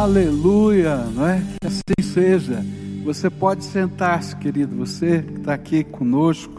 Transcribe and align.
Aleluia, 0.00 0.96
não 1.14 1.26
é? 1.26 1.42
Que 1.60 1.66
assim 1.66 2.14
seja. 2.14 2.64
Você 3.04 3.28
pode 3.28 3.62
sentar-se, 3.62 4.34
querido, 4.34 4.74
você 4.74 5.20
que 5.20 5.40
está 5.40 5.52
aqui 5.52 5.84
conosco, 5.84 6.58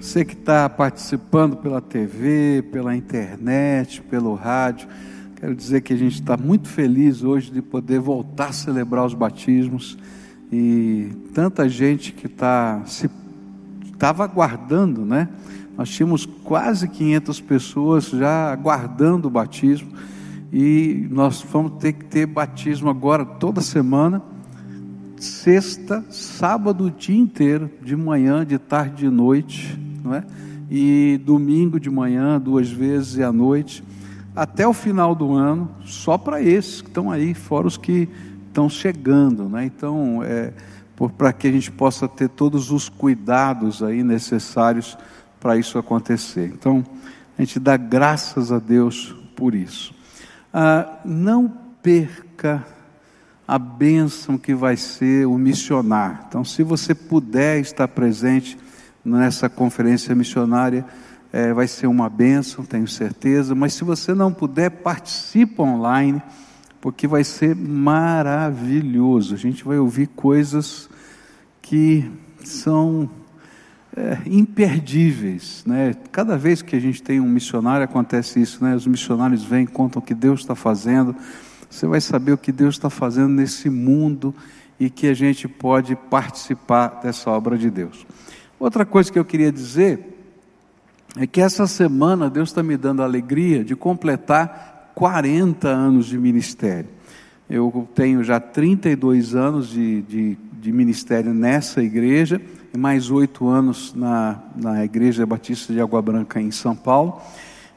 você 0.00 0.24
que 0.24 0.34
está 0.34 0.68
participando 0.68 1.54
pela 1.54 1.80
TV, 1.80 2.64
pela 2.72 2.96
internet, 2.96 4.02
pelo 4.02 4.34
rádio. 4.34 4.88
Quero 5.36 5.54
dizer 5.54 5.82
que 5.82 5.92
a 5.92 5.96
gente 5.96 6.14
está 6.14 6.36
muito 6.36 6.66
feliz 6.66 7.22
hoje 7.22 7.52
de 7.52 7.62
poder 7.62 8.00
voltar 8.00 8.48
a 8.48 8.52
celebrar 8.52 9.06
os 9.06 9.14
batismos 9.14 9.96
e 10.50 11.12
tanta 11.32 11.68
gente 11.68 12.12
que 12.12 12.26
está 12.26 12.82
se 12.84 13.08
estava 13.92 14.24
aguardando, 14.24 15.04
né? 15.04 15.28
Nós 15.78 15.88
tínhamos 15.88 16.26
quase 16.26 16.88
500 16.88 17.40
pessoas 17.42 18.06
já 18.06 18.52
aguardando 18.52 19.28
o 19.28 19.30
batismo 19.30 19.92
e 20.56 21.08
nós 21.10 21.44
vamos 21.50 21.82
ter 21.82 21.94
que 21.94 22.04
ter 22.04 22.26
batismo 22.26 22.88
agora 22.88 23.24
toda 23.26 23.60
semana, 23.60 24.22
sexta, 25.16 26.04
sábado, 26.08 26.84
o 26.84 26.90
dia 26.92 27.18
inteiro, 27.18 27.68
de 27.82 27.96
manhã, 27.96 28.46
de 28.46 28.56
tarde, 28.56 28.98
de 28.98 29.10
noite, 29.10 29.76
não 30.04 30.14
é? 30.14 30.24
E 30.70 31.20
domingo 31.24 31.80
de 31.80 31.90
manhã, 31.90 32.40
duas 32.40 32.70
vezes 32.70 33.16
e 33.16 33.24
à 33.24 33.32
noite, 33.32 33.82
até 34.36 34.64
o 34.64 34.72
final 34.72 35.12
do 35.12 35.32
ano, 35.32 35.68
só 35.84 36.16
para 36.16 36.40
esses 36.40 36.80
que 36.80 36.86
estão 36.86 37.10
aí, 37.10 37.34
fora 37.34 37.66
os 37.66 37.76
que 37.76 38.08
estão 38.46 38.70
chegando, 38.70 39.48
né? 39.48 39.64
Então, 39.64 40.22
é, 40.22 40.52
para 41.18 41.32
que 41.32 41.48
a 41.48 41.50
gente 41.52 41.72
possa 41.72 42.06
ter 42.06 42.28
todos 42.28 42.70
os 42.70 42.88
cuidados 42.88 43.82
aí 43.82 44.04
necessários 44.04 44.96
para 45.40 45.56
isso 45.56 45.78
acontecer. 45.78 46.52
Então, 46.54 46.86
a 47.36 47.42
gente 47.42 47.58
dá 47.58 47.76
graças 47.76 48.52
a 48.52 48.60
Deus 48.60 49.16
por 49.34 49.52
isso. 49.52 49.93
Ah, 50.56 51.00
não 51.04 51.48
perca 51.82 52.64
a 53.46 53.58
bênção 53.58 54.38
que 54.38 54.54
vai 54.54 54.76
ser 54.76 55.26
o 55.26 55.36
missionar. 55.36 56.26
Então, 56.28 56.44
se 56.44 56.62
você 56.62 56.94
puder 56.94 57.58
estar 57.58 57.88
presente 57.88 58.56
nessa 59.04 59.48
conferência 59.48 60.14
missionária, 60.14 60.86
é, 61.32 61.52
vai 61.52 61.66
ser 61.66 61.88
uma 61.88 62.08
bênção, 62.08 62.64
tenho 62.64 62.86
certeza. 62.86 63.52
Mas 63.52 63.74
se 63.74 63.82
você 63.82 64.14
não 64.14 64.32
puder, 64.32 64.70
participa 64.70 65.64
online, 65.64 66.22
porque 66.80 67.08
vai 67.08 67.24
ser 67.24 67.56
maravilhoso. 67.56 69.34
A 69.34 69.38
gente 69.38 69.64
vai 69.64 69.78
ouvir 69.78 70.06
coisas 70.06 70.88
que 71.60 72.08
são 72.44 73.10
é, 73.96 74.18
imperdíveis. 74.26 75.62
Né? 75.66 75.94
Cada 76.10 76.36
vez 76.36 76.62
que 76.62 76.74
a 76.74 76.80
gente 76.80 77.02
tem 77.02 77.20
um 77.20 77.28
missionário, 77.28 77.84
acontece 77.84 78.40
isso, 78.40 78.62
né? 78.64 78.74
os 78.74 78.86
missionários 78.86 79.44
vêm, 79.44 79.66
contam 79.66 80.02
o 80.02 80.04
que 80.04 80.14
Deus 80.14 80.40
está 80.40 80.54
fazendo, 80.54 81.14
você 81.70 81.86
vai 81.86 82.00
saber 82.00 82.32
o 82.32 82.38
que 82.38 82.52
Deus 82.52 82.74
está 82.74 82.90
fazendo 82.90 83.28
nesse 83.28 83.70
mundo 83.70 84.34
e 84.78 84.90
que 84.90 85.06
a 85.06 85.14
gente 85.14 85.46
pode 85.48 85.96
participar 85.96 87.00
dessa 87.02 87.30
obra 87.30 87.56
de 87.56 87.70
Deus. 87.70 88.06
Outra 88.58 88.84
coisa 88.84 89.12
que 89.12 89.18
eu 89.18 89.24
queria 89.24 89.52
dizer 89.52 90.14
é 91.16 91.26
que 91.26 91.40
essa 91.40 91.66
semana 91.66 92.28
Deus 92.28 92.48
está 92.48 92.62
me 92.62 92.76
dando 92.76 93.02
a 93.02 93.04
alegria 93.04 93.64
de 93.64 93.76
completar 93.76 94.92
40 94.94 95.68
anos 95.68 96.06
de 96.06 96.18
ministério. 96.18 96.90
Eu 97.48 97.88
tenho 97.94 98.24
já 98.24 98.40
32 98.40 99.34
anos 99.34 99.68
de, 99.68 100.02
de, 100.02 100.38
de 100.60 100.72
ministério 100.72 101.34
nessa 101.34 101.82
igreja 101.82 102.40
mais 102.76 103.08
oito 103.08 103.48
anos 103.48 103.94
na, 103.94 104.38
na 104.56 104.84
Igreja 104.84 105.24
Batista 105.24 105.72
de 105.72 105.80
Água 105.80 106.02
Branca 106.02 106.40
em 106.40 106.50
São 106.50 106.74
Paulo. 106.74 107.20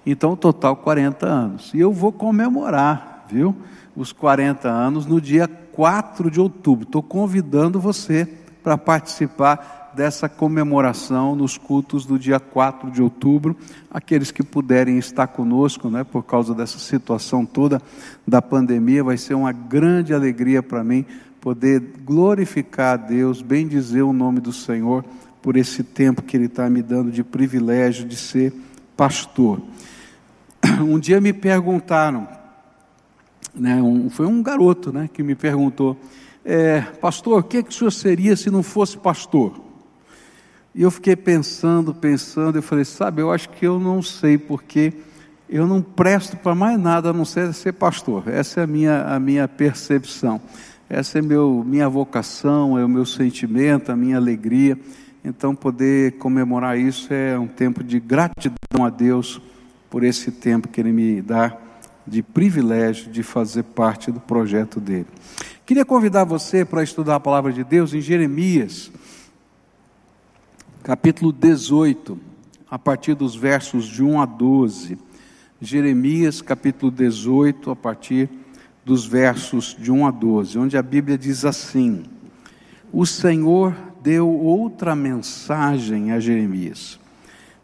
Então, 0.06 0.36
total 0.36 0.76
40 0.76 1.26
anos. 1.26 1.72
E 1.74 1.80
eu 1.80 1.92
vou 1.94 2.12
comemorar, 2.12 3.26
viu? 3.30 3.56
Os 3.96 4.12
40 4.12 4.68
anos 4.68 5.06
no 5.06 5.22
dia 5.22 5.48
4 5.48 6.32
de 6.32 6.40
outubro. 6.40 6.86
Estou 6.86 7.04
convidando 7.04 7.80
você 7.80 8.28
para 8.64 8.78
participar 8.78 9.92
dessa 9.94 10.28
comemoração 10.30 11.36
nos 11.36 11.58
cultos 11.58 12.06
do 12.06 12.18
dia 12.18 12.40
4 12.40 12.90
de 12.90 13.02
outubro. 13.02 13.56
Aqueles 13.92 14.32
que 14.32 14.44
puderem 14.44 14.98
estar 14.98 15.28
conosco, 15.28 15.90
né, 15.90 16.04
por 16.04 16.24
causa 16.24 16.54
dessa 16.54 16.80
situação 16.80 17.46
toda 17.46 17.82
da 18.28 18.42
pandemia, 18.42 19.04
vai 19.04 19.18
ser 19.18 19.36
uma 19.36 19.52
grande 19.52 20.14
alegria 20.14 20.62
para 20.62 20.84
mim 20.84 21.06
poder 21.48 21.80
glorificar 22.04 22.96
a 22.96 22.98
Deus, 22.98 23.42
bem 23.42 23.70
dizer 23.70 24.02
o 24.02 24.12
nome 24.12 24.42
do 24.42 24.52
Senhor 24.52 25.06
por 25.42 25.56
esse 25.56 25.82
tempo 25.82 26.22
que 26.22 26.36
Ele 26.36 26.48
está 26.48 26.70
me 26.70 26.82
dando 26.82 27.10
de 27.10 27.24
privilégio 27.24 28.06
de 28.06 28.18
ser 28.18 28.54
pastor. 28.98 29.62
Um 30.82 31.00
dia 31.00 31.22
me 31.22 31.32
perguntaram, 31.32 32.28
né, 33.56 33.82
um, 33.82 34.10
foi 34.10 34.26
um 34.26 34.44
garoto 34.44 34.92
né, 34.92 35.10
que 35.14 35.24
me 35.24 35.36
perguntou, 35.36 35.96
é, 36.44 36.82
pastor, 36.82 37.40
o 37.40 37.44
que, 37.44 37.60
é 37.60 37.64
que 37.64 37.70
o 37.70 37.74
senhor 37.74 37.92
seria 37.92 38.36
se 38.36 38.52
não 38.52 38.62
fosse 38.62 38.98
pastor? 38.98 39.58
E 40.76 40.82
eu 40.82 40.92
fiquei 40.92 41.16
pensando, 41.16 41.94
pensando, 41.94 42.58
eu 42.58 42.62
falei, 42.62 42.84
sabe, 42.84 43.22
eu 43.22 43.32
acho 43.32 43.48
que 43.52 43.66
eu 43.66 43.80
não 43.80 44.02
sei, 44.02 44.38
porque 44.38 44.92
eu 45.50 45.66
não 45.66 45.82
presto 45.82 46.36
para 46.36 46.54
mais 46.54 46.78
nada 46.78 47.12
a 47.12 47.14
não 47.14 47.24
ser 47.24 47.54
ser 47.54 47.72
pastor. 47.72 48.28
Essa 48.28 48.60
é 48.60 48.64
a 48.66 48.68
minha, 48.68 49.04
a 49.04 49.18
minha 49.18 49.48
percepção. 49.48 50.42
Essa 50.90 51.20
é 51.20 51.22
meu, 51.22 51.66
minha 51.68 51.90
vocação, 51.90 52.78
é 52.78 52.86
o 52.86 52.88
meu 52.88 53.06
sentimento, 53.06 53.92
a 53.92 53.96
minha 53.96 54.16
alegria. 54.16 54.80
Então, 55.22 55.54
poder 55.54 56.14
comemorar 56.14 56.80
isso 56.80 57.14
é 57.14 57.38
um 57.38 57.46
tempo 57.48 57.84
de 57.84 58.00
gratidão 58.00 58.86
a 58.86 58.90
Deus 58.90 59.42
por 59.90 60.02
esse 60.02 60.32
tempo 60.32 60.70
que 60.70 60.80
Ele 60.80 60.94
me 60.94 61.22
dá 61.22 61.58
de 62.08 62.24
privilégio 62.24 63.12
de 63.12 63.22
fazer 63.22 63.64
parte 63.64 64.14
do 64.14 64.22
projeto 64.22 64.80
dele. 64.80 65.08
Queria 65.66 65.84
convidar 65.84 66.24
você 66.24 66.64
para 66.64 66.82
estudar 66.82 67.16
a 67.16 67.20
palavra 67.20 67.52
de 67.52 67.66
Deus 67.66 67.94
em 67.94 68.00
Jeremias, 68.00 68.90
capítulo 70.84 71.34
18, 71.34 72.18
a 72.72 72.80
partir 72.80 73.14
dos 73.14 73.36
versos 73.36 73.88
de 73.88 74.02
1 74.02 74.22
a 74.22 74.26
12. 74.26 74.98
Jeremias, 75.60 76.42
capítulo 76.42 76.90
18, 76.90 77.72
a 77.72 77.76
partir 77.76 78.30
dos 78.88 79.06
versos 79.06 79.76
de 79.78 79.92
1 79.92 80.08
a 80.08 80.12
12, 80.12 80.58
onde 80.58 80.78
a 80.78 80.82
Bíblia 80.82 81.18
diz 81.18 81.44
assim: 81.44 82.04
O 82.90 83.06
Senhor 83.06 83.76
deu 84.02 84.30
outra 84.30 84.96
mensagem 84.96 86.14
a 86.14 86.22
Jeremias: 86.22 86.98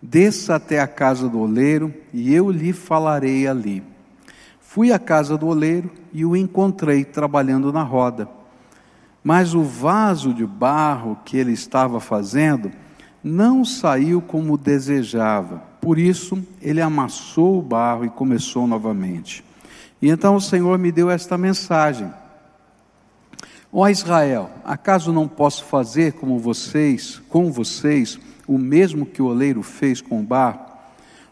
Desça 0.01 0.55
até 0.55 0.81
a 0.81 0.87
casa 0.87 1.29
do 1.29 1.39
oleiro 1.39 1.93
e 2.13 2.33
eu 2.33 2.51
lhe 2.51 2.73
falarei 2.73 3.47
ali. 3.47 3.81
Fui 4.59 4.91
à 4.91 4.99
casa 4.99 5.37
do 5.37 5.47
oleiro 5.47 5.89
e 6.11 6.25
o 6.25 6.35
encontrei 6.35 7.05
trabalhando 7.05 7.71
na 7.71 7.83
roda. 7.83 8.27
Mas 9.23 9.55
o 9.55 9.63
vaso 9.63 10.33
de 10.33 10.45
barro 10.45 11.17
que 11.23 11.37
ele 11.37 11.53
estava 11.53 12.01
fazendo 12.01 12.69
não 13.23 13.63
saiu 13.63 14.21
como 14.21 14.57
desejava. 14.57 15.63
Por 15.79 15.97
isso, 15.97 16.45
ele 16.61 16.81
amassou 16.81 17.59
o 17.59 17.61
barro 17.61 18.03
e 18.03 18.09
começou 18.09 18.67
novamente. 18.67 19.41
E 20.03 20.09
então 20.09 20.35
o 20.35 20.41
Senhor 20.41 20.77
me 20.77 20.91
deu 20.91 21.09
esta 21.09 21.37
mensagem: 21.37 22.13
Ó 23.71 23.87
Israel, 23.87 24.49
acaso 24.65 25.13
não 25.13 25.29
posso 25.29 25.63
fazer 25.63 26.11
como 26.11 26.37
vocês, 26.37 27.21
com 27.29 27.49
vocês, 27.49 28.19
o 28.45 28.57
mesmo 28.57 29.05
que 29.05 29.21
o 29.21 29.27
oleiro 29.27 29.63
fez 29.63 30.01
com 30.01 30.19
o 30.19 30.23
barro? 30.23 30.59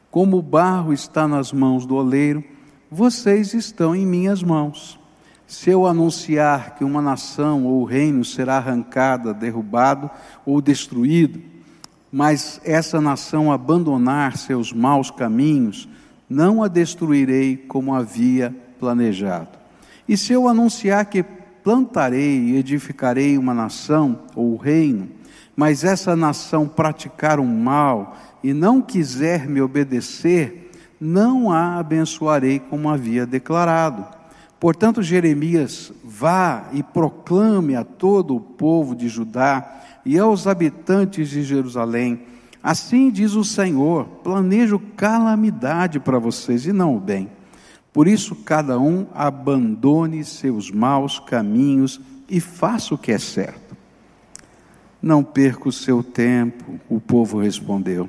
Como 0.10 0.38
o 0.38 0.42
barro 0.42 0.94
está 0.94 1.28
nas 1.28 1.52
mãos 1.52 1.86
do 1.86 1.96
oleiro, 1.96 2.42
vocês 2.90 3.54
estão 3.54 3.94
em 3.94 4.06
minhas 4.06 4.42
mãos. 4.42 4.98
Se 5.46 5.70
eu 5.70 5.86
anunciar 5.86 6.76
que 6.76 6.86
uma 6.86 7.02
nação 7.02 7.66
ou 7.66 7.84
reino 7.84 8.24
será 8.24 8.56
arrancada, 8.56 9.34
derrubado 9.34 10.10
ou 10.46 10.62
destruído, 10.62 11.42
mas 12.10 12.62
essa 12.64 13.02
nação 13.02 13.52
abandonar 13.52 14.38
seus 14.38 14.72
maus 14.72 15.12
caminhos, 15.12 15.90
não 16.32 16.64
a 16.64 16.70
destruirei 16.70 17.58
como 17.58 17.94
havia 17.94 18.56
planejado. 18.80 19.50
E 20.08 20.16
se 20.16 20.32
eu 20.32 20.48
anunciar 20.48 21.06
que 21.06 21.24
plantarei 21.24 22.40
e 22.40 22.58
edificarei 22.58 23.38
uma 23.38 23.54
nação 23.54 24.18
ou 24.34 24.56
reino, 24.56 25.10
mas 25.54 25.84
essa 25.84 26.16
nação 26.16 26.70
praticar 26.70 27.38
um 27.38 27.46
mal 27.46 28.18
e 28.42 28.54
não 28.54 28.82
quiser 28.82 29.46
me 29.46 29.62
obedecer, 29.62 30.72
não 31.02 31.52
a 31.52 31.78
abençoarei 31.78 32.60
como 32.60 32.90
havia 32.90 33.26
declarado. 33.26 34.06
Portanto, 34.58 35.04
Jeremias, 35.04 35.92
vá 36.02 36.70
e 36.72 36.82
proclame 36.82 37.76
a 37.76 37.84
todo 37.84 38.38
o 38.38 38.40
povo 38.40 38.96
de 38.96 39.10
Judá 39.10 39.82
e 40.06 40.18
aos 40.18 40.48
habitantes 40.48 41.30
de 41.30 41.44
Jerusalém 41.44 42.22
Assim 42.64 43.10
diz 43.10 43.34
o 43.34 43.44
Senhor: 43.44 44.06
planejo 44.24 44.80
calamidade 44.96 46.00
para 46.00 46.20
vocês 46.20 46.66
e 46.66 46.74
não 46.74 46.96
o 46.96 47.00
bem. 47.00 47.30
Por 47.94 48.08
isso, 48.08 48.36
cada 48.36 48.80
um 48.80 49.08
abandone 49.14 50.24
seus 50.24 50.72
maus 50.72 51.20
caminhos 51.20 52.00
e 52.30 52.40
faça 52.40 52.96
o 52.96 52.98
que 52.98 53.12
é 53.12 53.18
certo. 53.18 53.76
Não 55.02 55.24
perca 55.24 55.68
o 55.68 55.72
seu 55.72 56.04
tempo, 56.04 56.80
o 56.88 57.00
povo 57.00 57.40
respondeu. 57.40 58.08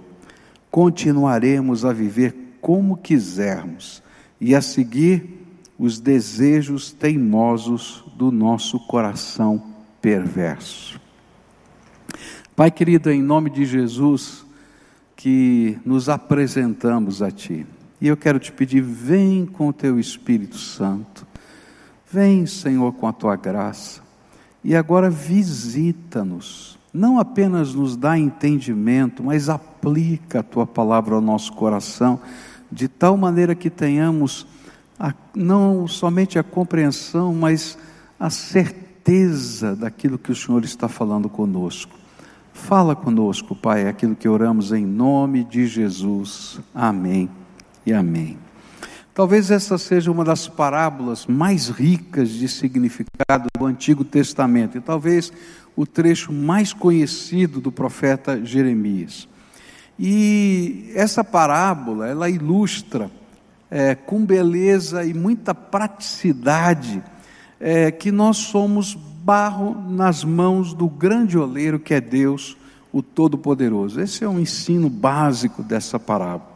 Continuaremos 0.71 1.85
a 1.85 1.93
viver 1.93 2.57
como 2.61 2.97
quisermos 2.97 4.03
e 4.41 4.55
a 4.55 4.63
seguir 4.63 5.43
os 5.79 5.99
desejos 5.99 6.93
teimosos 6.93 8.05
do 8.15 8.31
nosso 8.31 8.79
coração 8.79 9.63
perverso. 10.01 11.01
Pai 12.55 12.71
querido, 12.71 13.11
em 13.11 13.23
nome 13.23 13.49
de 13.49 13.65
Jesus, 13.65 14.45
que 15.17 15.79
nos 15.87 16.11
apresentamos 16.11 17.23
a 17.23 17.31
Ti. 17.31 17.67
E 17.99 18.07
eu 18.07 18.15
quero 18.15 18.39
te 18.39 18.53
pedir, 18.53 18.83
vem 18.83 19.47
com 19.47 19.69
o 19.69 19.73
Teu 19.73 19.99
Espírito 19.99 20.59
Santo, 20.59 21.27
vem, 22.13 22.45
Senhor, 22.45 22.93
com 22.93 23.07
a 23.07 23.13
Tua 23.13 23.37
graça, 23.37 24.03
e 24.63 24.77
agora 24.77 25.09
visita-nos, 25.09 26.79
não 26.93 27.19
apenas 27.19 27.75
nos 27.75 27.97
dá 27.97 28.19
entendimento, 28.19 29.25
mas 29.25 29.49
aplica 29.49 30.41
a 30.41 30.43
Tua 30.43 30.67
palavra 30.67 31.15
ao 31.15 31.23
nosso 31.23 31.55
coração, 31.55 32.21
de 32.71 32.87
tal 32.87 33.17
maneira 33.17 33.55
que 33.55 33.71
tenhamos 33.71 34.47
a, 35.01 35.15
não 35.35 35.89
somente 35.89 36.39
a 36.39 36.43
compreensão, 36.43 37.33
mas 37.35 37.79
a 38.21 38.29
certeza 38.29 39.75
daquilo 39.75 40.19
que 40.19 40.31
o 40.31 40.37
Senhor 40.37 40.63
está 40.65 40.87
falando 40.87 41.31
conosco. 41.31 42.02
Fala 42.53 42.95
conosco, 42.95 43.57
Pai, 43.57 43.89
aquilo 43.89 44.15
que 44.15 44.29
oramos 44.29 44.73
em 44.73 44.85
nome 44.85 45.43
de 45.43 45.67
Jesus. 45.67 46.61
Amém 46.75 47.29
e 47.85 47.93
amém. 47.93 48.39
Talvez 49.15 49.51
essa 49.51 49.77
seja 49.79 50.11
uma 50.11 50.25
das 50.25 50.49
parábolas 50.49 51.27
mais 51.27 51.69
ricas 51.69 52.31
de 52.31 52.49
significado 52.49 53.49
do 53.59 53.67
Antigo 53.67 54.05
Testamento, 54.05 54.79
e 54.79 54.81
talvez 54.81 55.33
o 55.75 55.87
trecho 55.87 56.33
mais 56.33 56.73
conhecido 56.73 57.61
do 57.61 57.73
profeta 57.73 58.45
Jeremias. 58.45 59.29
E 59.99 60.91
essa 60.95 61.25
parábola, 61.25 62.07
ela 62.07 62.29
ilustra 62.31 63.11
é, 63.71 63.95
com 63.95 64.25
beleza 64.25 65.05
e 65.05 65.15
muita 65.15 65.55
praticidade 65.55 67.03
é, 67.59 67.91
que 67.91 68.13
nós 68.13 68.37
somos 68.37 68.99
barro 69.23 69.77
nas 69.89 70.25
mãos 70.25 70.75
do 70.75 70.89
grande 70.89 71.39
oleiro 71.39 71.79
que 71.79 71.95
é 71.95 72.01
Deus, 72.01 72.57
o 72.93 73.03
Todo-Poderoso. 73.03 74.01
Esse 74.01 74.25
é 74.25 74.29
um 74.29 74.41
ensino 74.41 74.91
básico 74.91 75.63
dessa 75.63 75.99
parábola. 75.99 76.51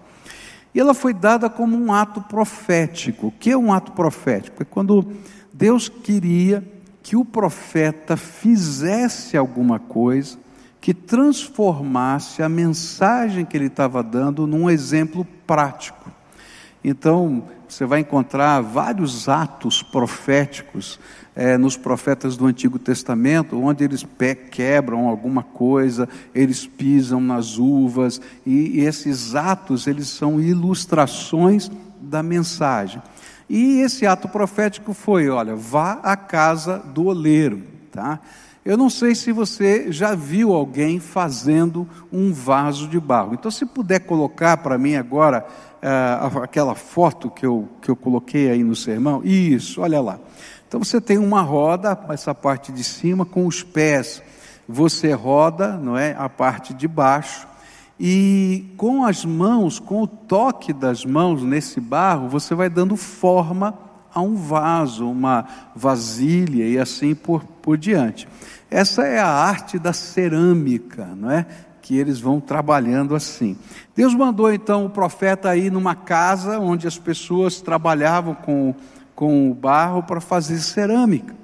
E 0.74 0.80
ela 0.80 0.92
foi 0.92 1.14
dada 1.14 1.48
como 1.48 1.76
um 1.76 1.92
ato 1.92 2.20
profético. 2.22 3.28
O 3.28 3.32
que 3.32 3.50
é 3.50 3.56
um 3.56 3.72
ato 3.72 3.92
profético? 3.92 4.62
É 4.62 4.66
quando 4.66 5.06
Deus 5.52 5.88
queria 5.88 6.62
que 7.02 7.16
o 7.16 7.24
profeta 7.24 8.16
fizesse 8.16 9.36
alguma 9.36 9.78
coisa 9.78 10.38
que 10.80 10.92
transformasse 10.92 12.42
a 12.42 12.48
mensagem 12.48 13.44
que 13.44 13.56
ele 13.56 13.66
estava 13.66 14.02
dando 14.02 14.46
num 14.46 14.68
exemplo 14.68 15.26
prático. 15.46 16.10
Então, 16.88 17.42
você 17.68 17.84
vai 17.84 17.98
encontrar 17.98 18.60
vários 18.60 19.28
atos 19.28 19.82
proféticos 19.82 21.00
é, 21.34 21.58
nos 21.58 21.76
profetas 21.76 22.36
do 22.36 22.46
Antigo 22.46 22.78
Testamento, 22.78 23.60
onde 23.60 23.82
eles 23.82 24.04
pé, 24.04 24.36
quebram 24.36 25.08
alguma 25.08 25.42
coisa, 25.42 26.08
eles 26.32 26.64
pisam 26.64 27.20
nas 27.20 27.58
uvas, 27.58 28.20
e, 28.46 28.78
e 28.78 28.80
esses 28.82 29.34
atos 29.34 29.88
eles 29.88 30.06
são 30.06 30.40
ilustrações 30.40 31.68
da 32.00 32.22
mensagem. 32.22 33.02
E 33.50 33.80
esse 33.80 34.06
ato 34.06 34.28
profético 34.28 34.94
foi, 34.94 35.28
olha, 35.28 35.56
vá 35.56 35.98
à 36.04 36.16
casa 36.16 36.78
do 36.78 37.06
oleiro, 37.06 37.64
tá? 37.90 38.20
Eu 38.64 38.76
não 38.76 38.90
sei 38.90 39.14
se 39.14 39.30
você 39.30 39.92
já 39.92 40.14
viu 40.16 40.52
alguém 40.52 40.98
fazendo 40.98 41.88
um 42.12 42.32
vaso 42.32 42.88
de 42.88 42.98
barro. 42.98 43.32
Então, 43.34 43.48
se 43.48 43.64
puder 43.64 44.00
colocar 44.00 44.56
para 44.56 44.76
mim 44.76 44.96
agora 44.96 45.46
uh, 45.86 46.42
aquela 46.42 46.74
foto 46.74 47.30
que 47.30 47.46
eu, 47.46 47.68
que 47.80 47.88
eu 47.88 47.96
coloquei 47.96 48.50
aí 48.50 48.64
no 48.64 48.74
sermão, 48.74 49.22
isso, 49.24 49.80
olha 49.80 50.00
lá. 50.00 50.18
Então 50.66 50.82
você 50.82 51.00
tem 51.00 51.16
uma 51.16 51.42
roda, 51.42 51.98
essa 52.10 52.34
parte 52.34 52.72
de 52.72 52.82
cima, 52.82 53.24
com 53.24 53.46
os 53.46 53.62
pés. 53.62 54.22
Você 54.68 55.12
roda, 55.12 55.76
não 55.76 55.96
é? 55.96 56.16
A 56.18 56.28
parte 56.28 56.74
de 56.74 56.88
baixo. 56.88 57.46
E 57.98 58.74
com 58.76 59.04
as 59.04 59.24
mãos, 59.24 59.78
com 59.78 60.02
o 60.02 60.06
toque 60.06 60.72
das 60.72 61.04
mãos 61.04 61.42
nesse 61.42 61.80
barro, 61.80 62.28
você 62.28 62.54
vai 62.54 62.68
dando 62.68 62.96
forma 62.96 63.78
a 64.12 64.20
um 64.20 64.34
vaso, 64.34 65.08
uma 65.08 65.46
vasilha 65.74 66.64
e 66.64 66.78
assim 66.78 67.14
por, 67.14 67.44
por 67.44 67.78
diante. 67.78 68.28
Essa 68.70 69.04
é 69.04 69.18
a 69.20 69.28
arte 69.28 69.78
da 69.78 69.92
cerâmica, 69.92 71.06
não 71.16 71.30
é? 71.30 71.46
Que 71.86 71.96
eles 71.96 72.18
vão 72.18 72.40
trabalhando 72.40 73.14
assim. 73.14 73.56
Deus 73.94 74.12
mandou 74.12 74.52
então 74.52 74.86
o 74.86 74.90
profeta 74.90 75.56
ir 75.56 75.70
numa 75.70 75.94
casa 75.94 76.58
onde 76.58 76.88
as 76.88 76.98
pessoas 76.98 77.60
trabalhavam 77.60 78.34
com 78.34 78.74
com 79.16 79.50
o 79.50 79.54
barro 79.54 80.02
para 80.02 80.20
fazer 80.20 80.58
cerâmica. 80.58 81.34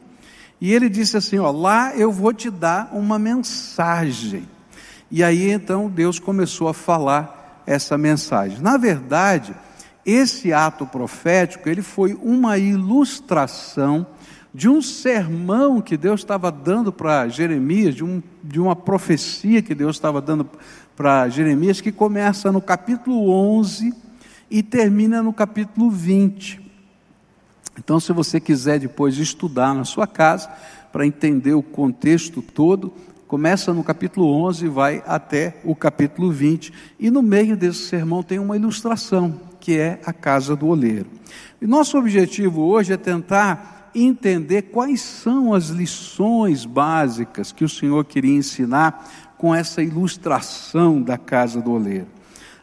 E 0.61 0.73
ele 0.73 0.89
disse 0.89 1.17
assim: 1.17 1.39
Ó, 1.39 1.51
lá 1.51 1.97
eu 1.97 2.13
vou 2.13 2.33
te 2.33 2.51
dar 2.51 2.91
uma 2.93 3.19
mensagem. 3.19 4.47
E 5.11 5.25
aí 5.25 5.51
então 5.51 5.89
Deus 5.89 6.19
começou 6.19 6.69
a 6.69 6.75
falar 6.75 7.63
essa 7.67 7.97
mensagem. 7.97 8.61
Na 8.61 8.77
verdade, 8.77 9.55
esse 10.05 10.53
ato 10.53 10.87
profético, 10.87 11.69
ele 11.69 11.83
foi 11.83 12.17
uma 12.23 12.59
ilustração 12.59 14.07
de 14.55 14.69
um 14.69 14.83
sermão 14.83 15.81
que 15.81 15.97
Deus 15.97 16.21
estava 16.21 16.51
dando 16.51 16.93
para 16.93 17.29
Jeremias, 17.29 17.95
de, 17.95 18.05
um, 18.05 18.23
de 18.43 18.61
uma 18.61 18.77
profecia 18.77 19.63
que 19.63 19.75
Deus 19.75 19.97
estava 19.97 20.21
dando 20.21 20.49
para 20.95 21.29
Jeremias, 21.29 21.81
que 21.81 21.91
começa 21.91 22.53
no 22.53 22.61
capítulo 22.61 23.31
11 23.31 23.95
e 24.51 24.63
termina 24.63 25.23
no 25.23 25.33
capítulo 25.33 25.91
20. 25.91 26.61
Então, 27.79 27.99
se 27.99 28.13
você 28.13 28.39
quiser 28.39 28.79
depois 28.79 29.17
estudar 29.17 29.75
na 29.75 29.85
sua 29.85 30.07
casa, 30.07 30.51
para 30.93 31.07
entender 31.07 31.55
o 31.55 31.63
contexto 31.63 32.43
todo, 32.43 32.93
começa 33.27 33.73
no 33.73 33.83
capítulo 33.83 34.31
11 34.47 34.67
e 34.67 34.69
vai 34.69 35.03
até 35.07 35.57
o 35.65 35.75
capítulo 35.75 36.31
20. 36.31 36.71
E 37.01 37.11
no 37.11 37.23
meio 37.23 37.57
desse 37.57 37.87
sermão 37.87 38.23
tem 38.23 38.39
uma 38.39 38.57
ilustração, 38.57 39.41
que 39.59 39.79
é 39.79 39.99
a 40.05 40.13
casa 40.13 40.55
do 40.55 40.67
oleiro. 40.67 41.07
E 41.63 41.67
nosso 41.67 41.97
objetivo 41.97 42.61
hoje 42.61 42.93
é 42.93 42.99
tentar 42.99 43.82
entender 43.95 44.63
quais 44.63 45.01
são 45.01 45.53
as 45.53 45.69
lições 45.69 46.65
básicas 46.65 47.53
que 47.53 47.65
o 47.65 47.69
Senhor 47.69 48.05
queria 48.05 48.35
ensinar 48.35 49.35
com 49.39 49.55
essa 49.55 49.83
ilustração 49.83 51.03
da 51.03 51.19
casa 51.19 51.61
do 51.61 51.73
oleiro. 51.73 52.07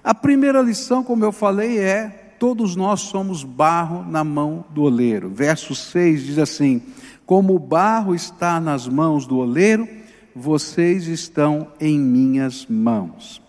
A 0.03 0.15
primeira 0.15 0.61
lição, 0.61 1.03
como 1.03 1.25
eu 1.25 1.31
falei, 1.31 1.77
é 1.77 2.07
todos 2.39 2.75
nós 2.75 3.01
somos 3.01 3.43
barro 3.43 4.09
na 4.09 4.23
mão 4.23 4.63
do 4.69 4.83
oleiro. 4.83 5.29
Verso 5.29 5.75
6 5.75 6.23
diz 6.23 6.37
assim: 6.37 6.81
Como 7.25 7.53
o 7.53 7.59
barro 7.59 8.15
está 8.15 8.59
nas 8.59 8.87
mãos 8.87 9.27
do 9.27 9.37
oleiro, 9.37 9.87
vocês 10.33 11.07
estão 11.07 11.67
em 11.79 11.99
minhas 11.99 12.65
mãos. 12.65 13.41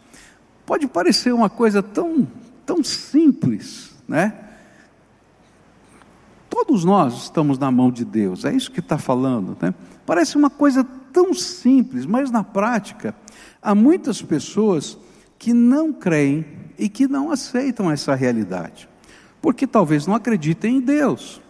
Pode 0.66 0.87
parecer 0.88 1.32
uma 1.32 1.49
coisa 1.49 1.82
tão, 1.82 2.26
tão 2.66 2.82
simples, 2.82 3.92
né? 4.08 4.50
Todos 6.50 6.85
nós 6.85 7.14
estamos 7.14 7.59
na 7.59 7.71
mão 7.71 7.92
de 7.92 8.04
Deus, 8.04 8.45
é 8.45 8.52
isso 8.52 8.73
que 8.73 8.80
está 8.80 8.99
falando, 8.99 9.57
né? 9.62 9.73
Parece 10.04 10.37
uma 10.37 10.50
coisa 10.50 10.85
tão 11.12 11.33
simples, 11.33 12.04
mas 12.04 12.28
na 12.30 12.42
prática, 12.42 13.14
há 13.62 13.73
muitas 13.73 14.21
pessoas 14.21 14.99
que 15.38 15.52
não 15.52 15.92
creem 15.92 16.45
e 16.76 16.88
que 16.88 17.07
não 17.07 17.30
aceitam 17.30 17.90
essa 17.90 18.16
realidade, 18.16 18.88
porque 19.40 19.66
talvez 19.66 20.09
não 20.09 20.14
acreditem 20.14 20.78
em 20.78 20.80
Deus. 20.80 21.40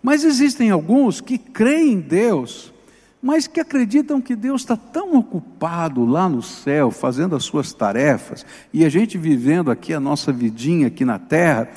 Mas 0.00 0.24
existem 0.24 0.70
alguns 0.70 1.20
que 1.20 1.36
creem 1.36 1.94
em 1.94 2.00
Deus, 2.00 2.72
mas 3.20 3.46
que 3.46 3.60
acreditam 3.60 4.20
que 4.20 4.34
Deus 4.34 4.62
está 4.62 4.76
tão 4.76 5.16
ocupado 5.16 6.04
lá 6.04 6.28
no 6.28 6.42
céu, 6.42 6.90
fazendo 6.90 7.36
as 7.36 7.44
suas 7.44 7.72
tarefas, 7.72 8.46
e 8.72 8.84
a 8.84 8.88
gente 8.88 9.18
vivendo 9.18 9.70
aqui 9.70 9.92
a 9.92 10.00
nossa 10.00 10.32
vidinha 10.32 10.86
aqui 10.86 11.04
na 11.04 11.18
terra, 11.18 11.68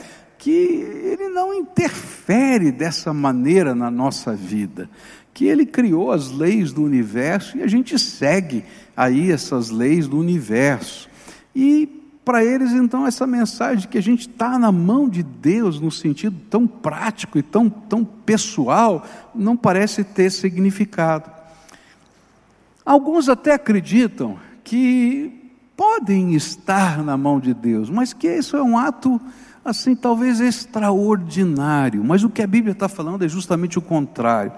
que 0.45 0.51
Ele 0.51 1.27
não 1.29 1.51
interfere 1.51 2.71
dessa 2.71 3.11
maneira 3.11 3.73
na 3.73 3.89
nossa 3.89 4.35
vida, 4.35 4.87
que 5.33 5.45
Ele 5.45 5.65
criou 5.65 6.11
as 6.11 6.29
leis 6.29 6.71
do 6.71 6.83
universo 6.83 7.57
e 7.57 7.63
a 7.63 7.67
gente 7.67 7.97
segue 7.97 8.63
aí 8.95 9.31
essas 9.31 9.71
leis 9.71 10.07
do 10.07 10.19
universo. 10.19 11.09
E 11.55 11.89
para 12.23 12.45
eles, 12.45 12.73
então, 12.73 13.07
essa 13.07 13.25
mensagem 13.25 13.89
que 13.89 13.97
a 13.97 14.03
gente 14.03 14.29
está 14.29 14.59
na 14.59 14.71
mão 14.71 15.09
de 15.09 15.23
Deus, 15.23 15.79
no 15.79 15.89
sentido 15.89 16.39
tão 16.47 16.67
prático 16.67 17.39
e 17.39 17.41
tão, 17.41 17.67
tão 17.67 18.05
pessoal, 18.05 19.03
não 19.33 19.57
parece 19.57 20.03
ter 20.03 20.31
significado. 20.31 21.27
Alguns 22.85 23.29
até 23.29 23.53
acreditam 23.53 24.37
que 24.63 25.51
podem 25.75 26.35
estar 26.35 27.03
na 27.03 27.17
mão 27.17 27.39
de 27.39 27.51
Deus, 27.51 27.89
mas 27.89 28.13
que 28.13 28.27
isso 28.27 28.55
é 28.55 28.61
um 28.61 28.77
ato, 28.77 29.19
assim, 29.65 29.95
talvez 29.95 30.39
extraordinário. 30.39 32.03
Mas 32.03 32.23
o 32.23 32.29
que 32.29 32.43
a 32.43 32.47
Bíblia 32.47 32.71
está 32.71 32.87
falando 32.87 33.25
é 33.25 33.27
justamente 33.27 33.77
o 33.77 33.81
contrário 33.81 34.53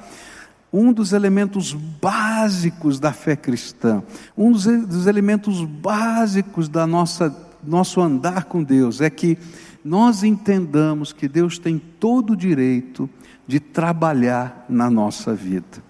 um 0.71 0.91
dos 0.91 1.13
elementos 1.13 1.73
básicos 1.73 2.99
da 2.99 3.13
fé 3.13 3.35
cristã, 3.35 4.03
um 4.37 4.51
dos, 4.51 5.07
elementos 5.07 5.63
básicos 5.63 6.67
da 6.67 6.85
nossa 6.85 7.33
nosso 7.63 7.99
andar 7.99 8.45
com 8.45 8.63
Deus 8.63 9.01
é 9.01 9.09
que 9.09 9.37
nós 9.83 10.23
entendamos 10.23 11.11
que 11.11 11.27
Deus 11.27 11.57
tem 11.57 11.77
todo 11.77 12.33
o 12.33 12.35
direito 12.35 13.09
de 13.47 13.59
trabalhar 13.59 14.65
na 14.69 14.89
nossa 14.89 15.33
vida. 15.33 15.83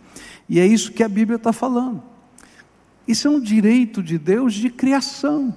E 0.48 0.60
é 0.60 0.66
isso 0.66 0.92
que 0.92 1.04
a 1.04 1.10
Bíblia 1.10 1.36
está 1.36 1.52
falando. 1.52 2.02
Isso 3.08 3.28
é 3.28 3.32
um 3.32 3.40
direito 3.40 4.02
de 4.02 4.18
Deus 4.18 4.54
de 4.54 4.70
criação. 4.70 5.54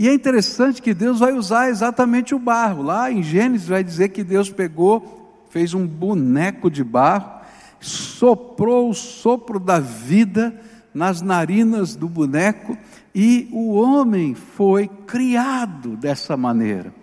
E 0.00 0.08
é 0.08 0.14
interessante 0.14 0.80
que 0.80 0.94
Deus 0.94 1.18
vai 1.20 1.34
usar 1.34 1.68
exatamente 1.68 2.34
o 2.34 2.38
barro. 2.38 2.82
Lá 2.82 3.12
em 3.12 3.22
Gênesis 3.22 3.68
vai 3.68 3.84
dizer 3.84 4.08
que 4.08 4.24
Deus 4.24 4.48
pegou, 4.48 5.44
fez 5.50 5.74
um 5.74 5.86
boneco 5.86 6.70
de 6.70 6.82
barro, 6.82 7.42
soprou 7.78 8.88
o 8.88 8.94
sopro 8.94 9.60
da 9.60 9.78
vida 9.78 10.58
nas 10.94 11.20
narinas 11.20 11.96
do 11.96 12.08
boneco 12.08 12.78
e 13.14 13.46
o 13.52 13.74
homem 13.74 14.34
foi 14.34 14.88
criado 15.06 15.98
dessa 15.98 16.34
maneira. 16.34 16.94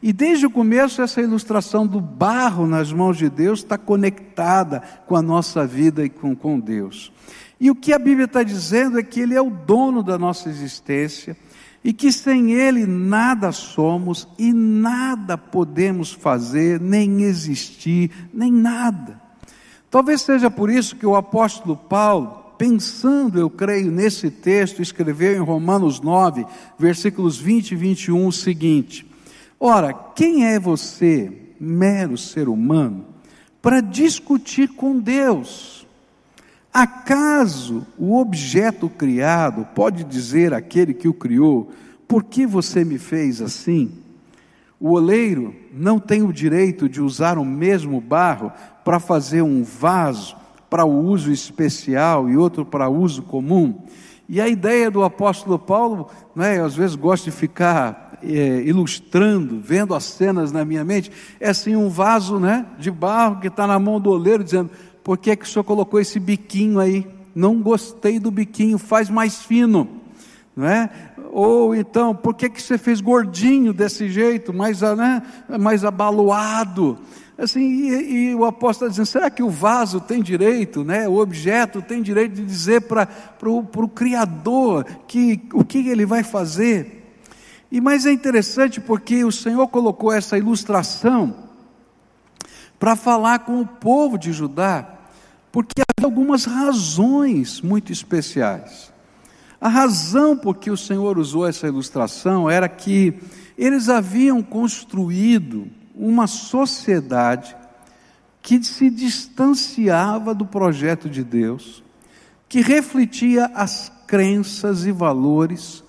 E 0.00 0.12
desde 0.12 0.46
o 0.46 0.50
começo, 0.50 1.02
essa 1.02 1.20
ilustração 1.20 1.84
do 1.84 2.00
barro 2.00 2.68
nas 2.68 2.92
mãos 2.92 3.18
de 3.18 3.28
Deus 3.28 3.64
está 3.64 3.76
conectada 3.76 4.80
com 5.08 5.16
a 5.16 5.22
nossa 5.22 5.66
vida 5.66 6.04
e 6.04 6.08
com, 6.08 6.36
com 6.36 6.60
Deus. 6.60 7.12
E 7.58 7.68
o 7.68 7.74
que 7.74 7.92
a 7.92 7.98
Bíblia 7.98 8.26
está 8.26 8.44
dizendo 8.44 8.96
é 8.96 9.02
que 9.02 9.18
Ele 9.18 9.34
é 9.34 9.42
o 9.42 9.50
dono 9.50 10.04
da 10.04 10.16
nossa 10.16 10.48
existência 10.48 11.36
e 11.84 11.92
que 11.92 12.10
sem 12.10 12.52
Ele 12.52 12.86
nada 12.86 13.52
somos 13.52 14.26
e 14.38 14.54
nada 14.54 15.36
podemos 15.36 16.10
fazer, 16.10 16.80
nem 16.80 17.22
existir, 17.22 18.10
nem 18.32 18.50
nada. 18.50 19.20
Talvez 19.90 20.22
seja 20.22 20.50
por 20.50 20.70
isso 20.70 20.96
que 20.96 21.06
o 21.06 21.14
apóstolo 21.14 21.76
Paulo, 21.76 22.42
pensando, 22.56 23.38
eu 23.38 23.50
creio, 23.50 23.92
nesse 23.92 24.30
texto, 24.30 24.80
escreveu 24.80 25.36
em 25.36 25.44
Romanos 25.44 26.00
9, 26.00 26.46
versículos 26.78 27.36
20 27.36 27.72
e 27.72 27.76
21 27.76 28.26
o 28.26 28.32
seguinte: 28.32 29.06
Ora, 29.60 29.92
quem 29.92 30.46
é 30.46 30.58
você, 30.58 31.30
mero 31.60 32.16
ser 32.16 32.48
humano, 32.48 33.04
para 33.60 33.80
discutir 33.80 34.68
com 34.70 34.98
Deus? 34.98 35.83
Acaso 36.74 37.86
o 37.96 38.18
objeto 38.18 38.88
criado 38.88 39.64
pode 39.76 40.02
dizer 40.02 40.52
àquele 40.52 40.92
que 40.92 41.06
o 41.06 41.14
criou: 41.14 41.70
Por 42.08 42.24
que 42.24 42.44
você 42.44 42.84
me 42.84 42.98
fez 42.98 43.40
assim? 43.40 43.92
O 44.80 44.90
oleiro 44.90 45.54
não 45.72 46.00
tem 46.00 46.24
o 46.24 46.32
direito 46.32 46.88
de 46.88 47.00
usar 47.00 47.38
o 47.38 47.44
mesmo 47.44 48.00
barro 48.00 48.50
para 48.84 48.98
fazer 48.98 49.40
um 49.40 49.62
vaso 49.62 50.36
para 50.68 50.84
o 50.84 51.06
uso 51.06 51.30
especial 51.30 52.28
e 52.28 52.36
outro 52.36 52.66
para 52.66 52.88
uso 52.88 53.22
comum. 53.22 53.78
E 54.28 54.40
a 54.40 54.48
ideia 54.48 54.90
do 54.90 55.04
apóstolo 55.04 55.60
Paulo, 55.60 56.10
né, 56.34 56.60
às 56.60 56.74
vezes 56.74 56.96
gosto 56.96 57.26
de 57.26 57.30
ficar 57.30 58.18
é, 58.20 58.62
ilustrando, 58.62 59.60
vendo 59.60 59.94
as 59.94 60.02
cenas 60.02 60.50
na 60.50 60.64
minha 60.64 60.82
mente, 60.82 61.12
é 61.38 61.50
assim 61.50 61.76
um 61.76 61.88
vaso 61.88 62.40
né, 62.40 62.66
de 62.80 62.90
barro 62.90 63.38
que 63.38 63.46
está 63.46 63.64
na 63.64 63.78
mão 63.78 64.00
do 64.00 64.10
oleiro, 64.10 64.42
dizendo: 64.42 64.70
por 65.04 65.18
que, 65.18 65.36
que 65.36 65.44
o 65.44 65.48
senhor 65.48 65.64
colocou 65.64 66.00
esse 66.00 66.18
biquinho 66.18 66.80
aí? 66.80 67.06
Não 67.34 67.60
gostei 67.60 68.18
do 68.18 68.30
biquinho, 68.30 68.78
faz 68.78 69.10
mais 69.10 69.42
fino. 69.42 69.86
Não 70.56 70.66
é? 70.66 70.88
Ou 71.30 71.74
então, 71.74 72.14
por 72.14 72.34
que, 72.34 72.48
que 72.48 72.62
você 72.62 72.78
fez 72.78 73.00
gordinho 73.00 73.74
desse 73.74 74.08
jeito, 74.08 74.54
mais, 74.54 74.80
né, 74.80 75.22
mais 75.60 75.84
abaloado? 75.84 76.98
Assim, 77.36 77.60
e, 77.60 78.30
e, 78.30 78.34
o 78.34 78.44
apóstolo 78.44 78.88
está 78.88 79.02
dizendo: 79.02 79.06
será 79.06 79.28
que 79.28 79.42
o 79.42 79.50
vaso 79.50 80.00
tem 80.00 80.22
direito, 80.22 80.84
né? 80.84 81.06
o 81.08 81.16
objeto 81.16 81.82
tem 81.82 82.00
direito 82.00 82.34
de 82.36 82.44
dizer 82.44 82.82
para 82.82 83.08
o 83.42 83.88
Criador 83.88 84.84
que, 85.06 85.42
o 85.52 85.64
que 85.64 85.88
ele 85.88 86.06
vai 86.06 86.22
fazer? 86.22 87.04
E 87.70 87.80
mais 87.80 88.06
é 88.06 88.12
interessante 88.12 88.80
porque 88.80 89.24
o 89.24 89.32
Senhor 89.32 89.66
colocou 89.66 90.12
essa 90.12 90.38
ilustração 90.38 91.34
para 92.78 92.94
falar 92.94 93.40
com 93.40 93.60
o 93.60 93.66
povo 93.66 94.16
de 94.16 94.32
Judá, 94.32 94.93
porque 95.54 95.82
havia 95.82 96.08
algumas 96.08 96.46
razões 96.46 97.60
muito 97.60 97.92
especiais. 97.92 98.92
A 99.60 99.68
razão 99.68 100.36
por 100.36 100.56
que 100.56 100.68
o 100.68 100.76
Senhor 100.76 101.16
usou 101.16 101.46
essa 101.46 101.68
ilustração 101.68 102.50
era 102.50 102.68
que 102.68 103.14
eles 103.56 103.88
haviam 103.88 104.42
construído 104.42 105.68
uma 105.94 106.26
sociedade 106.26 107.54
que 108.42 108.64
se 108.64 108.90
distanciava 108.90 110.34
do 110.34 110.44
projeto 110.44 111.08
de 111.08 111.22
Deus, 111.22 111.84
que 112.48 112.60
refletia 112.60 113.44
as 113.54 113.92
crenças 114.08 114.84
e 114.84 114.90
valores 114.90 115.84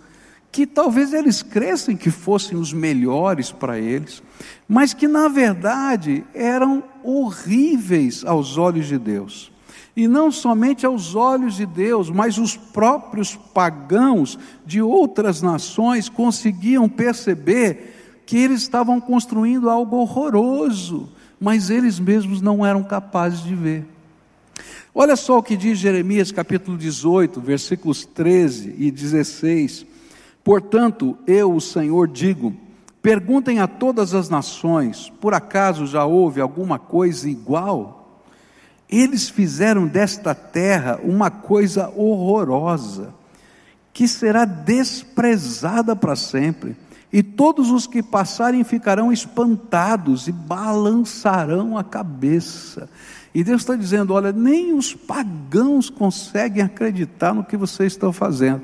que 0.52 0.68
talvez 0.68 1.12
eles 1.12 1.42
crescem 1.42 1.98
que 1.98 2.12
fossem 2.12 2.56
os 2.56 2.72
melhores 2.72 3.52
para 3.52 3.80
eles, 3.80 4.22
mas 4.68 4.94
que 4.94 5.08
na 5.08 5.28
verdade 5.28 6.24
eram 6.36 6.84
horríveis 7.04 8.24
aos 8.24 8.60
olhos 8.60 8.86
de 8.86 9.00
Deus. 9.00 9.55
E 9.96 10.08
não 10.08 10.30
somente 10.30 10.86
aos 10.86 11.16
olhos 11.16 11.56
de 11.56 11.66
Deus, 11.66 12.10
mas 12.10 12.38
os 12.38 12.58
próprios 12.58 13.36
pagãos 13.36 14.38
de 14.66 14.82
outras 14.82 15.42
nações 15.42 16.10
conseguiam 16.10 16.90
perceber 16.90 18.22
que 18.26 18.38
eles 18.38 18.62
estavam 18.62 19.00
construindo 19.00 19.70
algo 19.70 19.96
horroroso, 19.98 21.10
mas 21.40 21.70
eles 21.70 22.00
mesmos 22.00 22.42
não 22.42 22.66
eram 22.66 22.84
capazes 22.84 23.42
de 23.42 23.56
ver. 23.56 23.86
Olha 24.94 25.16
só 25.16 25.38
o 25.38 25.44
que 25.44 25.56
diz 25.56 25.78
Jeremias 25.78 26.32
capítulo 26.32 26.78
18, 26.78 27.40
versículos 27.40 28.06
13 28.06 28.76
e 28.78 28.90
16. 28.90 29.86
Portanto, 30.44 31.18
eu, 31.28 31.54
o 31.54 31.62
Senhor, 31.62 32.08
digo: 32.08 32.54
perguntem 33.02 33.60
a 33.60 33.68
todas 33.68 34.14
as 34.14 34.30
nações, 34.30 35.12
por 35.22 35.34
acaso 35.34 35.86
já 35.86 36.06
houve 36.06 36.42
alguma 36.42 36.80
coisa 36.80 37.30
igual? 37.30 38.05
Eles 38.90 39.30
fizeram 39.30 39.88
desta 39.88 40.36
terra 40.36 41.00
uma 41.04 41.32
coisa 41.32 41.90
horrorosa, 41.96 43.14
que 43.94 44.08
será 44.08 44.46
desprezada 44.46 45.96
para 45.96 46.16
sempre 46.16 46.76
e 47.16 47.24
todos 47.24 47.72
os 47.72 47.88
que 47.88 48.04
passarem 48.04 48.62
ficarão 48.66 49.10
espantados 49.10 50.28
e 50.28 50.34
balançarão 50.34 51.78
a 51.78 51.84
cabeça. 51.84 52.90
E 53.34 53.42
Deus 53.42 53.62
está 53.62 53.74
dizendo: 53.76 54.14
olha, 54.14 54.34
nem 54.34 54.74
os 54.74 54.94
pagãos 54.94 55.90
conseguem 55.90 56.62
acreditar 56.62 57.34
no 57.34 57.46
que 57.46 57.56
vocês 57.56 57.94
estão 57.94 58.12
fazendo. 58.12 58.64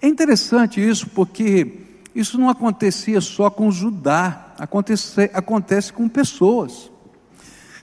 É 0.00 0.06
interessante 0.06 0.80
isso 0.80 1.08
porque 1.08 1.80
isso 2.14 2.38
não 2.38 2.48
acontecia 2.48 3.20
só 3.20 3.50
com 3.50 3.72
Judá, 3.72 4.54
acontece, 4.56 5.28
acontece 5.34 5.92
com 5.92 6.08
pessoas. 6.08 6.89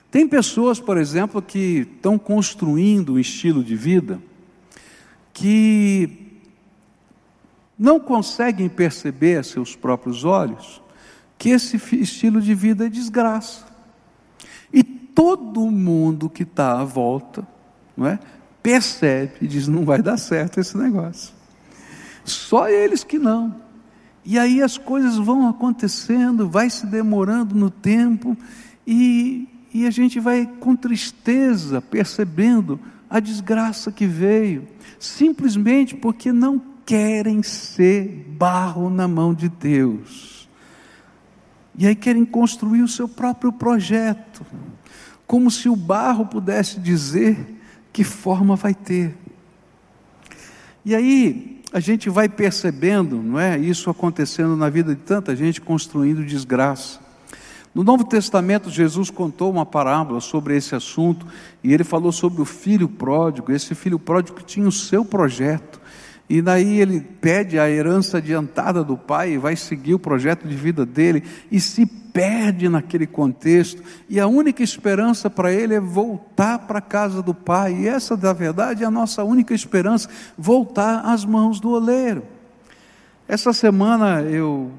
Tem 0.10 0.28
pessoas, 0.28 0.80
por 0.80 0.98
exemplo, 0.98 1.42
que 1.42 1.88
estão 1.96 2.18
construindo 2.18 3.14
um 3.14 3.20
estilo 3.20 3.64
de 3.64 3.76
vida 3.76 4.22
que 5.34 6.28
não 7.78 8.00
conseguem 8.00 8.68
perceber 8.68 9.38
a 9.38 9.44
seus 9.44 9.76
próprios 9.76 10.24
olhos 10.24 10.82
que 11.38 11.50
esse 11.50 11.78
estilo 11.96 12.42
de 12.42 12.56
vida 12.56 12.88
é 12.88 12.90
desgraça. 12.90 13.66
E 14.74 14.84
todo 14.84 15.70
mundo 15.70 16.30
que 16.30 16.44
está 16.44 16.80
à 16.80 16.84
volta, 16.84 17.48
não 17.96 18.08
é, 18.08 18.20
percebe 18.64 19.34
e 19.42 19.48
diz: 19.48 19.68
não 19.68 19.86
vai 19.86 20.02
dar 20.02 20.18
certo 20.18 20.60
esse 20.60 20.78
negócio. 20.78 21.34
Só 22.26 22.68
eles 22.68 23.04
que 23.04 23.20
não. 23.20 23.56
E 24.26 24.38
aí 24.38 24.62
as 24.62 24.78
coisas 24.78 25.16
vão 25.16 25.48
acontecendo, 25.48 26.50
vai 26.50 26.70
se 26.70 26.86
demorando 26.86 27.56
no 27.56 27.70
tempo, 27.70 28.36
e, 28.86 29.48
e 29.74 29.86
a 29.86 29.92
gente 29.92 30.20
vai 30.20 30.46
com 30.60 30.76
tristeza 30.76 31.82
percebendo 31.82 32.80
a 33.10 33.20
desgraça 33.20 33.92
que 33.92 34.06
veio, 34.06 34.68
simplesmente 35.00 35.96
porque 35.96 36.32
não 36.32 36.62
querem 36.86 37.44
ser 37.44 38.26
barro 38.38 38.90
na 38.90 39.08
mão 39.08 39.34
de 39.34 39.50
Deus. 39.50 40.50
E 41.78 41.86
aí 41.86 41.96
querem 41.96 42.26
construir 42.26 42.82
o 42.82 42.88
seu 42.88 43.08
próprio 43.08 43.52
projeto, 43.52 44.46
como 45.28 45.52
se 45.52 45.70
o 45.70 45.76
barro 45.76 46.26
pudesse 46.26 46.80
dizer 46.80 47.56
que 47.94 48.04
forma 48.04 48.56
vai 48.56 48.74
ter. 48.74 49.16
E 50.84 50.96
aí 50.96 51.62
a 51.72 51.80
gente 51.80 52.10
vai 52.10 52.30
percebendo, 52.30 53.22
não 53.22 53.40
é, 53.40 53.58
isso 53.60 53.90
acontecendo 53.90 54.56
na 54.56 54.70
vida 54.70 54.96
de 54.96 55.02
tanta 55.02 55.36
gente 55.36 55.60
construindo 55.60 56.26
desgraça. 56.26 57.07
No 57.78 57.84
Novo 57.84 58.04
Testamento, 58.04 58.72
Jesus 58.72 59.12
contou 59.12 59.52
uma 59.52 59.64
parábola 59.64 60.20
sobre 60.20 60.58
esse 60.58 60.74
assunto 60.74 61.28
e 61.64 61.72
ele 61.72 61.84
falou 61.84 62.12
sobre 62.12 62.42
o 62.42 62.46
filho 62.46 62.90
pródigo, 62.90 63.52
esse 63.52 63.76
filho 63.76 64.00
pródigo 64.00 64.36
que 64.36 64.44
tinha 64.44 64.68
o 64.68 64.72
seu 64.72 65.06
projeto, 65.06 65.80
e 66.28 66.42
daí 66.42 66.82
ele 66.82 67.00
pede 67.00 67.60
a 67.60 67.70
herança 67.70 68.18
adiantada 68.18 68.84
do 68.84 68.98
pai 68.98 69.34
e 69.34 69.38
vai 69.38 69.56
seguir 69.56 69.94
o 69.94 70.00
projeto 70.00 70.48
de 70.48 70.56
vida 70.56 70.88
dele 70.88 71.22
e 71.52 71.60
se 71.60 71.86
perde 71.86 72.68
naquele 72.68 73.06
contexto. 73.06 73.84
E 74.10 74.20
a 74.20 74.26
única 74.26 74.64
esperança 74.64 75.30
para 75.30 75.54
ele 75.54 75.76
é 75.76 75.80
voltar 75.80 76.58
para 76.58 76.80
a 76.80 76.82
casa 76.82 77.22
do 77.22 77.36
pai. 77.36 77.82
E 77.82 77.88
essa, 77.88 78.18
na 78.18 78.34
verdade, 78.34 78.84
é 78.84 78.88
a 78.88 78.92
nossa 78.92 79.24
única 79.24 79.54
esperança: 79.54 80.10
voltar 80.36 81.02
às 81.02 81.24
mãos 81.24 81.60
do 81.60 81.70
oleiro. 81.70 82.24
Essa 83.28 83.54
semana 83.54 84.24
eu 84.24 84.72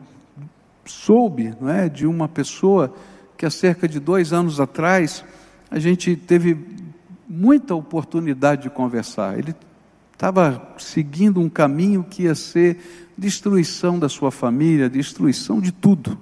soube 0.91 1.55
não 1.61 1.69
é, 1.69 1.89
de 1.89 2.07
uma 2.07 2.29
pessoa 2.29 2.95
que 3.37 3.47
há 3.47 3.51
cerca 3.51 3.87
de 3.87 4.01
dois 4.01 4.33
anos 4.33 4.59
atrás 4.59 5.25
a 5.71 5.79
gente 5.79 6.17
teve 6.17 6.59
muita 7.29 7.75
oportunidade 7.75 8.63
de 8.63 8.71
conversar. 8.71 9.39
Ele 9.39 9.55
estava 10.13 10.75
seguindo 10.79 11.41
um 11.41 11.49
caminho 11.49 12.03
que 12.03 12.25
ia 12.25 12.35
ser 12.35 13.13
destruição 13.17 13.99
da 13.99 14.09
sua 14.09 14.31
família, 14.31 14.89
destruição 14.89 15.61
de 15.61 15.71
tudo. 15.71 16.19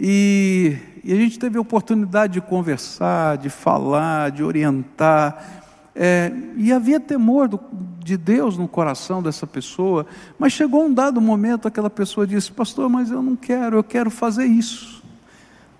E, 0.00 0.76
e 1.02 1.12
a 1.12 1.16
gente 1.16 1.38
teve 1.38 1.58
a 1.58 1.60
oportunidade 1.60 2.34
de 2.34 2.40
conversar, 2.40 3.36
de 3.36 3.50
falar, 3.50 4.30
de 4.30 4.44
orientar. 4.44 5.64
É, 6.00 6.32
e 6.56 6.72
havia 6.72 7.00
temor 7.00 7.48
do, 7.48 7.58
de 7.98 8.16
Deus 8.16 8.56
no 8.56 8.68
coração 8.68 9.20
dessa 9.20 9.48
pessoa, 9.48 10.06
mas 10.38 10.52
chegou 10.52 10.84
um 10.84 10.94
dado 10.94 11.20
momento, 11.20 11.66
aquela 11.66 11.90
pessoa 11.90 12.24
disse: 12.24 12.52
Pastor, 12.52 12.88
mas 12.88 13.10
eu 13.10 13.20
não 13.20 13.34
quero, 13.34 13.78
eu 13.78 13.82
quero 13.82 14.08
fazer 14.08 14.44
isso. 14.44 15.02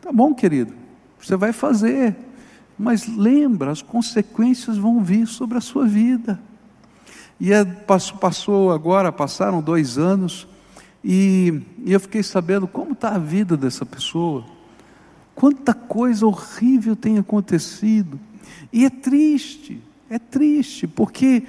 Tá 0.03 0.11
bom, 0.13 0.35
querido, 0.35 0.75
você 1.21 1.37
vai 1.37 1.53
fazer, 1.53 2.17
mas 2.77 3.07
lembra, 3.07 3.71
as 3.71 3.81
consequências 3.81 4.77
vão 4.77 5.01
vir 5.05 5.25
sobre 5.29 5.57
a 5.57 5.61
sua 5.61 5.87
vida. 5.87 6.41
E 7.39 7.53
é, 7.53 7.65
passou 7.65 8.73
agora, 8.73 9.13
passaram 9.13 9.63
dois 9.63 9.99
anos, 9.99 10.49
e, 11.05 11.63
e 11.85 11.93
eu 11.93 12.01
fiquei 12.01 12.25
sabendo 12.25 12.67
como 12.67 12.91
está 12.91 13.11
a 13.11 13.19
vida 13.19 13.57
dessa 13.57 13.87
pessoa. 13.87 14.45
Quanta 15.33 15.73
coisa 15.73 16.27
horrível 16.27 16.97
tem 16.97 17.19
acontecido. 17.19 18.19
E 18.73 18.85
é 18.85 18.91
triste, 18.91 19.81
é 20.11 20.19
triste, 20.19 20.87
porque 20.87 21.45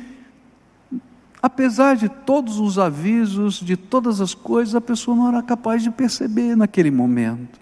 apesar 1.41 1.95
de 1.95 2.09
todos 2.09 2.59
os 2.59 2.77
avisos, 2.77 3.55
de 3.55 3.77
todas 3.77 4.19
as 4.21 4.33
coisas, 4.33 4.75
a 4.75 4.81
pessoa 4.81 5.15
não 5.15 5.27
era 5.29 5.41
capaz 5.41 5.81
de 5.83 5.89
perceber 5.89 6.55
naquele 6.55 6.91
momento. 6.91 7.59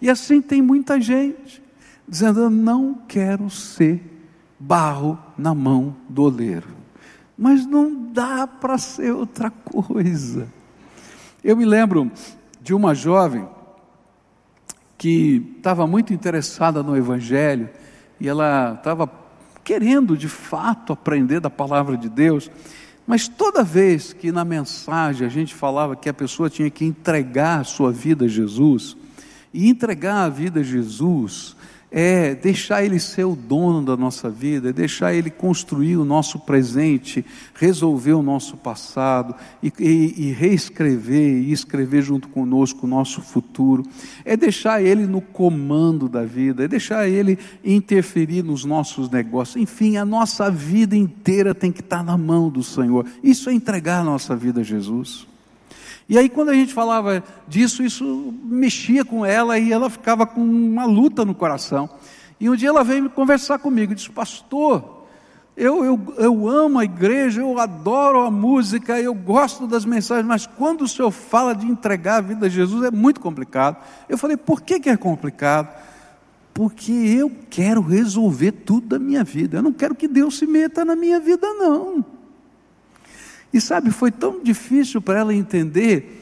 E 0.00 0.10
assim 0.10 0.40
tem 0.40 0.60
muita 0.60 1.00
gente 1.00 1.62
dizendo: 2.08 2.40
Eu 2.40 2.50
não 2.50 2.94
quero 3.06 3.48
ser 3.48 4.02
barro 4.58 5.18
na 5.38 5.54
mão 5.54 5.96
do 6.08 6.22
oleiro. 6.22 6.68
Mas 7.38 7.64
não 7.64 8.12
dá 8.12 8.46
para 8.46 8.76
ser 8.76 9.12
outra 9.12 9.50
coisa. 9.50 10.46
Eu 11.42 11.56
me 11.56 11.64
lembro 11.64 12.10
de 12.60 12.74
uma 12.74 12.94
jovem 12.94 13.48
que 14.98 15.54
estava 15.56 15.86
muito 15.86 16.12
interessada 16.12 16.82
no 16.82 16.94
Evangelho 16.94 17.70
e 18.20 18.28
ela 18.28 18.74
estava 18.74 19.06
querendo 19.64 20.16
de 20.16 20.28
fato 20.28 20.92
aprender 20.92 21.40
da 21.40 21.50
palavra 21.50 21.96
de 21.96 22.08
Deus, 22.08 22.50
mas 23.06 23.28
toda 23.28 23.64
vez 23.64 24.12
que 24.12 24.30
na 24.30 24.44
mensagem 24.44 25.26
a 25.26 25.30
gente 25.30 25.54
falava 25.54 25.96
que 25.96 26.08
a 26.08 26.14
pessoa 26.14 26.50
tinha 26.50 26.70
que 26.70 26.84
entregar 26.84 27.60
a 27.60 27.64
sua 27.64 27.90
vida 27.90 28.24
a 28.24 28.28
Jesus, 28.28 28.96
e 29.52 29.68
entregar 29.68 30.24
a 30.24 30.28
vida 30.28 30.60
a 30.60 30.62
Jesus 30.62 31.56
é 31.90 32.34
deixar 32.34 32.84
Ele 32.84 33.00
ser 33.00 33.24
o 33.24 33.34
dono 33.34 33.84
da 33.84 33.96
nossa 33.96 34.30
vida, 34.30 34.70
é 34.70 34.72
deixar 34.72 35.12
Ele 35.12 35.30
construir 35.30 35.96
o 35.96 36.04
nosso 36.04 36.38
presente, 36.38 37.24
resolver 37.54 38.12
o 38.12 38.22
nosso 38.22 38.56
passado 38.56 39.34
e, 39.62 39.72
e, 39.78 40.28
e, 40.28 40.32
reescrever 40.32 41.42
e 41.42 41.52
escrever 41.52 42.02
junto 42.02 42.28
conosco 42.28 42.86
o 42.86 42.88
nosso 42.88 43.20
futuro, 43.20 43.82
é 44.24 44.36
deixar 44.36 44.82
Ele 44.82 45.06
no 45.06 45.20
comando 45.20 46.08
da 46.08 46.24
vida, 46.24 46.64
é 46.64 46.68
deixar 46.68 47.08
Ele 47.08 47.38
interferir 47.64 48.42
nos 48.42 48.64
nossos 48.64 49.10
negócios, 49.10 49.60
enfim, 49.60 49.96
a 49.96 50.04
nossa 50.04 50.50
vida 50.50 50.96
inteira 50.96 51.54
tem 51.54 51.72
que 51.72 51.80
estar 51.80 52.04
na 52.04 52.16
mão 52.16 52.48
do 52.48 52.62
Senhor. 52.62 53.04
Isso 53.22 53.50
é 53.50 53.52
entregar 53.52 54.00
a 54.00 54.04
nossa 54.04 54.36
vida 54.36 54.60
a 54.60 54.64
Jesus. 54.64 55.29
E 56.10 56.18
aí, 56.18 56.28
quando 56.28 56.48
a 56.48 56.54
gente 56.54 56.74
falava 56.74 57.22
disso, 57.46 57.84
isso 57.84 58.34
mexia 58.42 59.04
com 59.04 59.24
ela 59.24 59.56
e 59.60 59.70
ela 59.70 59.88
ficava 59.88 60.26
com 60.26 60.40
uma 60.40 60.84
luta 60.84 61.24
no 61.24 61.36
coração. 61.36 61.88
E 62.40 62.50
um 62.50 62.56
dia 62.56 62.68
ela 62.68 62.82
veio 62.82 63.08
conversar 63.08 63.60
comigo 63.60 63.92
e 63.92 63.94
disse: 63.94 64.10
Pastor, 64.10 65.06
eu, 65.56 65.84
eu, 65.84 66.14
eu 66.18 66.48
amo 66.48 66.80
a 66.80 66.84
igreja, 66.84 67.42
eu 67.42 67.56
adoro 67.60 68.22
a 68.22 68.30
música, 68.30 69.00
eu 69.00 69.14
gosto 69.14 69.68
das 69.68 69.84
mensagens, 69.84 70.26
mas 70.26 70.48
quando 70.48 70.82
o 70.82 70.88
senhor 70.88 71.12
fala 71.12 71.54
de 71.54 71.64
entregar 71.64 72.16
a 72.16 72.22
vida 72.22 72.46
a 72.46 72.48
Jesus 72.48 72.82
é 72.82 72.90
muito 72.90 73.20
complicado. 73.20 73.76
Eu 74.08 74.18
falei: 74.18 74.36
Por 74.36 74.62
que, 74.62 74.80
que 74.80 74.90
é 74.90 74.96
complicado? 74.96 75.72
Porque 76.52 76.90
eu 76.90 77.30
quero 77.48 77.80
resolver 77.80 78.50
tudo 78.50 78.88
da 78.88 78.98
minha 78.98 79.22
vida, 79.22 79.58
eu 79.58 79.62
não 79.62 79.72
quero 79.72 79.94
que 79.94 80.08
Deus 80.08 80.38
se 80.38 80.44
meta 80.44 80.84
na 80.84 80.96
minha 80.96 81.20
vida, 81.20 81.46
não. 81.54 82.04
E 83.52 83.60
sabe, 83.60 83.90
foi 83.90 84.10
tão 84.10 84.42
difícil 84.42 85.00
para 85.00 85.18
ela 85.18 85.34
entender 85.34 86.20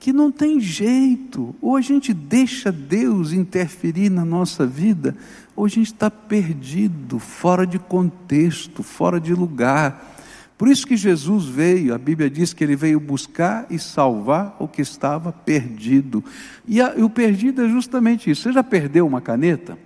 que 0.00 0.12
não 0.12 0.32
tem 0.32 0.58
jeito. 0.58 1.54
Ou 1.60 1.76
a 1.76 1.80
gente 1.80 2.14
deixa 2.14 2.72
Deus 2.72 3.32
interferir 3.32 4.10
na 4.10 4.24
nossa 4.24 4.66
vida, 4.66 5.14
ou 5.54 5.66
a 5.66 5.68
gente 5.68 5.92
está 5.92 6.10
perdido, 6.10 7.18
fora 7.18 7.66
de 7.66 7.78
contexto, 7.78 8.82
fora 8.82 9.20
de 9.20 9.34
lugar. 9.34 10.16
Por 10.56 10.68
isso 10.68 10.86
que 10.86 10.96
Jesus 10.96 11.46
veio, 11.46 11.94
a 11.94 11.98
Bíblia 11.98 12.28
diz 12.28 12.52
que 12.52 12.64
ele 12.64 12.76
veio 12.76 12.98
buscar 12.98 13.66
e 13.70 13.78
salvar 13.78 14.56
o 14.58 14.66
que 14.66 14.82
estava 14.82 15.32
perdido. 15.32 16.24
E, 16.66 16.80
a, 16.80 16.94
e 16.96 17.02
o 17.02 17.10
perdido 17.10 17.62
é 17.62 17.68
justamente 17.68 18.30
isso. 18.30 18.42
Você 18.42 18.52
já 18.52 18.62
perdeu 18.62 19.06
uma 19.06 19.20
caneta? 19.20 19.78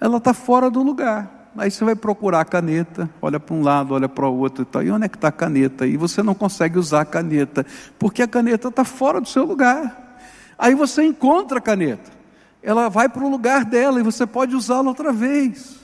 Ela 0.00 0.18
está 0.18 0.32
fora 0.32 0.70
do 0.70 0.82
lugar. 0.82 1.39
Aí 1.56 1.70
você 1.70 1.84
vai 1.84 1.96
procurar 1.96 2.40
a 2.40 2.44
caneta, 2.44 3.10
olha 3.20 3.40
para 3.40 3.54
um 3.54 3.62
lado, 3.62 3.94
olha 3.94 4.08
para 4.08 4.26
o 4.28 4.38
outro 4.38 4.62
e 4.62 4.64
tal. 4.64 4.82
E 4.82 4.90
onde 4.90 5.06
é 5.06 5.08
que 5.08 5.16
está 5.16 5.28
a 5.28 5.32
caneta? 5.32 5.86
E 5.86 5.96
você 5.96 6.22
não 6.22 6.34
consegue 6.34 6.78
usar 6.78 7.00
a 7.00 7.04
caneta, 7.04 7.66
porque 7.98 8.22
a 8.22 8.28
caneta 8.28 8.68
está 8.68 8.84
fora 8.84 9.20
do 9.20 9.28
seu 9.28 9.44
lugar. 9.44 10.18
Aí 10.58 10.74
você 10.74 11.02
encontra 11.02 11.58
a 11.58 11.60
caneta, 11.60 12.10
ela 12.62 12.88
vai 12.88 13.08
para 13.08 13.24
o 13.24 13.28
lugar 13.30 13.64
dela 13.64 13.98
e 13.98 14.02
você 14.02 14.26
pode 14.26 14.54
usá-la 14.54 14.88
outra 14.88 15.12
vez. 15.12 15.80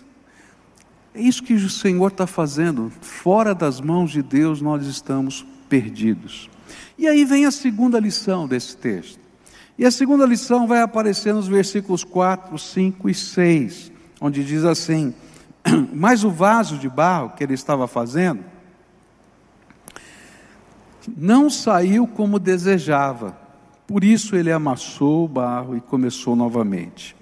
É 1.15 1.21
isso 1.21 1.43
que 1.43 1.55
o 1.55 1.71
Senhor 1.71 2.09
está 2.09 2.27
fazendo. 2.27 2.93
Fora 3.01 3.55
das 3.55 3.81
mãos 3.81 4.11
de 4.11 4.23
Deus 4.23 4.61
nós 4.61 4.87
estamos 4.87 5.47
perdidos. 5.69 6.51
E 6.99 7.09
aí 7.09 7.25
vem 7.25 7.47
a 7.47 7.51
segunda 7.51 7.99
lição 7.99 8.47
desse 8.47 8.77
texto. 8.77 9.19
E 9.79 9.85
a 9.85 9.91
segunda 9.91 10.25
lição 10.25 10.67
vai 10.67 10.81
aparecer 10.81 11.35
nos 11.35 11.49
versículos 11.49 12.05
4, 12.05 12.59
5 12.59 13.09
e 13.11 13.15
6, 13.15 13.93
onde 14.21 14.45
diz 14.45 14.65
assim: 14.65 15.15
Mas 15.93 16.25
o 16.25 16.31
vaso 16.31 16.79
de 16.79 16.89
barro 16.89 17.31
que 17.31 17.43
ele 17.43 17.55
estava 17.55 17.87
fazendo 17.87 18.45
não 21.17 21.49
saiu 21.49 22.07
como 22.07 22.39
desejava. 22.39 23.37
Por 23.87 24.03
isso 24.03 24.35
ele 24.35 24.51
amassou 24.51 25.25
o 25.25 25.29
barro 25.29 25.77
e 25.77 25.81
começou 25.81 26.35
novamente. 26.35 27.15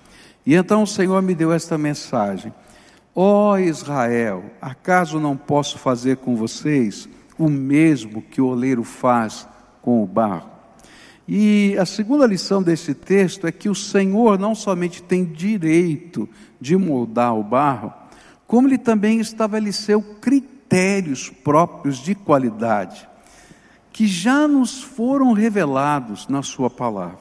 E 0.47 0.55
então 0.55 0.83
o 0.83 0.87
Senhor 0.87 1.21
me 1.23 1.35
deu 1.35 1.53
esta 1.53 1.77
mensagem: 1.77 2.53
Ó 3.15 3.53
oh 3.53 3.59
Israel, 3.59 4.45
acaso 4.61 5.21
não 5.21 5.37
posso 5.37 5.79
fazer 5.79 6.19
com 6.19 6.37
vocês 6.37 7.09
o 7.39 7.49
mesmo 7.49 8.23
que 8.23 8.41
o 8.41 8.47
oleiro 8.47 8.85
faz 8.85 9.47
com 9.83 10.03
o 10.03 10.07
barro? 10.07 10.55
E 11.27 11.75
a 11.79 11.87
segunda 11.87 12.27
lição 12.27 12.63
desse 12.63 12.93
texto 12.95 13.47
é 13.47 13.53
que 13.53 13.69
o 13.69 13.75
Senhor 13.75 14.39
não 14.39 14.55
somente 14.55 15.03
tem 15.03 15.25
direito 15.25 16.29
de 16.61 16.77
moldar 16.77 17.35
o 17.35 17.43
barro, 17.43 17.93
como 18.55 18.69
ele 18.69 18.79
também 18.79 19.19
estabeleceu 19.19 20.01
critérios 20.21 21.29
próprios 21.29 21.97
de 21.99 22.15
qualidade, 22.15 23.09
que 23.91 24.07
já 24.07 24.47
nos 24.47 24.81
foram 24.81 25.33
revelados 25.33 26.29
na 26.29 26.41
Sua 26.41 26.71
palavra. 26.71 27.19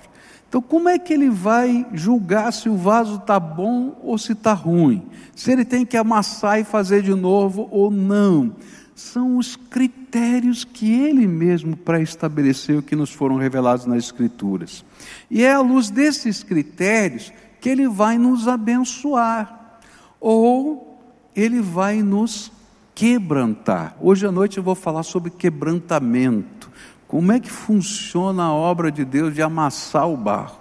Então, 0.48 0.62
como 0.62 0.90
é 0.90 1.00
que 1.00 1.12
ele 1.12 1.32
vai 1.32 1.88
julgar 1.92 2.54
se 2.54 2.70
o 2.70 2.78
vaso 2.78 3.16
está 3.16 3.40
bom 3.40 4.00
ou 4.04 4.16
se 4.16 4.34
está 4.34 4.54
ruim? 4.54 5.08
Se 5.36 5.52
ele 5.52 5.66
tem 5.66 5.84
que 5.84 5.98
amassar 5.98 6.60
e 6.60 6.64
fazer 6.64 7.02
de 7.02 7.16
novo 7.16 7.68
ou 7.72 7.90
não? 7.90 8.56
São 8.94 9.38
os 9.38 9.56
critérios 9.56 10.64
que 10.64 10.92
ele 10.94 11.26
mesmo 11.26 11.76
pré-estabeleceu 11.76 12.84
que 12.84 12.96
nos 12.96 13.12
foram 13.12 13.38
revelados 13.38 13.88
nas 13.88 14.04
Escrituras. 14.04 14.86
E 15.32 15.42
é 15.42 15.52
à 15.52 15.62
luz 15.62 15.90
desses 15.90 16.44
critérios 16.44 17.34
que 17.60 17.70
ele 17.70 17.88
vai 17.88 18.20
nos 18.20 18.48
abençoar. 18.48 19.80
Ou 20.22 20.93
ele 21.36 21.62
vai 21.62 22.02
nos 22.02 22.52
quebrantar. 22.96 23.96
Hoje 24.00 24.26
à 24.26 24.32
noite 24.32 24.58
eu 24.58 24.64
vou 24.64 24.76
falar 24.76 25.04
sobre 25.04 25.32
quebrantamento. 25.32 26.70
Como 27.08 27.32
é 27.32 27.40
que 27.40 27.50
funciona 27.50 28.44
a 28.44 28.54
obra 28.54 28.92
de 28.92 29.06
Deus 29.06 29.34
de 29.34 29.42
amassar 29.42 30.08
o 30.08 30.18
barro, 30.18 30.58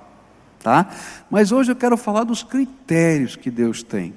tá? 0.63 0.89
Mas 1.31 1.53
hoje 1.53 1.73
eu 1.73 1.77
quero 1.77 1.97
falar 1.97 2.25
dos 2.25 2.43
critérios 2.43 3.37
que 3.37 3.51
Deus 3.51 3.83
tem. 3.83 4.15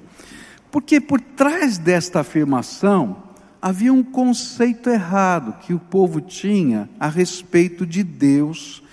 Porque 0.71 0.99
por 0.99 1.21
trás 1.21 1.77
desta 1.77 2.19
afirmação 2.21 3.23
havia 3.61 3.93
um 3.93 4.03
conceito 4.03 4.89
errado 4.89 5.55
que 5.61 5.73
o 5.73 5.79
povo 5.79 6.19
tinha 6.21 6.89
a 6.99 7.07
respeito 7.07 7.85
de 7.85 8.03
Deus 8.03 8.83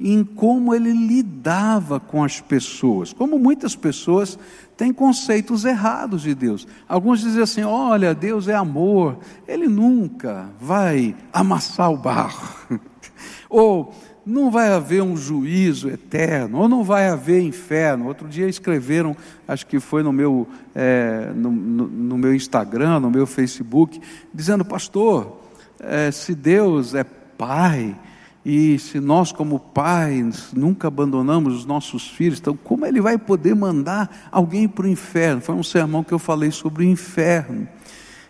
em 0.00 0.22
como 0.22 0.74
ele 0.74 0.92
lidava 0.92 1.98
com 1.98 2.22
as 2.22 2.40
pessoas. 2.40 3.12
Como 3.12 3.38
muitas 3.38 3.74
pessoas 3.74 4.38
têm 4.76 4.92
conceitos 4.92 5.64
errados 5.64 6.22
de 6.22 6.34
Deus. 6.34 6.66
Alguns 6.88 7.20
dizem 7.20 7.42
assim: 7.42 7.62
olha, 7.62 8.14
Deus 8.14 8.48
é 8.48 8.54
amor, 8.54 9.18
ele 9.46 9.68
nunca 9.68 10.50
vai 10.60 11.14
amassar 11.32 11.90
o 11.90 11.96
barro. 11.96 12.56
Ou 13.50 13.94
não 14.28 14.50
vai 14.50 14.68
haver 14.74 15.02
um 15.02 15.16
juízo 15.16 15.88
eterno, 15.88 16.58
ou 16.58 16.68
não 16.68 16.84
vai 16.84 17.08
haver 17.08 17.40
inferno. 17.40 18.06
Outro 18.06 18.28
dia 18.28 18.46
escreveram, 18.46 19.16
acho 19.48 19.66
que 19.66 19.80
foi 19.80 20.02
no 20.02 20.12
meu, 20.12 20.46
é, 20.74 21.32
no, 21.34 21.50
no, 21.50 21.86
no, 21.86 22.18
meu 22.18 22.34
Instagram, 22.34 23.00
no 23.00 23.10
meu 23.10 23.26
Facebook, 23.26 23.98
dizendo, 24.32 24.66
pastor, 24.66 25.40
é, 25.80 26.10
se 26.10 26.34
Deus 26.34 26.94
é 26.94 27.04
Pai, 27.04 27.96
e 28.50 28.78
se 28.78 28.98
nós, 28.98 29.30
como 29.30 29.60
pais, 29.60 30.54
nunca 30.54 30.88
abandonamos 30.88 31.54
os 31.54 31.66
nossos 31.66 32.08
filhos, 32.08 32.38
então 32.38 32.56
como 32.56 32.86
ele 32.86 32.98
vai 32.98 33.18
poder 33.18 33.54
mandar 33.54 34.30
alguém 34.32 34.66
para 34.66 34.86
o 34.86 34.88
inferno? 34.88 35.42
Foi 35.42 35.54
um 35.54 35.62
sermão 35.62 36.02
que 36.02 36.14
eu 36.14 36.18
falei 36.18 36.50
sobre 36.50 36.82
o 36.82 36.88
inferno. 36.88 37.68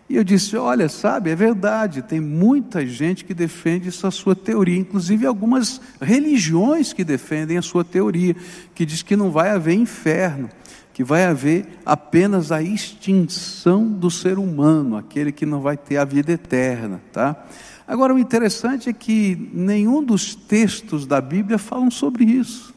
E 0.09 0.17
eu 0.17 0.23
disse: 0.25 0.57
olha, 0.57 0.89
sabe, 0.89 1.29
é 1.29 1.35
verdade, 1.37 2.01
tem 2.01 2.19
muita 2.19 2.85
gente 2.85 3.23
que 3.23 3.33
defende 3.33 3.87
essa 3.87 4.11
sua 4.11 4.35
teoria, 4.35 4.77
inclusive 4.77 5.25
algumas 5.25 5.79
religiões 6.01 6.91
que 6.91 7.05
defendem 7.05 7.57
a 7.57 7.61
sua 7.61 7.85
teoria, 7.85 8.35
que 8.75 8.85
diz 8.85 9.01
que 9.01 9.15
não 9.15 9.31
vai 9.31 9.51
haver 9.51 9.75
inferno, 9.75 10.49
que 10.93 11.01
vai 11.01 11.23
haver 11.23 11.65
apenas 11.85 12.51
a 12.51 12.61
extinção 12.61 13.87
do 13.87 14.11
ser 14.11 14.37
humano, 14.37 14.97
aquele 14.97 15.31
que 15.31 15.45
não 15.45 15.61
vai 15.61 15.77
ter 15.77 15.95
a 15.95 16.03
vida 16.03 16.33
eterna, 16.33 16.99
tá? 17.13 17.41
Agora, 17.89 18.13
o 18.13 18.19
interessante 18.19 18.87
é 18.87 18.93
que 18.93 19.49
nenhum 19.51 20.03
dos 20.03 20.35
textos 20.35 21.07
da 21.07 21.19
Bíblia 21.19 21.57
falam 21.57 21.89
sobre 21.89 22.23
isso. 22.23 22.71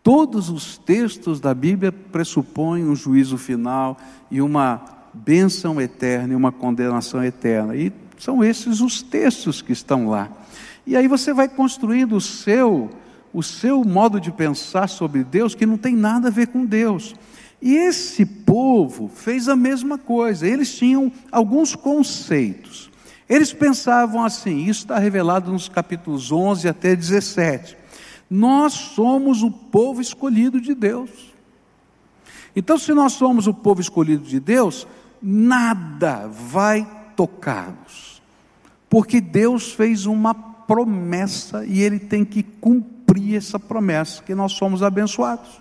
Todos 0.00 0.48
os 0.48 0.78
textos 0.78 1.40
da 1.40 1.52
Bíblia 1.52 1.90
pressupõem 1.90 2.84
um 2.84 2.94
juízo 2.94 3.36
final 3.36 3.96
e 4.30 4.40
uma 4.40 4.80
bênção 5.12 5.80
eterna 5.80 6.34
e 6.34 6.36
uma 6.36 6.52
condenação 6.52 7.24
eterna. 7.24 7.74
E 7.74 7.92
são 8.16 8.44
esses 8.44 8.80
os 8.80 9.02
textos 9.02 9.60
que 9.60 9.72
estão 9.72 10.08
lá. 10.08 10.30
E 10.86 10.96
aí 10.96 11.08
você 11.08 11.32
vai 11.32 11.48
construindo 11.48 12.14
o 12.14 12.20
seu 12.20 12.88
o 13.34 13.42
seu 13.42 13.84
modo 13.84 14.20
de 14.20 14.30
pensar 14.30 14.88
sobre 14.88 15.24
Deus 15.24 15.56
que 15.56 15.66
não 15.66 15.76
tem 15.76 15.96
nada 15.96 16.28
a 16.28 16.30
ver 16.30 16.46
com 16.46 16.64
Deus. 16.64 17.12
E 17.60 17.74
esse 17.74 18.24
povo 18.24 19.08
fez 19.08 19.48
a 19.48 19.56
mesma 19.56 19.98
coisa. 19.98 20.46
Eles 20.46 20.78
tinham 20.78 21.10
alguns 21.32 21.74
conceitos. 21.74 22.87
Eles 23.28 23.52
pensavam 23.52 24.24
assim, 24.24 24.64
isso 24.64 24.80
está 24.80 24.98
revelado 24.98 25.52
nos 25.52 25.68
capítulos 25.68 26.32
11 26.32 26.68
até 26.68 26.96
17. 26.96 27.76
Nós 28.30 28.72
somos 28.72 29.42
o 29.42 29.50
povo 29.50 30.00
escolhido 30.00 30.60
de 30.60 30.74
Deus. 30.74 31.10
Então, 32.56 32.78
se 32.78 32.92
nós 32.92 33.12
somos 33.12 33.46
o 33.46 33.54
povo 33.54 33.80
escolhido 33.80 34.24
de 34.24 34.40
Deus, 34.40 34.86
nada 35.22 36.26
vai 36.26 36.88
tocá-los, 37.14 38.22
porque 38.88 39.20
Deus 39.20 39.72
fez 39.72 40.06
uma 40.06 40.34
promessa 40.34 41.64
e 41.66 41.82
Ele 41.82 41.98
tem 41.98 42.24
que 42.24 42.42
cumprir 42.42 43.36
essa 43.36 43.58
promessa, 43.58 44.22
que 44.22 44.34
nós 44.34 44.52
somos 44.52 44.82
abençoados. 44.82 45.60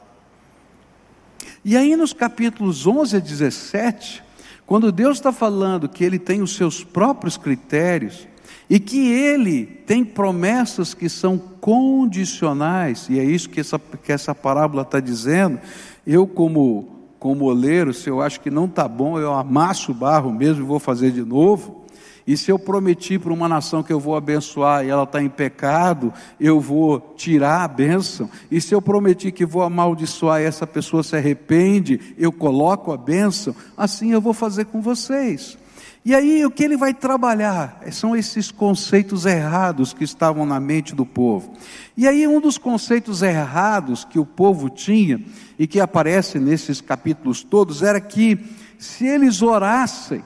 E 1.63 1.75
aí 1.75 1.95
nos 1.95 2.13
capítulos 2.13 2.87
11 2.87 3.17
a 3.17 3.19
17, 3.19 4.23
quando 4.67 4.91
Deus 4.91 5.17
está 5.17 5.31
falando 5.31 5.89
que 5.89 6.03
Ele 6.03 6.19
tem 6.19 6.43
os 6.43 6.55
seus 6.55 6.83
próprios 6.83 7.37
critérios, 7.37 8.27
e 8.69 8.79
que 8.81 8.99
ele 9.09 9.65
tem 9.65 10.03
promessas 10.03 10.93
que 10.93 11.07
são 11.07 11.37
condicionais, 11.37 13.07
e 13.09 13.17
é 13.17 13.23
isso 13.23 13.49
que 13.49 13.61
essa, 13.61 13.79
que 13.79 14.11
essa 14.11 14.35
parábola 14.35 14.81
está 14.81 14.99
dizendo. 14.99 15.57
Eu, 16.05 16.27
como 16.27 16.97
como 17.19 17.45
oleiro, 17.45 17.93
se 17.93 18.09
eu 18.09 18.21
acho 18.21 18.39
que 18.39 18.51
não 18.51 18.65
está 18.65 18.87
bom, 18.87 19.19
eu 19.19 19.33
amasso 19.33 19.91
o 19.91 19.95
barro 19.95 20.31
mesmo 20.31 20.63
e 20.63 20.67
vou 20.67 20.79
fazer 20.79 21.11
de 21.11 21.23
novo. 21.23 21.85
E 22.27 22.35
se 22.35 22.51
eu 22.51 22.59
prometi 22.59 23.17
para 23.17 23.31
uma 23.31 23.47
nação 23.47 23.81
que 23.81 23.93
eu 23.93 24.01
vou 24.01 24.17
abençoar 24.17 24.85
e 24.85 24.89
ela 24.89 25.03
está 25.03 25.23
em 25.23 25.29
pecado, 25.29 26.13
eu 26.37 26.59
vou 26.59 26.99
tirar 27.15 27.63
a 27.63 27.67
bênção. 27.69 28.29
E 28.51 28.59
se 28.59 28.75
eu 28.75 28.81
prometi 28.81 29.31
que 29.31 29.45
vou 29.45 29.63
amaldiçoar 29.63 30.41
e 30.41 30.45
essa 30.45 30.67
pessoa 30.67 31.03
se 31.03 31.15
arrepende, 31.15 32.13
eu 32.17 32.33
coloco 32.33 32.91
a 32.91 32.97
bênção. 32.97 33.55
Assim 33.77 34.11
eu 34.11 34.19
vou 34.19 34.33
fazer 34.33 34.65
com 34.65 34.81
vocês. 34.81 35.57
E 36.03 36.13
aí 36.13 36.45
o 36.45 36.51
que 36.51 36.63
ele 36.63 36.75
vai 36.75 36.93
trabalhar 36.93 37.81
são 37.91 38.15
esses 38.15 38.51
conceitos 38.51 39.25
errados 39.25 39.93
que 39.93 40.03
estavam 40.03 40.45
na 40.45 40.59
mente 40.59 40.93
do 40.93 41.05
povo. 41.05 41.53
E 41.95 42.07
aí 42.07 42.27
um 42.27 42.41
dos 42.41 42.57
conceitos 42.57 43.21
errados 43.21 44.03
que 44.03 44.19
o 44.19 44.25
povo 44.25 44.69
tinha 44.69 45.21
e 45.57 45.65
que 45.65 45.79
aparece 45.79 46.39
nesses 46.39 46.81
capítulos 46.81 47.41
todos 47.41 47.83
era 47.83 47.99
que 48.01 48.37
se 48.77 49.07
eles 49.07 49.41
orassem, 49.41 50.23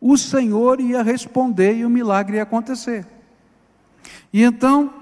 o 0.00 0.16
Senhor 0.16 0.80
ia 0.80 1.02
responder 1.02 1.76
e 1.76 1.84
o 1.84 1.90
milagre 1.90 2.36
ia 2.36 2.42
acontecer. 2.42 3.06
E 4.32 4.42
então, 4.42 4.92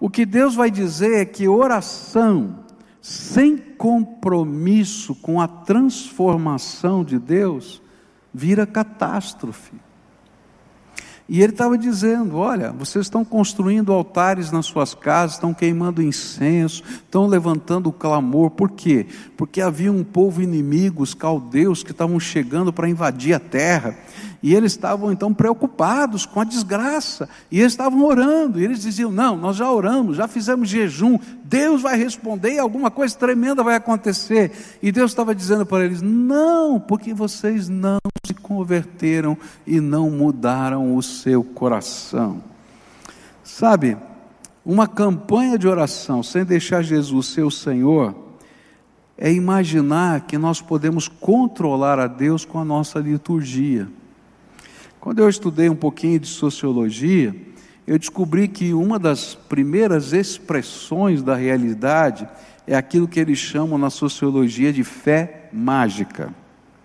o 0.00 0.08
que 0.08 0.24
Deus 0.24 0.54
vai 0.54 0.70
dizer 0.70 1.20
é 1.20 1.24
que 1.24 1.48
oração 1.48 2.64
sem 3.00 3.56
compromisso 3.56 5.14
com 5.14 5.40
a 5.40 5.46
transformação 5.46 7.04
de 7.04 7.18
Deus 7.18 7.82
vira 8.32 8.66
catástrofe. 8.66 9.72
E 11.28 11.40
ele 11.40 11.52
estava 11.52 11.78
dizendo: 11.78 12.36
Olha, 12.36 12.70
vocês 12.72 13.06
estão 13.06 13.24
construindo 13.24 13.92
altares 13.92 14.50
nas 14.50 14.66
suas 14.66 14.94
casas, 14.94 15.36
estão 15.36 15.54
queimando 15.54 16.02
incenso, 16.02 16.82
estão 16.86 17.26
levantando 17.26 17.90
clamor. 17.90 18.50
Por 18.50 18.70
quê? 18.70 19.06
Porque 19.36 19.60
havia 19.60 19.90
um 19.90 20.04
povo 20.04 20.42
inimigo, 20.42 21.02
os 21.02 21.14
caldeus, 21.14 21.82
que 21.82 21.92
estavam 21.92 22.20
chegando 22.20 22.72
para 22.72 22.88
invadir 22.88 23.34
a 23.34 23.40
terra. 23.40 23.96
E 24.44 24.54
eles 24.54 24.72
estavam 24.72 25.10
então 25.10 25.32
preocupados 25.32 26.26
com 26.26 26.38
a 26.38 26.44
desgraça. 26.44 27.26
E 27.50 27.60
eles 27.60 27.72
estavam 27.72 28.04
orando. 28.04 28.60
E 28.60 28.64
eles 28.64 28.82
diziam: 28.82 29.10
Não, 29.10 29.38
nós 29.38 29.56
já 29.56 29.72
oramos, 29.72 30.18
já 30.18 30.28
fizemos 30.28 30.68
jejum. 30.68 31.18
Deus 31.42 31.80
vai 31.80 31.96
responder 31.96 32.52
e 32.52 32.58
alguma 32.58 32.90
coisa 32.90 33.16
tremenda 33.16 33.62
vai 33.62 33.74
acontecer. 33.74 34.52
E 34.82 34.92
Deus 34.92 35.12
estava 35.12 35.34
dizendo 35.34 35.64
para 35.64 35.86
eles: 35.86 36.02
Não, 36.02 36.78
porque 36.78 37.14
vocês 37.14 37.70
não 37.70 37.96
se 38.26 38.34
converteram 38.34 39.34
e 39.66 39.80
não 39.80 40.10
mudaram 40.10 40.94
o 40.94 41.02
seu 41.02 41.42
coração. 41.42 42.44
Sabe, 43.42 43.96
uma 44.62 44.86
campanha 44.86 45.56
de 45.56 45.66
oração 45.66 46.22
sem 46.22 46.44
deixar 46.44 46.82
Jesus 46.82 47.28
ser 47.28 47.44
o 47.44 47.50
Senhor 47.50 48.14
é 49.16 49.32
imaginar 49.32 50.26
que 50.26 50.36
nós 50.36 50.60
podemos 50.60 51.08
controlar 51.08 51.98
a 51.98 52.06
Deus 52.06 52.44
com 52.44 52.58
a 52.58 52.64
nossa 52.64 52.98
liturgia. 52.98 53.88
Quando 55.04 55.18
eu 55.18 55.28
estudei 55.28 55.68
um 55.68 55.76
pouquinho 55.76 56.18
de 56.18 56.26
sociologia, 56.26 57.36
eu 57.86 57.98
descobri 57.98 58.48
que 58.48 58.72
uma 58.72 58.98
das 58.98 59.34
primeiras 59.34 60.14
expressões 60.14 61.22
da 61.22 61.34
realidade 61.34 62.26
é 62.66 62.74
aquilo 62.74 63.06
que 63.06 63.20
eles 63.20 63.38
chamam 63.38 63.76
na 63.76 63.90
sociologia 63.90 64.72
de 64.72 64.82
fé 64.82 65.50
mágica. 65.52 66.32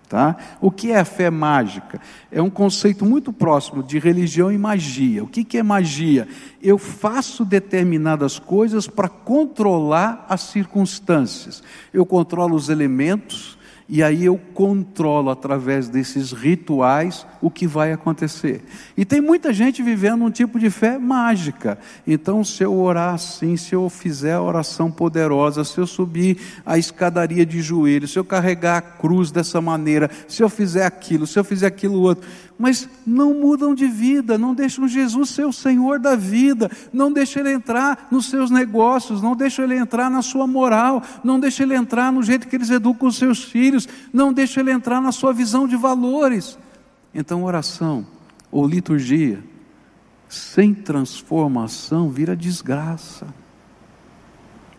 Tá? 0.09 0.35
O 0.59 0.69
que 0.69 0.91
é 0.91 0.99
a 0.99 1.05
fé 1.05 1.29
mágica? 1.29 2.01
É 2.29 2.41
um 2.41 2.49
conceito 2.49 3.05
muito 3.05 3.31
próximo 3.31 3.81
de 3.81 3.97
religião 3.97 4.51
e 4.51 4.57
magia. 4.57 5.23
O 5.23 5.27
que, 5.27 5.45
que 5.45 5.57
é 5.57 5.63
magia? 5.63 6.27
Eu 6.61 6.77
faço 6.77 7.45
determinadas 7.45 8.37
coisas 8.37 8.85
para 8.85 9.07
controlar 9.07 10.25
as 10.27 10.41
circunstâncias. 10.41 11.63
Eu 11.93 12.05
controlo 12.05 12.53
os 12.53 12.67
elementos, 12.67 13.57
e 13.89 14.03
aí 14.03 14.25
eu 14.25 14.39
controlo 14.53 15.31
através 15.31 15.89
desses 15.89 16.31
rituais 16.31 17.25
o 17.41 17.49
que 17.49 17.65
vai 17.65 17.91
acontecer. 17.91 18.63
E 18.95 19.03
tem 19.03 19.19
muita 19.19 19.51
gente 19.51 19.81
vivendo 19.81 20.23
um 20.23 20.29
tipo 20.29 20.59
de 20.59 20.69
fé 20.69 20.99
mágica. 20.99 21.79
Então, 22.05 22.43
se 22.43 22.63
eu 22.63 22.77
orar 22.77 23.15
assim, 23.15 23.57
se 23.57 23.73
eu 23.73 23.89
fizer 23.89 24.33
a 24.33 24.41
oração 24.41 24.91
poderosa, 24.91 25.63
se 25.63 25.79
eu 25.79 25.87
subir 25.87 26.37
a 26.63 26.77
escadaria 26.77 27.43
de 27.43 27.61
joelhos, 27.61 28.13
se 28.13 28.19
eu 28.19 28.23
carregar 28.23 28.77
a 28.77 28.81
cruz 28.81 29.31
dessa 29.31 29.59
maneira, 29.59 30.09
se 30.27 30.43
eu 30.43 30.49
fizer 30.49 30.85
aquilo, 30.85 31.25
se 31.25 31.39
eu 31.39 31.43
fizer 31.43 31.65
aquilo 31.65 31.99
outro, 31.99 32.27
mas 32.59 32.89
não 33.07 33.33
mudam 33.33 33.73
de 33.73 33.87
vida, 33.87 34.37
não 34.37 34.53
deixam 34.53 34.85
Jesus 34.85 35.29
ser 35.29 35.45
o 35.45 35.53
Senhor 35.53 35.97
da 35.97 36.13
vida, 36.13 36.69
não 36.91 37.09
deixam 37.09 37.41
Ele 37.41 37.53
entrar 37.53 38.09
nos 38.11 38.29
seus 38.29 38.51
negócios, 38.51 39.21
não 39.21 39.33
deixam 39.33 39.63
Ele 39.63 39.77
entrar 39.77 40.11
na 40.11 40.21
sua 40.21 40.45
moral, 40.45 41.01
não 41.23 41.39
deixam 41.39 41.65
Ele 41.65 41.75
entrar 41.75 42.11
no 42.11 42.21
jeito 42.21 42.49
que 42.49 42.57
eles 42.57 42.69
educam 42.69 43.07
os 43.07 43.15
seus 43.15 43.45
filhos, 43.45 43.78
não 44.11 44.33
deixam 44.33 44.61
Ele 44.61 44.71
entrar 44.71 45.01
na 45.01 45.11
sua 45.11 45.33
visão 45.33 45.67
de 45.67 45.75
valores. 45.75 46.57
Então, 47.13 47.43
oração 47.43 48.05
ou 48.51 48.67
liturgia 48.67 49.43
sem 50.27 50.73
transformação 50.73 52.09
vira 52.09 52.35
desgraça. 52.35 53.27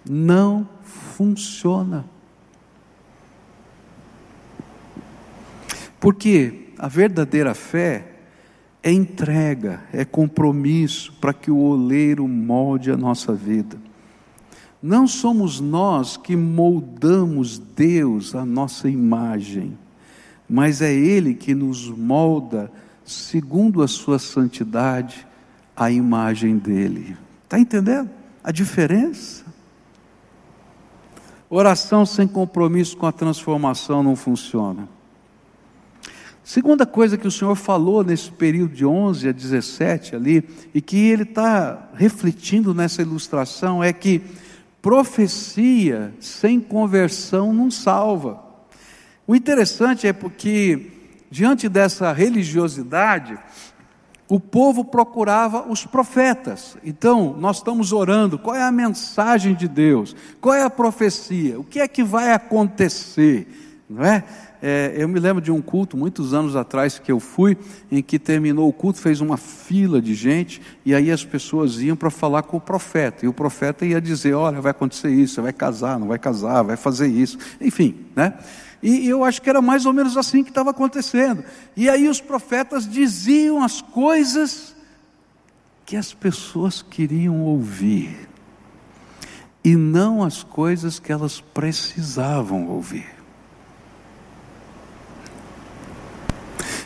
Não 0.08 0.68
funciona. 0.82 2.04
Porque 5.98 6.68
a 6.78 6.88
verdadeira 6.88 7.54
fé 7.54 8.06
é 8.82 8.90
entrega, 8.90 9.82
é 9.92 10.04
compromisso 10.04 11.12
para 11.20 11.34
que 11.34 11.50
o 11.50 11.58
oleiro 11.58 12.26
molde 12.26 12.90
a 12.90 12.96
nossa 12.96 13.34
vida. 13.34 13.76
Não 14.82 15.06
somos 15.06 15.60
nós 15.60 16.16
que 16.16 16.34
moldamos 16.34 17.58
Deus 17.58 18.34
à 18.34 18.44
nossa 18.44 18.88
imagem, 18.88 19.76
mas 20.48 20.80
é 20.80 20.92
Ele 20.92 21.34
que 21.34 21.54
nos 21.54 21.88
molda, 21.88 22.72
segundo 23.04 23.82
a 23.82 23.88
sua 23.88 24.18
santidade, 24.18 25.26
a 25.76 25.90
imagem 25.90 26.56
dele. 26.56 27.16
Está 27.44 27.58
entendendo? 27.58 28.10
a 28.42 28.50
diferença. 28.50 29.44
Oração 31.48 32.06
sem 32.06 32.26
compromisso 32.26 32.96
com 32.96 33.06
a 33.06 33.12
transformação 33.12 34.02
não 34.02 34.14
funciona. 34.14 34.88
Segunda 36.42 36.86
coisa 36.86 37.16
que 37.16 37.28
o 37.28 37.30
Senhor 37.30 37.54
falou 37.54 38.02
nesse 38.02 38.30
período 38.30 38.74
de 38.74 38.84
11 38.84 39.28
a 39.28 39.32
17 39.32 40.16
ali, 40.16 40.48
e 40.74 40.80
que 40.80 40.96
ele 40.96 41.24
está 41.24 41.90
refletindo 41.94 42.74
nessa 42.74 43.02
ilustração, 43.02 43.84
é 43.84 43.92
que 43.92 44.22
profecia 44.82 46.14
sem 46.20 46.60
conversão 46.60 47.52
não 47.52 47.70
salva. 47.70 48.42
O 49.26 49.34
interessante 49.34 50.06
é 50.06 50.12
porque, 50.12 50.90
diante 51.30 51.68
dessa 51.68 52.12
religiosidade, 52.12 53.38
o 54.28 54.38
povo 54.38 54.84
procurava 54.84 55.68
os 55.68 55.84
profetas. 55.84 56.76
Então, 56.84 57.36
nós 57.38 57.56
estamos 57.56 57.92
orando, 57.92 58.38
qual 58.38 58.54
é 58.54 58.62
a 58.62 58.72
mensagem 58.72 59.54
de 59.54 59.66
Deus? 59.66 60.14
Qual 60.40 60.54
é 60.54 60.62
a 60.62 60.70
profecia? 60.70 61.58
O 61.58 61.64
que 61.64 61.80
é 61.80 61.88
que 61.88 62.02
vai 62.02 62.32
acontecer? 62.32 63.82
Não 63.88 64.04
é? 64.04 64.24
É? 64.62 64.94
eu 64.96 65.08
me 65.08 65.18
lembro 65.18 65.42
de 65.42 65.50
um 65.50 65.62
culto, 65.62 65.96
muitos 65.96 66.34
anos 66.34 66.54
atrás, 66.54 66.98
que 66.98 67.10
eu 67.10 67.18
fui, 67.18 67.56
em 67.90 68.02
que 68.02 68.18
terminou 68.18 68.68
o 68.68 68.72
culto, 68.72 69.00
fez 69.00 69.20
uma 69.20 69.36
fila 69.36 70.00
de 70.02 70.14
gente, 70.14 70.60
e 70.84 70.94
aí 70.94 71.10
as 71.10 71.24
pessoas 71.24 71.80
iam 71.80 71.96
para 71.96 72.10
falar 72.10 72.42
com 72.42 72.56
o 72.56 72.60
profeta, 72.60 73.24
e 73.24 73.28
o 73.28 73.32
profeta 73.32 73.86
ia 73.86 74.00
dizer: 74.00 74.34
Olha, 74.34 74.60
vai 74.60 74.70
acontecer 74.70 75.10
isso, 75.10 75.34
você 75.34 75.40
vai 75.40 75.52
casar, 75.52 75.98
não 75.98 76.08
vai 76.08 76.18
casar, 76.18 76.62
vai 76.62 76.76
fazer 76.76 77.08
isso, 77.08 77.38
enfim, 77.60 78.06
né? 78.14 78.34
E 78.82 79.08
eu 79.08 79.24
acho 79.24 79.42
que 79.42 79.50
era 79.50 79.60
mais 79.60 79.84
ou 79.84 79.92
menos 79.92 80.16
assim 80.16 80.42
que 80.42 80.48
estava 80.48 80.70
acontecendo. 80.70 81.44
E 81.76 81.88
aí 81.88 82.08
os 82.08 82.20
profetas 82.20 82.88
diziam 82.88 83.62
as 83.62 83.82
coisas 83.82 84.74
que 85.84 85.96
as 85.96 86.14
pessoas 86.14 86.82
queriam 86.82 87.40
ouvir, 87.42 88.28
e 89.62 89.76
não 89.76 90.22
as 90.22 90.42
coisas 90.42 90.98
que 90.98 91.12
elas 91.12 91.40
precisavam 91.40 92.68
ouvir. 92.68 93.19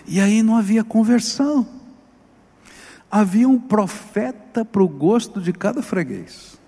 E 0.06 0.20
aí 0.20 0.42
não 0.42 0.56
havia 0.56 0.84
conversão. 0.84 1.66
Havia 3.10 3.48
um 3.48 3.58
profeta 3.58 4.64
para 4.64 4.82
o 4.82 4.88
gosto 4.88 5.40
de 5.40 5.52
cada 5.52 5.82
freguês. 5.82 6.58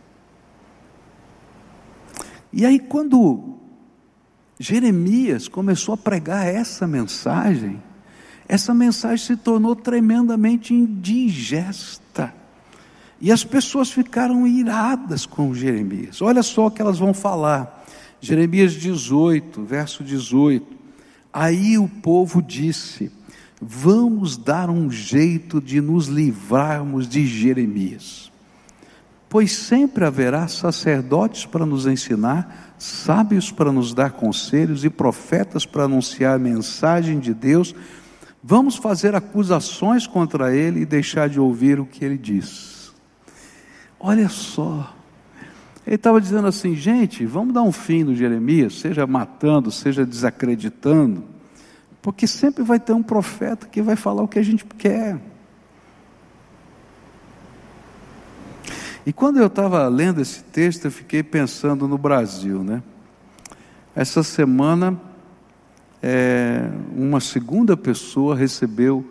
E 2.52 2.64
aí, 2.64 2.78
quando 2.78 3.56
Jeremias 4.58 5.48
começou 5.48 5.94
a 5.94 5.98
pregar 5.98 6.46
essa 6.46 6.86
mensagem, 6.86 7.82
essa 8.48 8.72
mensagem 8.72 9.26
se 9.26 9.36
tornou 9.36 9.74
tremendamente 9.74 10.72
indigesta. 10.72 12.32
E 13.20 13.32
as 13.32 13.42
pessoas 13.44 13.90
ficaram 13.90 14.46
iradas 14.46 15.26
com 15.26 15.52
Jeremias. 15.54 16.22
Olha 16.22 16.42
só 16.42 16.66
o 16.66 16.70
que 16.70 16.80
elas 16.80 16.98
vão 16.98 17.12
falar. 17.12 17.84
Jeremias 18.20 18.72
18, 18.72 19.62
verso 19.64 20.04
18. 20.04 20.66
Aí 21.32 21.76
o 21.76 21.88
povo 21.88 22.40
disse: 22.40 23.10
Vamos 23.60 24.36
dar 24.36 24.68
um 24.68 24.90
jeito 24.90 25.60
de 25.60 25.80
nos 25.80 26.06
livrarmos 26.08 27.08
de 27.08 27.26
Jeremias, 27.26 28.30
pois 29.28 29.52
sempre 29.52 30.04
haverá 30.04 30.46
sacerdotes 30.46 31.46
para 31.46 31.64
nos 31.64 31.86
ensinar 31.86 32.66
sábios 32.78 33.50
para 33.50 33.72
nos 33.72 33.94
dar 33.94 34.12
conselhos 34.12 34.84
e 34.84 34.90
profetas 34.90 35.64
para 35.64 35.84
anunciar 35.84 36.36
a 36.36 36.38
mensagem 36.38 37.18
de 37.18 37.32
Deus, 37.32 37.74
vamos 38.42 38.76
fazer 38.76 39.14
acusações 39.14 40.06
contra 40.06 40.54
ele 40.54 40.80
e 40.80 40.86
deixar 40.86 41.28
de 41.28 41.40
ouvir 41.40 41.80
o 41.80 41.86
que 41.86 42.04
ele 42.04 42.18
diz. 42.18 42.92
Olha 43.98 44.28
só, 44.28 44.94
ele 45.86 45.96
estava 45.96 46.20
dizendo 46.20 46.46
assim, 46.46 46.74
gente, 46.74 47.24
vamos 47.24 47.54
dar 47.54 47.62
um 47.62 47.72
fim 47.72 48.04
no 48.04 48.14
Jeremias, 48.14 48.78
seja 48.78 49.06
matando, 49.06 49.70
seja 49.70 50.04
desacreditando, 50.04 51.24
porque 52.06 52.24
sempre 52.28 52.62
vai 52.62 52.78
ter 52.78 52.92
um 52.92 53.02
profeta 53.02 53.66
que 53.66 53.82
vai 53.82 53.96
falar 53.96 54.22
o 54.22 54.28
que 54.28 54.38
a 54.38 54.42
gente 54.44 54.64
quer. 54.64 55.18
E 59.04 59.12
quando 59.12 59.40
eu 59.40 59.48
estava 59.48 59.88
lendo 59.88 60.20
esse 60.20 60.44
texto, 60.44 60.84
eu 60.84 60.92
fiquei 60.92 61.24
pensando 61.24 61.88
no 61.88 61.98
Brasil, 61.98 62.62
né? 62.62 62.80
Essa 63.92 64.22
semana, 64.22 64.96
é, 66.00 66.70
uma 66.94 67.18
segunda 67.18 67.76
pessoa 67.76 68.36
recebeu 68.36 69.04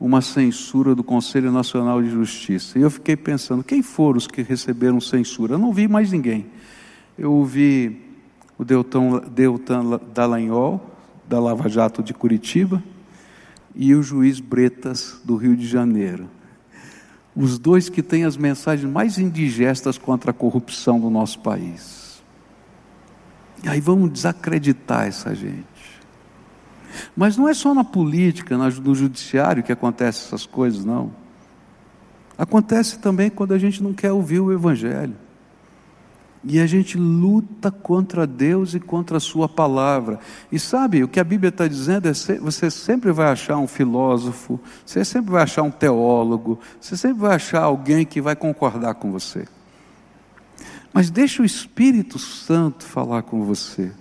uma 0.00 0.20
censura 0.20 0.96
do 0.96 1.04
Conselho 1.04 1.52
Nacional 1.52 2.02
de 2.02 2.10
Justiça. 2.10 2.76
E 2.76 2.82
eu 2.82 2.90
fiquei 2.90 3.14
pensando, 3.14 3.62
quem 3.62 3.84
foram 3.84 4.18
os 4.18 4.26
que 4.26 4.42
receberam 4.42 5.00
censura? 5.00 5.54
Eu 5.54 5.58
não 5.60 5.72
vi 5.72 5.86
mais 5.86 6.10
ninguém. 6.10 6.46
Eu 7.16 7.34
ouvi 7.34 8.02
o 8.58 8.64
Deltan, 8.64 9.22
Deltan 9.32 10.00
Dallagnol, 10.12 10.91
da 11.32 11.40
Lava 11.40 11.68
Jato 11.68 12.02
de 12.02 12.14
Curitiba, 12.14 12.82
e 13.74 13.94
o 13.94 14.02
juiz 14.02 14.38
Bretas, 14.38 15.20
do 15.24 15.36
Rio 15.36 15.56
de 15.56 15.66
Janeiro 15.66 16.28
os 17.34 17.58
dois 17.58 17.88
que 17.88 18.02
têm 18.02 18.24
as 18.24 18.36
mensagens 18.36 18.90
mais 18.90 19.18
indigestas 19.18 19.96
contra 19.96 20.30
a 20.30 20.34
corrupção 20.34 21.00
do 21.00 21.08
nosso 21.08 21.38
país. 21.40 22.22
E 23.64 23.68
aí 23.68 23.80
vamos 23.80 24.12
desacreditar 24.12 25.06
essa 25.06 25.34
gente. 25.34 25.66
Mas 27.16 27.36
não 27.36 27.48
é 27.48 27.54
só 27.54 27.72
na 27.72 27.84
política, 27.84 28.56
no 28.58 28.94
judiciário 28.94 29.62
que 29.62 29.72
acontecem 29.72 30.26
essas 30.26 30.44
coisas, 30.44 30.84
não. 30.84 31.12
Acontece 32.36 32.98
também 32.98 33.30
quando 33.30 33.54
a 33.54 33.58
gente 33.58 33.82
não 33.82 33.94
quer 33.94 34.12
ouvir 34.12 34.40
o 34.40 34.52
Evangelho. 34.52 35.16
E 36.44 36.58
a 36.58 36.66
gente 36.66 36.98
luta 36.98 37.70
contra 37.70 38.26
Deus 38.26 38.74
e 38.74 38.80
contra 38.80 39.18
a 39.18 39.20
Sua 39.20 39.48
palavra. 39.48 40.18
E 40.50 40.58
sabe, 40.58 41.04
o 41.04 41.08
que 41.08 41.20
a 41.20 41.24
Bíblia 41.24 41.50
está 41.50 41.68
dizendo 41.68 42.08
é: 42.08 42.12
você 42.12 42.70
sempre 42.70 43.12
vai 43.12 43.28
achar 43.28 43.58
um 43.58 43.68
filósofo, 43.68 44.58
você 44.84 45.04
sempre 45.04 45.30
vai 45.30 45.44
achar 45.44 45.62
um 45.62 45.70
teólogo, 45.70 46.58
você 46.80 46.96
sempre 46.96 47.20
vai 47.20 47.36
achar 47.36 47.62
alguém 47.62 48.04
que 48.04 48.20
vai 48.20 48.34
concordar 48.34 48.94
com 48.94 49.12
você. 49.12 49.46
Mas 50.92 51.10
deixa 51.10 51.42
o 51.42 51.46
Espírito 51.46 52.18
Santo 52.18 52.84
falar 52.84 53.22
com 53.22 53.44
você. 53.44 53.92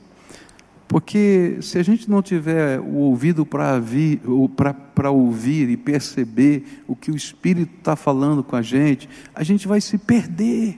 Porque 0.88 1.60
se 1.62 1.78
a 1.78 1.84
gente 1.84 2.10
não 2.10 2.22
tiver 2.22 2.78
o 2.80 2.96
ouvido 2.96 3.46
para 3.46 5.10
ouvir 5.10 5.70
e 5.70 5.78
perceber 5.78 6.84
o 6.86 6.98
que 6.98 7.10
o 7.10 7.16
Espírito 7.16 7.72
está 7.78 7.96
falando 7.96 8.44
com 8.44 8.58
a 8.58 8.62
gente, 8.62 9.08
a 9.34 9.42
gente 9.42 9.70
vai 9.70 9.80
se 9.80 9.98
perder. 9.98 10.78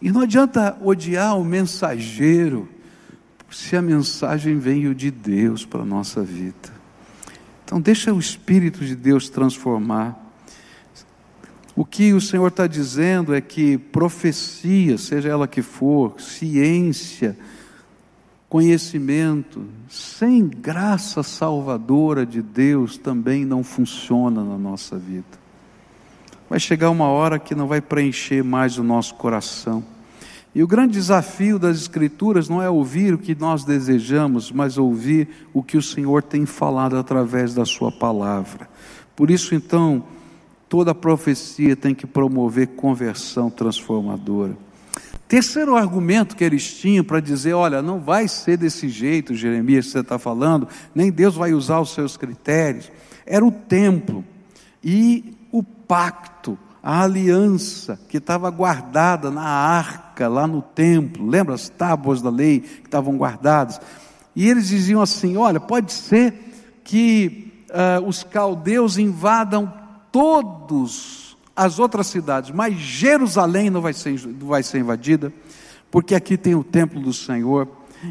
E 0.00 0.10
não 0.10 0.20
adianta 0.20 0.76
odiar 0.82 1.38
o 1.38 1.44
mensageiro, 1.44 2.68
se 3.50 3.76
a 3.76 3.82
mensagem 3.82 4.58
veio 4.58 4.94
de 4.94 5.10
Deus 5.10 5.64
para 5.64 5.82
a 5.82 5.86
nossa 5.86 6.22
vida. 6.22 6.74
Então, 7.64 7.80
deixa 7.80 8.12
o 8.12 8.18
Espírito 8.18 8.84
de 8.84 8.94
Deus 8.94 9.28
transformar. 9.28 10.22
O 11.74 11.84
que 11.84 12.12
o 12.12 12.20
Senhor 12.20 12.48
está 12.48 12.66
dizendo 12.66 13.34
é 13.34 13.40
que 13.40 13.78
profecia, 13.78 14.98
seja 14.98 15.28
ela 15.28 15.48
que 15.48 15.62
for, 15.62 16.20
ciência, 16.20 17.36
conhecimento, 18.48 19.64
sem 19.88 20.46
graça 20.46 21.22
salvadora 21.22 22.24
de 22.24 22.42
Deus 22.42 22.98
também 22.98 23.44
não 23.44 23.64
funciona 23.64 24.44
na 24.44 24.58
nossa 24.58 24.96
vida 24.98 25.45
vai 26.48 26.60
chegar 26.60 26.90
uma 26.90 27.08
hora 27.08 27.38
que 27.38 27.54
não 27.54 27.66
vai 27.66 27.80
preencher 27.80 28.42
mais 28.42 28.78
o 28.78 28.84
nosso 28.84 29.14
coração. 29.14 29.84
E 30.54 30.62
o 30.62 30.66
grande 30.66 30.94
desafio 30.94 31.58
das 31.58 31.76
Escrituras 31.76 32.48
não 32.48 32.62
é 32.62 32.70
ouvir 32.70 33.12
o 33.12 33.18
que 33.18 33.34
nós 33.34 33.62
desejamos, 33.62 34.50
mas 34.50 34.78
ouvir 34.78 35.28
o 35.52 35.62
que 35.62 35.76
o 35.76 35.82
Senhor 35.82 36.22
tem 36.22 36.46
falado 36.46 36.96
através 36.96 37.52
da 37.52 37.66
Sua 37.66 37.92
palavra. 37.92 38.66
Por 39.14 39.30
isso, 39.30 39.54
então, 39.54 40.02
toda 40.66 40.94
profecia 40.94 41.76
tem 41.76 41.94
que 41.94 42.06
promover 42.06 42.68
conversão 42.68 43.50
transformadora. 43.50 44.56
Terceiro 45.28 45.76
argumento 45.76 46.34
que 46.34 46.44
eles 46.44 46.72
tinham 46.72 47.04
para 47.04 47.20
dizer: 47.20 47.52
olha, 47.52 47.82
não 47.82 48.00
vai 48.00 48.26
ser 48.26 48.56
desse 48.56 48.88
jeito, 48.88 49.34
Jeremias, 49.34 49.86
que 49.86 49.92
você 49.92 50.00
está 50.00 50.18
falando, 50.18 50.68
nem 50.94 51.12
Deus 51.12 51.34
vai 51.34 51.52
usar 51.52 51.80
os 51.80 51.92
seus 51.92 52.16
critérios, 52.16 52.90
era 53.26 53.44
o 53.44 53.52
templo. 53.52 54.24
E 54.82 55.35
pacto, 55.86 56.58
a 56.82 57.02
aliança 57.02 57.98
que 58.08 58.18
estava 58.18 58.48
guardada 58.50 59.30
na 59.30 59.42
arca, 59.42 60.28
lá 60.28 60.46
no 60.46 60.62
templo. 60.62 61.26
Lembra 61.26 61.54
as 61.54 61.68
tábuas 61.68 62.22
da 62.22 62.30
lei 62.30 62.60
que 62.60 62.86
estavam 62.86 63.16
guardadas? 63.16 63.80
E 64.34 64.48
eles 64.48 64.68
diziam 64.68 65.00
assim: 65.00 65.36
olha, 65.36 65.58
pode 65.58 65.92
ser 65.92 66.78
que 66.84 67.64
uh, 67.70 68.06
os 68.06 68.22
caldeus 68.22 68.98
invadam 68.98 69.72
todos 70.12 71.36
as 71.56 71.78
outras 71.78 72.06
cidades, 72.06 72.50
mas 72.50 72.76
Jerusalém 72.76 73.70
não 73.70 73.80
vai 73.80 73.92
ser, 73.92 74.20
não 74.26 74.48
vai 74.48 74.62
ser 74.62 74.78
invadida, 74.78 75.32
porque 75.90 76.14
aqui 76.14 76.36
tem 76.36 76.54
o 76.54 76.62
templo 76.62 77.00
do 77.00 77.12
Senhor. 77.12 77.66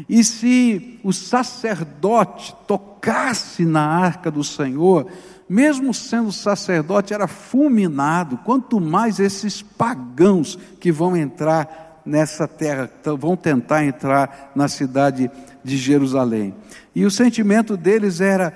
E 0.08 0.22
se 0.24 0.98
o 1.04 1.12
sacerdote 1.12 2.54
tocasse 2.66 3.64
na 3.64 3.86
arca 3.86 4.30
do 4.30 4.42
Senhor, 4.42 5.06
mesmo 5.48 5.94
sendo 5.94 6.32
sacerdote, 6.32 7.14
era 7.14 7.28
fulminado, 7.28 8.38
quanto 8.38 8.80
mais 8.80 9.20
esses 9.20 9.62
pagãos 9.62 10.58
que 10.80 10.90
vão 10.90 11.16
entrar 11.16 12.00
nessa 12.04 12.46
terra, 12.46 12.90
vão 13.18 13.36
tentar 13.36 13.84
entrar 13.84 14.52
na 14.54 14.68
cidade 14.68 15.30
de 15.62 15.76
Jerusalém. 15.76 16.54
E 16.94 17.04
o 17.04 17.10
sentimento 17.10 17.76
deles 17.76 18.20
era: 18.20 18.52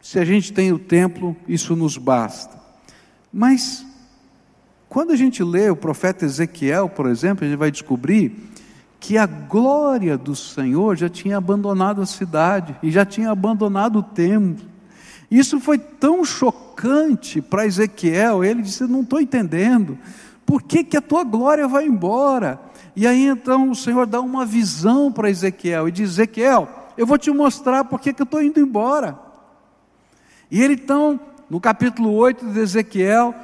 se 0.00 0.18
a 0.18 0.24
gente 0.24 0.52
tem 0.52 0.72
o 0.72 0.78
templo, 0.78 1.36
isso 1.48 1.74
nos 1.74 1.96
basta. 1.96 2.58
Mas, 3.32 3.84
quando 4.88 5.12
a 5.12 5.16
gente 5.16 5.42
lê 5.42 5.68
o 5.70 5.76
profeta 5.76 6.24
Ezequiel, 6.24 6.88
por 6.88 7.06
exemplo, 7.06 7.44
a 7.44 7.48
gente 7.48 7.58
vai 7.58 7.70
descobrir 7.70 8.50
que 9.00 9.18
a 9.18 9.26
glória 9.26 10.16
do 10.16 10.34
Senhor 10.34 10.96
já 10.96 11.08
tinha 11.10 11.36
abandonado 11.36 12.00
a 12.00 12.06
cidade 12.06 12.74
e 12.82 12.90
já 12.90 13.04
tinha 13.04 13.30
abandonado 13.30 13.98
o 13.98 14.02
templo. 14.02 14.73
Isso 15.34 15.58
foi 15.58 15.78
tão 15.78 16.24
chocante 16.24 17.42
para 17.42 17.66
Ezequiel, 17.66 18.44
ele 18.44 18.62
disse: 18.62 18.84
Não 18.84 19.00
estou 19.00 19.20
entendendo, 19.20 19.98
por 20.46 20.62
que, 20.62 20.84
que 20.84 20.96
a 20.96 21.02
tua 21.02 21.24
glória 21.24 21.66
vai 21.66 21.86
embora? 21.86 22.60
E 22.94 23.04
aí 23.04 23.26
então 23.26 23.68
o 23.68 23.74
Senhor 23.74 24.06
dá 24.06 24.20
uma 24.20 24.46
visão 24.46 25.10
para 25.10 25.28
Ezequiel 25.28 25.88
e 25.88 25.90
diz: 25.90 26.10
Ezequiel, 26.10 26.68
eu 26.96 27.04
vou 27.04 27.18
te 27.18 27.32
mostrar 27.32 27.82
por 27.82 27.98
que, 27.98 28.12
que 28.12 28.22
eu 28.22 28.24
estou 28.24 28.40
indo 28.40 28.60
embora. 28.60 29.18
E 30.48 30.62
ele 30.62 30.74
então, 30.74 31.18
no 31.50 31.60
capítulo 31.60 32.12
8 32.12 32.52
de 32.52 32.60
Ezequiel, 32.60 33.34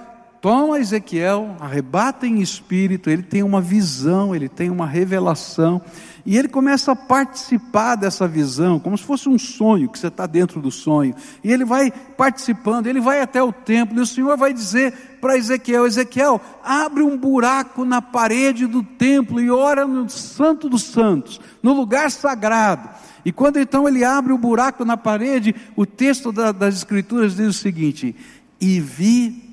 toma 0.40 0.81
Ezequiel, 0.81 1.57
arrebata 1.61 2.26
em 2.26 2.40
espírito, 2.40 3.11
ele 3.11 3.22
tem 3.22 3.42
uma 3.42 3.61
visão, 3.61 4.35
ele 4.35 4.48
tem 4.48 4.70
uma 4.70 4.87
revelação, 4.87 5.83
e 6.24 6.37
ele 6.37 6.48
começa 6.48 6.92
a 6.92 6.96
participar 6.96 7.96
dessa 7.96 8.26
visão, 8.26 8.81
como 8.81 8.96
se 8.96 9.05
fosse 9.05 9.29
um 9.29 9.38
sonho, 9.38 9.88
que 9.88 9.98
você 9.98 10.07
está 10.07 10.26
dentro 10.26 10.61
do 10.61 10.70
sonho. 10.70 11.14
E 11.44 11.53
ele 11.53 11.64
vai 11.64 11.90
participando, 11.90 12.87
ele 12.87 13.00
vai 13.00 13.20
até 13.20 13.42
o 13.42 13.53
templo, 13.53 13.98
e 13.98 14.03
o 14.03 14.07
Senhor 14.07 14.37
vai 14.37 14.53
dizer 14.53 15.18
para 15.20 15.37
Ezequiel: 15.37 15.87
Ezequiel, 15.87 16.40
abre 16.64 17.03
um 17.03 17.18
buraco 17.18 17.85
na 17.85 18.00
parede 18.00 18.66
do 18.66 18.83
templo 18.83 19.40
e 19.40 19.50
ora 19.50 19.87
no 19.87 20.09
Santo 20.09 20.68
dos 20.68 20.85
Santos, 20.85 21.40
no 21.62 21.72
lugar 21.72 22.11
sagrado. 22.11 22.88
E 23.24 23.33
quando 23.33 23.59
então 23.59 23.87
ele 23.87 24.05
abre 24.05 24.33
o 24.33 24.38
buraco 24.38 24.85
na 24.85 24.96
parede, 24.96 25.55
o 25.76 25.85
texto 25.85 26.33
da, 26.33 26.53
das 26.53 26.76
Escrituras 26.76 27.37
diz 27.37 27.48
o 27.48 27.53
seguinte: 27.53 28.14
E 28.61 28.81
vi 28.81 29.50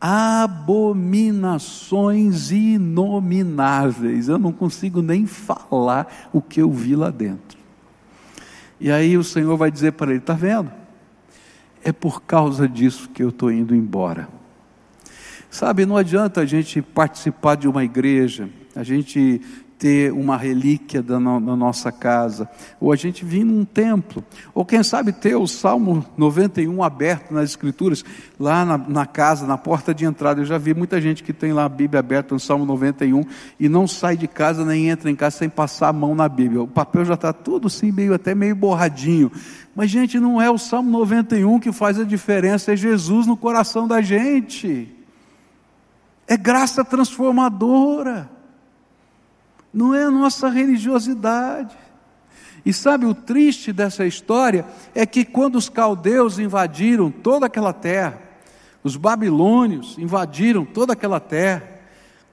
abominações 0.00 2.50
inomináveis. 2.50 4.28
Eu 4.28 4.38
não 4.38 4.52
consigo 4.52 5.02
nem 5.02 5.26
falar 5.26 6.30
o 6.32 6.40
que 6.40 6.62
eu 6.62 6.72
vi 6.72 6.96
lá 6.96 7.10
dentro. 7.10 7.60
E 8.80 8.90
aí 8.90 9.18
o 9.18 9.24
Senhor 9.24 9.56
vai 9.56 9.70
dizer 9.70 9.92
para 9.92 10.10
ele: 10.10 10.20
está 10.20 10.32
vendo? 10.32 10.72
É 11.84 11.92
por 11.92 12.22
causa 12.22 12.68
disso 12.68 13.10
que 13.10 13.22
eu 13.22 13.28
estou 13.28 13.52
indo 13.52 13.74
embora. 13.74 14.26
Sabe, 15.50 15.84
não 15.84 15.96
adianta 15.96 16.40
a 16.40 16.46
gente 16.46 16.80
participar 16.80 17.56
de 17.56 17.66
uma 17.66 17.82
igreja, 17.84 18.48
a 18.74 18.84
gente 18.84 19.42
ter 19.80 20.12
uma 20.12 20.36
relíquia 20.36 21.02
da, 21.02 21.18
no, 21.18 21.40
na 21.40 21.56
nossa 21.56 21.90
casa, 21.90 22.46
ou 22.78 22.92
a 22.92 22.96
gente 22.96 23.24
vir 23.24 23.44
num 23.44 23.64
templo, 23.64 24.22
ou 24.54 24.62
quem 24.62 24.82
sabe 24.82 25.10
ter 25.10 25.34
o 25.36 25.46
Salmo 25.46 26.04
91 26.18 26.82
aberto 26.82 27.32
nas 27.32 27.48
Escrituras, 27.48 28.04
lá 28.38 28.62
na, 28.62 28.76
na, 28.76 29.06
casa, 29.06 29.46
na 29.46 29.56
porta 29.56 29.94
de 29.94 30.04
entrada. 30.04 30.42
Eu 30.42 30.44
já 30.44 30.58
vi 30.58 30.74
muita 30.74 31.00
gente 31.00 31.22
que 31.22 31.32
tem 31.32 31.54
lá 31.54 31.64
a 31.64 31.68
Bíblia 31.68 32.00
aberta 32.00 32.34
no 32.34 32.38
Salmo 32.38 32.66
91 32.66 33.24
e 33.58 33.70
não 33.70 33.88
sai 33.88 34.18
de 34.18 34.28
casa 34.28 34.66
nem 34.66 34.90
entra 34.90 35.10
em 35.10 35.16
casa 35.16 35.38
sem 35.38 35.48
passar 35.48 35.88
a 35.88 35.92
mão 35.94 36.14
na 36.14 36.28
Bíblia. 36.28 36.62
O 36.62 36.68
papel 36.68 37.06
já 37.06 37.14
está 37.14 37.32
tudo 37.32 37.68
assim, 37.68 37.90
meio 37.90 38.12
até 38.12 38.34
meio 38.34 38.54
borradinho. 38.54 39.32
Mas, 39.74 39.90
gente, 39.90 40.20
não 40.20 40.42
é 40.42 40.50
o 40.50 40.58
Salmo 40.58 40.90
91 40.90 41.58
que 41.58 41.72
faz 41.72 41.98
a 41.98 42.04
diferença, 42.04 42.74
é 42.74 42.76
Jesus 42.76 43.26
no 43.26 43.36
coração 43.36 43.88
da 43.88 44.02
gente. 44.02 44.94
É 46.28 46.36
graça 46.36 46.84
transformadora 46.84 48.39
não 49.72 49.94
é 49.94 50.04
a 50.04 50.10
nossa 50.10 50.48
religiosidade. 50.48 51.76
E 52.64 52.72
sabe 52.72 53.06
o 53.06 53.14
triste 53.14 53.72
dessa 53.72 54.06
história 54.06 54.66
é 54.94 55.06
que 55.06 55.24
quando 55.24 55.56
os 55.56 55.68
caldeus 55.68 56.38
invadiram 56.38 57.10
toda 57.10 57.46
aquela 57.46 57.72
terra, 57.72 58.20
os 58.82 58.96
babilônios 58.96 59.96
invadiram 59.98 60.64
toda 60.64 60.92
aquela 60.92 61.20
terra 61.20 61.80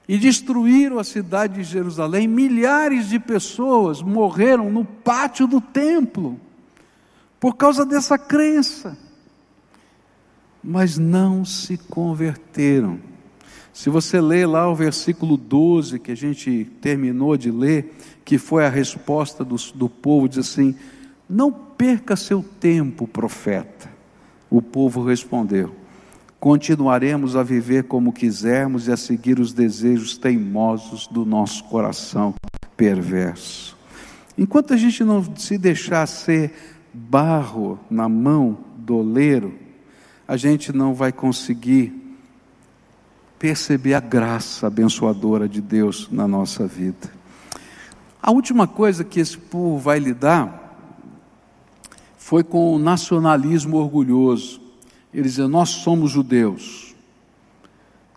e 0.06 0.16
destruíram 0.16 0.98
a 0.98 1.04
cidade 1.04 1.56
de 1.56 1.64
Jerusalém, 1.64 2.26
milhares 2.26 3.08
de 3.08 3.18
pessoas 3.18 4.00
morreram 4.00 4.70
no 4.70 4.84
pátio 4.84 5.46
do 5.46 5.60
templo 5.60 6.40
por 7.38 7.56
causa 7.56 7.84
dessa 7.84 8.18
crença. 8.18 8.96
Mas 10.64 10.98
não 10.98 11.44
se 11.44 11.76
converteram. 11.76 12.98
Se 13.78 13.88
você 13.90 14.20
ler 14.20 14.44
lá 14.44 14.68
o 14.68 14.74
versículo 14.74 15.36
12, 15.36 16.00
que 16.00 16.10
a 16.10 16.16
gente 16.16 16.68
terminou 16.80 17.36
de 17.36 17.48
ler, 17.48 17.94
que 18.24 18.36
foi 18.36 18.66
a 18.66 18.68
resposta 18.68 19.44
do, 19.44 19.54
do 19.72 19.88
povo, 19.88 20.28
diz 20.28 20.38
assim: 20.38 20.74
Não 21.30 21.52
perca 21.52 22.16
seu 22.16 22.42
tempo, 22.42 23.06
profeta. 23.06 23.88
O 24.50 24.60
povo 24.60 25.04
respondeu: 25.04 25.76
Continuaremos 26.40 27.36
a 27.36 27.44
viver 27.44 27.84
como 27.84 28.12
quisermos 28.12 28.88
e 28.88 28.90
a 28.90 28.96
seguir 28.96 29.38
os 29.38 29.52
desejos 29.52 30.18
teimosos 30.18 31.06
do 31.06 31.24
nosso 31.24 31.62
coração 31.62 32.34
perverso. 32.76 33.76
Enquanto 34.36 34.74
a 34.74 34.76
gente 34.76 35.04
não 35.04 35.24
se 35.36 35.56
deixar 35.56 36.04
ser 36.08 36.52
barro 36.92 37.78
na 37.88 38.08
mão 38.08 38.58
do 38.76 38.96
oleiro, 38.96 39.54
a 40.26 40.36
gente 40.36 40.72
não 40.72 40.94
vai 40.94 41.12
conseguir 41.12 41.97
perceber 43.38 43.94
a 43.94 44.00
graça 44.00 44.66
abençoadora 44.66 45.48
de 45.48 45.60
Deus 45.60 46.08
na 46.10 46.26
nossa 46.26 46.66
vida. 46.66 47.10
A 48.20 48.30
última 48.30 48.66
coisa 48.66 49.04
que 49.04 49.20
esse 49.20 49.38
povo 49.38 49.78
vai 49.78 49.98
lidar 49.98 50.66
foi 52.18 52.42
com 52.42 52.74
o 52.74 52.78
nacionalismo 52.78 53.76
orgulhoso. 53.76 54.60
Eles 55.14 55.32
dizem: 55.32 55.48
Nós 55.48 55.70
somos 55.70 56.10
judeus, 56.10 56.94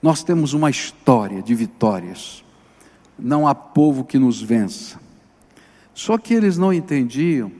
nós 0.01 0.23
temos 0.23 0.53
uma 0.53 0.69
história 0.69 1.41
de 1.41 1.53
vitórias, 1.53 2.43
não 3.17 3.47
há 3.47 3.53
povo 3.53 4.03
que 4.03 4.17
nos 4.17 4.41
vença. 4.41 4.99
Só 5.93 6.17
que 6.17 6.33
eles 6.33 6.57
não 6.57 6.73
entendiam 6.73 7.51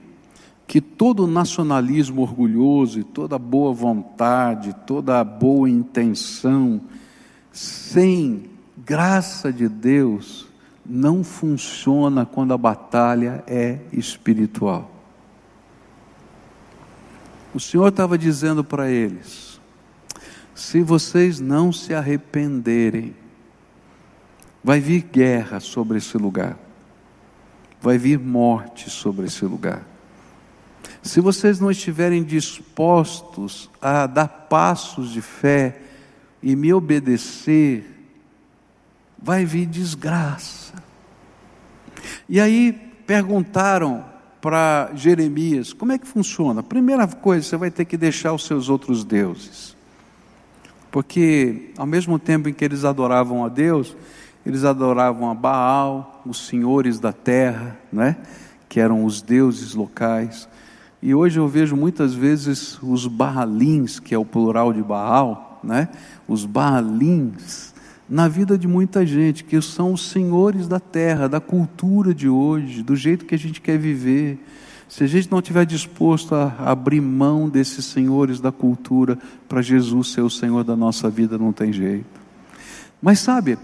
que 0.66 0.80
todo 0.80 1.26
nacionalismo 1.26 2.22
orgulhoso 2.22 2.98
e 2.98 3.04
toda 3.04 3.38
boa 3.38 3.72
vontade, 3.72 4.74
toda 4.86 5.22
boa 5.22 5.68
intenção, 5.68 6.80
sem 7.52 8.50
graça 8.76 9.52
de 9.52 9.68
Deus, 9.68 10.46
não 10.84 11.22
funciona 11.22 12.26
quando 12.26 12.52
a 12.52 12.58
batalha 12.58 13.44
é 13.46 13.78
espiritual. 13.92 14.90
O 17.54 17.60
Senhor 17.60 17.88
estava 17.88 18.16
dizendo 18.16 18.64
para 18.64 18.90
eles: 18.90 19.60
se 20.54 20.82
vocês 20.82 21.38
não 21.38 21.72
se 21.72 21.94
arrependerem, 21.94 23.14
vai 24.64 24.80
vir 24.80 25.02
guerra 25.02 25.60
sobre 25.60 25.98
esse 25.98 26.16
lugar, 26.16 26.58
vai 27.80 27.98
vir 27.98 28.18
morte 28.18 28.88
sobre 28.88 29.26
esse 29.26 29.44
lugar. 29.44 29.86
Se 31.02 31.20
vocês 31.20 31.60
não 31.60 31.70
estiverem 31.70 32.22
dispostos 32.22 33.68
a 33.80 34.06
dar 34.06 34.28
passos 34.28 35.10
de 35.10 35.20
fé, 35.20 35.80
e 36.42 36.56
me 36.56 36.72
obedecer, 36.72 37.84
vai 39.18 39.44
vir 39.44 39.66
desgraça. 39.66 40.74
E 42.28 42.40
aí 42.40 42.72
perguntaram 43.06 44.04
para 44.40 44.90
Jeremias: 44.94 45.72
como 45.72 45.92
é 45.92 45.98
que 45.98 46.06
funciona? 46.06 46.62
Primeira 46.62 47.06
coisa, 47.06 47.46
você 47.46 47.56
vai 47.56 47.70
ter 47.70 47.84
que 47.84 47.96
deixar 47.96 48.32
os 48.32 48.44
seus 48.44 48.68
outros 48.68 49.04
deuses. 49.04 49.76
Porque 50.90 51.70
ao 51.78 51.86
mesmo 51.86 52.18
tempo 52.18 52.48
em 52.48 52.52
que 52.52 52.64
eles 52.64 52.84
adoravam 52.84 53.44
a 53.44 53.48
Deus, 53.48 53.96
eles 54.44 54.64
adoravam 54.64 55.30
a 55.30 55.34
Baal, 55.34 56.22
os 56.26 56.46
senhores 56.46 56.98
da 56.98 57.12
terra, 57.12 57.78
né? 57.90 58.16
que 58.68 58.80
eram 58.80 59.04
os 59.04 59.22
deuses 59.22 59.74
locais. 59.74 60.48
E 61.00 61.14
hoje 61.14 61.38
eu 61.38 61.46
vejo 61.46 61.76
muitas 61.76 62.14
vezes 62.14 62.78
os 62.82 63.06
Baalins, 63.06 63.98
que 63.98 64.14
é 64.14 64.18
o 64.18 64.24
plural 64.24 64.72
de 64.72 64.82
Baal, 64.82 65.60
né? 65.62 65.88
Os 66.32 66.44
Baalins, 66.44 67.72
na 68.08 68.28
vida 68.28 68.58
de 68.58 68.66
muita 68.66 69.06
gente, 69.06 69.44
que 69.44 69.60
são 69.60 69.92
os 69.92 70.10
senhores 70.10 70.66
da 70.66 70.80
terra, 70.80 71.28
da 71.28 71.40
cultura 71.40 72.14
de 72.14 72.28
hoje, 72.28 72.82
do 72.82 72.96
jeito 72.96 73.24
que 73.24 73.34
a 73.34 73.38
gente 73.38 73.60
quer 73.60 73.78
viver. 73.78 74.38
Se 74.88 75.04
a 75.04 75.06
gente 75.06 75.30
não 75.30 75.38
estiver 75.38 75.64
disposto 75.64 76.34
a 76.34 76.54
abrir 76.58 77.00
mão 77.00 77.48
desses 77.48 77.84
senhores 77.84 78.40
da 78.40 78.52
cultura 78.52 79.18
para 79.48 79.62
Jesus 79.62 80.12
ser 80.12 80.20
o 80.20 80.28
Senhor 80.28 80.64
da 80.64 80.76
nossa 80.76 81.08
vida, 81.08 81.38
não 81.38 81.52
tem 81.52 81.72
jeito. 81.72 82.20
Mas 83.00 83.18
sabe, 83.18 83.58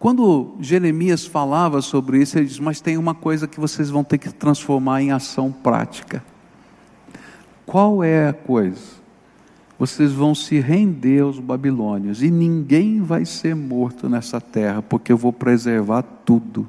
Quando 0.00 0.56
Jeremias 0.58 1.26
falava 1.26 1.82
sobre 1.82 2.22
isso, 2.22 2.38
ele 2.38 2.46
diz: 2.46 2.58
Mas 2.58 2.80
tem 2.80 2.96
uma 2.96 3.14
coisa 3.14 3.46
que 3.46 3.60
vocês 3.60 3.90
vão 3.90 4.02
ter 4.02 4.16
que 4.16 4.32
transformar 4.32 5.02
em 5.02 5.12
ação 5.12 5.52
prática. 5.52 6.24
Qual 7.66 8.02
é 8.02 8.28
a 8.28 8.32
coisa? 8.32 8.99
Vocês 9.80 10.12
vão 10.12 10.34
se 10.34 10.60
render 10.60 11.20
aos 11.20 11.38
babilônios 11.38 12.22
e 12.22 12.30
ninguém 12.30 13.00
vai 13.00 13.24
ser 13.24 13.56
morto 13.56 14.10
nessa 14.10 14.38
terra, 14.38 14.82
porque 14.82 15.10
eu 15.10 15.16
vou 15.16 15.32
preservar 15.32 16.02
tudo. 16.02 16.68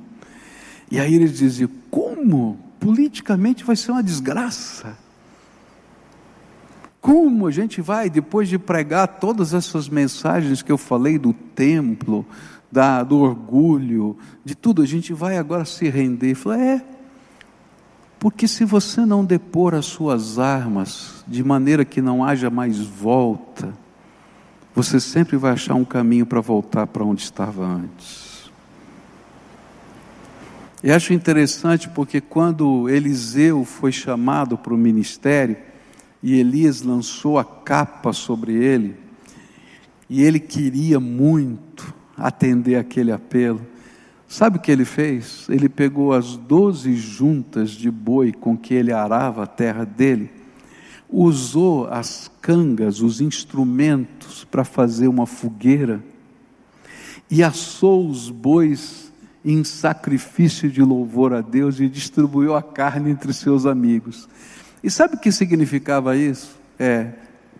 E 0.89 0.97
aí 0.97 1.13
eles 1.13 1.37
diziam: 1.37 1.69
Como? 1.89 2.57
Politicamente 2.79 3.65
vai 3.65 3.75
ser 3.75 3.91
uma 3.91 4.01
desgraça. 4.01 4.97
Como 7.01 7.47
a 7.47 7.51
gente 7.51 7.81
vai, 7.81 8.09
depois 8.09 8.47
de 8.47 8.57
pregar 8.57 9.19
todas 9.19 9.53
essas 9.53 9.89
mensagens 9.89 10.61
que 10.61 10.71
eu 10.71 10.77
falei 10.77 11.19
do 11.19 11.33
templo, 11.33 12.25
da, 12.71 13.03
do 13.03 13.19
orgulho, 13.19 14.17
de 14.45 14.55
tudo, 14.55 14.81
a 14.81 14.85
gente 14.85 15.11
vai 15.11 15.37
agora 15.37 15.65
se 15.65 15.89
render. 15.89 16.33
Falei, 16.33 16.61
é, 16.61 16.85
porque 18.21 18.47
se 18.47 18.63
você 18.63 19.03
não 19.03 19.25
depor 19.25 19.73
as 19.73 19.87
suas 19.87 20.37
armas 20.37 21.25
de 21.27 21.43
maneira 21.43 21.83
que 21.83 22.03
não 22.03 22.23
haja 22.23 22.51
mais 22.51 22.77
volta, 22.77 23.73
você 24.75 24.99
sempre 24.99 25.37
vai 25.37 25.53
achar 25.53 25.73
um 25.73 25.83
caminho 25.83 26.27
para 26.27 26.39
voltar 26.39 26.85
para 26.85 27.03
onde 27.03 27.23
estava 27.23 27.65
antes. 27.65 28.51
E 30.83 30.91
acho 30.91 31.13
interessante 31.13 31.89
porque 31.89 32.21
quando 32.21 32.87
Eliseu 32.87 33.65
foi 33.65 33.91
chamado 33.91 34.55
para 34.55 34.75
o 34.75 34.77
ministério 34.77 35.57
e 36.21 36.39
Elias 36.39 36.83
lançou 36.83 37.39
a 37.39 37.43
capa 37.43 38.13
sobre 38.13 38.53
ele, 38.53 38.95
e 40.07 40.21
ele 40.21 40.39
queria 40.39 40.99
muito, 40.99 41.91
atender 42.15 42.75
aquele 42.75 43.11
apelo. 43.11 43.65
Sabe 44.31 44.55
o 44.55 44.61
que 44.61 44.71
ele 44.71 44.85
fez? 44.85 45.45
Ele 45.49 45.67
pegou 45.67 46.13
as 46.13 46.37
doze 46.37 46.95
juntas 46.95 47.71
de 47.71 47.91
boi 47.91 48.31
com 48.31 48.57
que 48.57 48.73
ele 48.73 48.93
arava 48.93 49.43
a 49.43 49.45
terra 49.45 49.83
dele, 49.83 50.31
usou 51.09 51.85
as 51.89 52.31
cangas, 52.41 53.01
os 53.01 53.19
instrumentos 53.19 54.45
para 54.45 54.63
fazer 54.63 55.09
uma 55.09 55.25
fogueira 55.25 56.01
e 57.29 57.43
assou 57.43 58.07
os 58.09 58.29
bois 58.29 59.11
em 59.43 59.65
sacrifício 59.65 60.71
de 60.71 60.81
louvor 60.81 61.33
a 61.33 61.41
Deus 61.41 61.81
e 61.81 61.89
distribuiu 61.89 62.55
a 62.55 62.63
carne 62.63 63.11
entre 63.11 63.33
seus 63.33 63.65
amigos. 63.65 64.29
E 64.81 64.89
sabe 64.89 65.15
o 65.15 65.19
que 65.19 65.29
significava 65.29 66.15
isso? 66.15 66.57
É, 66.79 67.11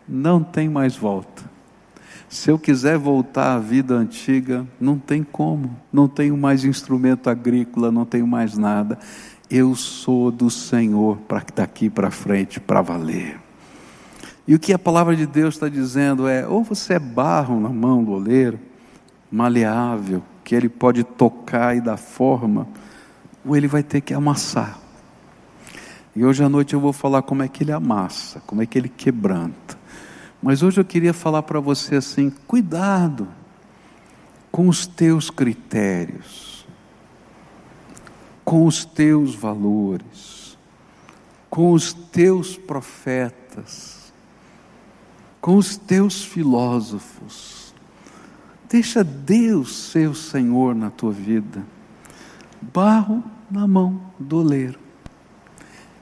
não 0.08 0.42
tem 0.42 0.70
mais 0.70 0.96
volta. 0.96 1.51
Se 2.32 2.50
eu 2.50 2.58
quiser 2.58 2.98
voltar 2.98 3.56
à 3.56 3.60
vida 3.60 3.94
antiga, 3.94 4.66
não 4.80 4.98
tem 4.98 5.22
como. 5.22 5.76
Não 5.92 6.08
tenho 6.08 6.38
mais 6.38 6.64
instrumento 6.64 7.30
agrícola, 7.30 7.92
não 7.92 8.06
tenho 8.06 8.26
mais 8.26 8.58
nada. 8.58 8.98
Eu 9.50 9.76
sou 9.76 10.32
do 10.32 10.50
Senhor 10.50 11.18
para 11.28 11.44
daqui 11.54 11.90
para 11.90 12.10
frente, 12.10 12.58
para 12.58 12.82
valer. 12.82 13.38
E 14.48 14.56
o 14.56 14.60
que 14.60 14.72
a 14.72 14.80
palavra 14.80 15.14
de 15.14 15.26
Deus 15.28 15.56
está 15.56 15.68
dizendo 15.68 16.26
é: 16.26 16.48
ou 16.48 16.64
você 16.64 16.94
é 16.94 17.00
barro 17.00 17.60
na 17.60 17.68
mão 17.68 18.02
do 18.02 18.14
oleiro, 18.14 18.58
maleável, 19.30 20.24
que 20.42 20.56
ele 20.56 20.70
pode 20.70 21.04
tocar 21.04 21.76
e 21.76 21.82
dar 21.82 21.98
forma, 21.98 22.66
ou 23.46 23.58
ele 23.58 23.68
vai 23.68 23.84
ter 23.84 24.00
que 24.00 24.14
amassar. 24.14 24.80
E 26.16 26.24
hoje 26.24 26.42
à 26.42 26.48
noite 26.48 26.76
eu 26.76 26.80
vou 26.80 26.94
falar 26.94 27.24
como 27.24 27.44
é 27.44 27.50
que 27.50 27.62
ele 27.62 27.74
amassa, 27.74 28.42
como 28.48 28.62
é 28.62 28.66
que 28.66 28.80
ele 28.80 28.88
quebranta. 28.88 29.81
Mas 30.42 30.64
hoje 30.64 30.80
eu 30.80 30.86
queria 30.86 31.14
falar 31.14 31.44
para 31.44 31.60
você 31.60 31.96
assim: 31.96 32.32
cuidado 32.48 33.28
com 34.52 34.68
os 34.68 34.88
teus 34.88 35.30
critérios, 35.30 36.66
com 38.44 38.66
os 38.66 38.84
teus 38.84 39.36
valores, 39.36 40.58
com 41.50 41.72
os 41.72 41.94
teus 41.94 42.58
profetas, 42.58 44.12
com 45.40 45.56
os 45.58 45.78
teus 45.78 46.24
filósofos. 46.24 47.74
Deixa 48.68 49.04
Deus 49.04 49.76
ser 49.76 50.10
o 50.10 50.16
Senhor 50.16 50.74
na 50.74 50.90
tua 50.90 51.12
vida. 51.12 51.64
Barro 52.62 53.24
na 53.50 53.68
mão 53.68 54.02
do 54.18 54.38
oleiro. 54.38 54.80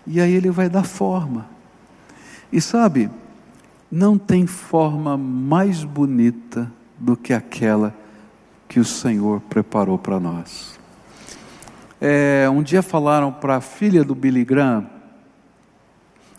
E 0.06 0.22
aí 0.22 0.34
ele 0.34 0.52
vai 0.52 0.70
dar 0.70 0.84
forma. 0.84 1.48
E 2.52 2.62
sabe, 2.62 3.10
não 3.92 4.18
tem 4.18 4.46
forma 4.46 5.18
mais 5.18 5.84
bonita 5.84 6.72
do 6.98 7.18
que 7.18 7.34
aquela 7.34 7.96
que 8.68 8.80
o 8.80 8.86
Senhor 8.86 9.42
preparou 9.42 9.98
para 9.98 10.20
nós. 10.20 10.80
É, 12.00 12.48
um 12.50 12.62
dia 12.62 12.82
falaram 12.82 13.32
para 13.32 13.58
a 13.58 13.62
filha 13.62 14.04
do 14.04 14.14
Billy 14.14 14.46
Graham, 14.46 14.88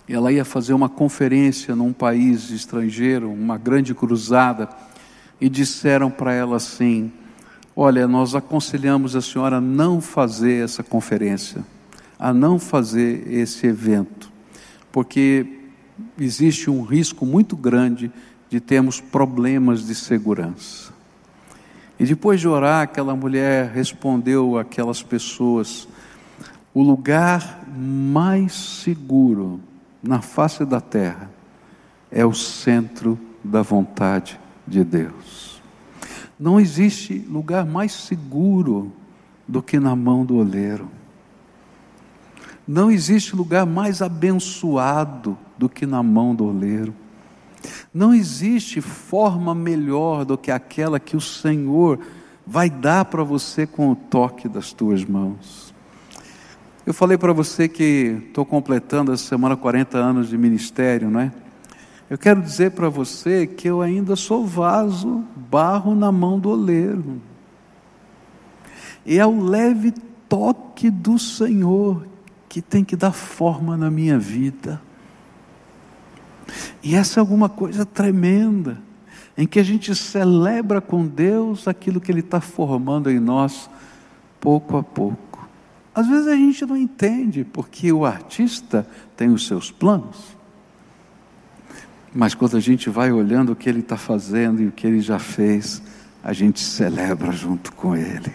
ela 0.08 0.32
ia 0.32 0.44
fazer 0.44 0.72
uma 0.72 0.88
conferência 0.88 1.76
num 1.76 1.92
país 1.92 2.50
estrangeiro, 2.50 3.30
uma 3.30 3.56
grande 3.58 3.94
cruzada, 3.94 4.68
e 5.40 5.48
disseram 5.48 6.10
para 6.10 6.32
ela 6.32 6.56
assim: 6.56 7.12
Olha, 7.76 8.08
nós 8.08 8.34
aconselhamos 8.34 9.14
a 9.14 9.20
senhora 9.20 9.56
a 9.56 9.60
não 9.60 10.00
fazer 10.00 10.64
essa 10.64 10.82
conferência, 10.82 11.64
a 12.18 12.32
não 12.32 12.58
fazer 12.58 13.32
esse 13.32 13.66
evento, 13.66 14.32
porque 14.90 15.59
existe 16.18 16.70
um 16.70 16.82
risco 16.82 17.24
muito 17.24 17.56
grande 17.56 18.10
de 18.48 18.60
termos 18.60 19.00
problemas 19.00 19.86
de 19.86 19.94
segurança. 19.94 20.92
E 21.98 22.04
depois 22.04 22.40
de 22.40 22.48
orar, 22.48 22.82
aquela 22.82 23.14
mulher 23.14 23.70
respondeu 23.70 24.58
àquelas 24.58 25.02
pessoas: 25.02 25.86
o 26.72 26.82
lugar 26.82 27.62
mais 27.76 28.52
seguro 28.52 29.60
na 30.02 30.20
face 30.20 30.64
da 30.64 30.80
terra 30.80 31.30
é 32.10 32.24
o 32.24 32.34
centro 32.34 33.18
da 33.44 33.62
vontade 33.62 34.40
de 34.66 34.82
Deus. 34.82 35.60
Não 36.38 36.58
existe 36.58 37.18
lugar 37.28 37.66
mais 37.66 37.92
seguro 37.92 38.92
do 39.46 39.62
que 39.62 39.78
na 39.78 39.94
mão 39.94 40.24
do 40.24 40.36
oleiro. 40.36 40.88
Não 42.66 42.90
existe 42.90 43.36
lugar 43.36 43.66
mais 43.66 44.00
abençoado 44.00 45.36
do 45.60 45.68
que 45.68 45.84
na 45.84 46.02
mão 46.02 46.34
do 46.34 46.46
oleiro. 46.46 46.94
Não 47.92 48.14
existe 48.14 48.80
forma 48.80 49.54
melhor 49.54 50.24
do 50.24 50.38
que 50.38 50.50
aquela 50.50 50.98
que 50.98 51.14
o 51.14 51.20
Senhor 51.20 52.00
vai 52.46 52.70
dar 52.70 53.04
para 53.04 53.22
você 53.22 53.66
com 53.66 53.90
o 53.90 53.94
toque 53.94 54.48
das 54.48 54.72
tuas 54.72 55.04
mãos. 55.04 55.74
Eu 56.86 56.94
falei 56.94 57.18
para 57.18 57.34
você 57.34 57.68
que 57.68 58.22
estou 58.26 58.46
completando 58.46 59.12
essa 59.12 59.24
semana 59.24 59.54
40 59.54 59.98
anos 59.98 60.30
de 60.30 60.38
ministério, 60.38 61.10
não 61.10 61.20
é? 61.20 61.30
Eu 62.08 62.16
quero 62.16 62.40
dizer 62.40 62.70
para 62.70 62.88
você 62.88 63.46
que 63.46 63.68
eu 63.68 63.82
ainda 63.82 64.16
sou 64.16 64.46
vaso, 64.46 65.22
barro 65.36 65.94
na 65.94 66.10
mão 66.10 66.40
do 66.40 66.48
oleiro. 66.48 67.20
E 69.04 69.18
é 69.18 69.26
o 69.26 69.44
leve 69.44 69.92
toque 70.26 70.90
do 70.90 71.18
Senhor 71.18 72.06
que 72.48 72.62
tem 72.62 72.82
que 72.82 72.96
dar 72.96 73.12
forma 73.12 73.76
na 73.76 73.90
minha 73.90 74.18
vida. 74.18 74.80
E 76.82 76.94
essa 76.94 77.18
é 77.18 77.20
alguma 77.20 77.48
coisa 77.48 77.84
tremenda, 77.84 78.78
em 79.36 79.46
que 79.46 79.58
a 79.58 79.62
gente 79.62 79.94
celebra 79.94 80.80
com 80.80 81.06
Deus 81.06 81.66
aquilo 81.68 82.00
que 82.00 82.10
Ele 82.10 82.20
está 82.20 82.40
formando 82.40 83.10
em 83.10 83.18
nós, 83.18 83.70
pouco 84.40 84.76
a 84.76 84.82
pouco. 84.82 85.48
Às 85.94 86.06
vezes 86.06 86.28
a 86.28 86.36
gente 86.36 86.64
não 86.64 86.76
entende, 86.76 87.44
porque 87.44 87.92
o 87.92 88.04
artista 88.04 88.86
tem 89.16 89.28
os 89.30 89.46
seus 89.46 89.70
planos. 89.70 90.36
Mas 92.14 92.34
quando 92.34 92.56
a 92.56 92.60
gente 92.60 92.90
vai 92.90 93.12
olhando 93.12 93.52
o 93.52 93.56
que 93.56 93.68
ele 93.68 93.80
está 93.80 93.96
fazendo 93.96 94.60
e 94.62 94.66
o 94.66 94.72
que 94.72 94.86
ele 94.86 95.00
já 95.00 95.18
fez, 95.18 95.82
a 96.22 96.32
gente 96.32 96.60
celebra 96.60 97.30
junto 97.32 97.72
com 97.72 97.96
ele. 97.96 98.32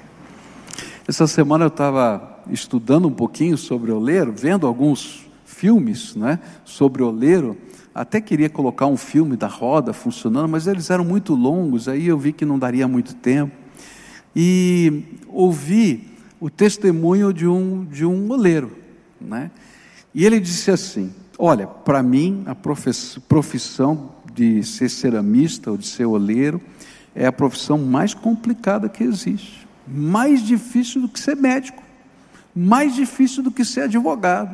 Essa 1.07 1.27
semana 1.27 1.65
eu 1.65 1.69
estava 1.69 2.43
estudando 2.49 3.07
um 3.07 3.11
pouquinho 3.11 3.57
sobre 3.57 3.91
oleiro, 3.91 4.33
vendo 4.35 4.65
alguns 4.65 5.25
filmes 5.45 6.15
né, 6.15 6.39
sobre 6.63 7.03
oleiro, 7.03 7.57
até 7.95 8.19
queria 8.19 8.49
colocar 8.49 8.87
um 8.87 8.97
filme 8.97 9.37
da 9.37 9.47
roda 9.47 9.93
funcionando, 9.93 10.49
mas 10.49 10.67
eles 10.67 10.89
eram 10.89 11.05
muito 11.05 11.33
longos, 11.33 11.87
aí 11.87 12.07
eu 12.07 12.19
vi 12.19 12.33
que 12.33 12.43
não 12.43 12.59
daria 12.59 12.89
muito 12.89 13.15
tempo. 13.15 13.55
E 14.35 15.05
ouvi 15.29 16.09
o 16.37 16.49
testemunho 16.49 17.31
de 17.31 17.47
um, 17.47 17.85
de 17.85 18.05
um 18.05 18.29
oleiro. 18.29 18.75
Né? 19.19 19.49
E 20.13 20.25
ele 20.25 20.41
disse 20.41 20.69
assim: 20.69 21.13
Olha, 21.39 21.67
para 21.67 22.03
mim, 22.03 22.43
a 22.45 22.53
profissão 22.53 24.11
de 24.33 24.61
ser 24.61 24.89
ceramista 24.89 25.71
ou 25.71 25.77
de 25.77 25.87
ser 25.87 26.03
oleiro 26.03 26.59
é 27.15 27.25
a 27.25 27.31
profissão 27.31 27.77
mais 27.77 28.13
complicada 28.13 28.89
que 28.89 29.05
existe. 29.05 29.65
Mais 29.87 30.41
difícil 30.41 31.01
do 31.01 31.07
que 31.07 31.19
ser 31.19 31.37
médico. 31.37 31.81
Mais 32.53 32.93
difícil 32.93 33.41
do 33.41 33.51
que 33.51 33.63
ser 33.63 33.81
advogado. 33.81 34.53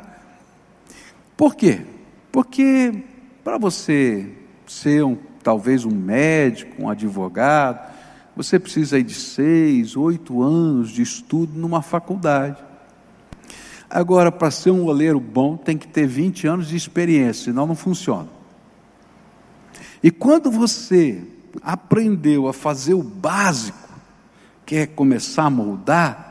Por 1.36 1.56
quê? 1.56 1.82
Porque 2.32 3.04
para 3.44 3.58
você 3.58 4.28
ser 4.68 5.04
um, 5.04 5.18
talvez 5.44 5.86
um 5.86 5.92
médico, 5.92 6.84
um 6.84 6.90
advogado, 6.90 7.92
você 8.36 8.58
precisa 8.60 9.02
de 9.04 9.14
seis, 9.14 9.96
oito 9.96 10.42
anos 10.42 10.90
de 10.90 11.02
estudo 11.02 11.58
numa 11.58 11.82
faculdade. 11.82 12.58
Agora, 13.90 14.32
para 14.32 14.50
ser 14.50 14.72
um 14.72 14.86
oleiro 14.86 15.20
bom, 15.20 15.58
tem 15.58 15.78
que 15.78 15.88
ter 15.88 16.08
20 16.08 16.48
anos 16.48 16.68
de 16.70 16.78
experiência, 16.78 17.46
senão 17.46 17.68
não 17.68 17.76
funciona. 17.76 18.30
E 20.02 20.10
quando 20.10 20.50
você 20.50 21.22
aprendeu 21.62 22.48
a 22.48 22.54
fazer 22.54 22.94
o 22.94 23.04
básico, 23.04 23.90
que 24.66 24.78
é 24.78 24.88
começar 24.88 25.44
a 25.44 25.50
moldar, 25.50 26.31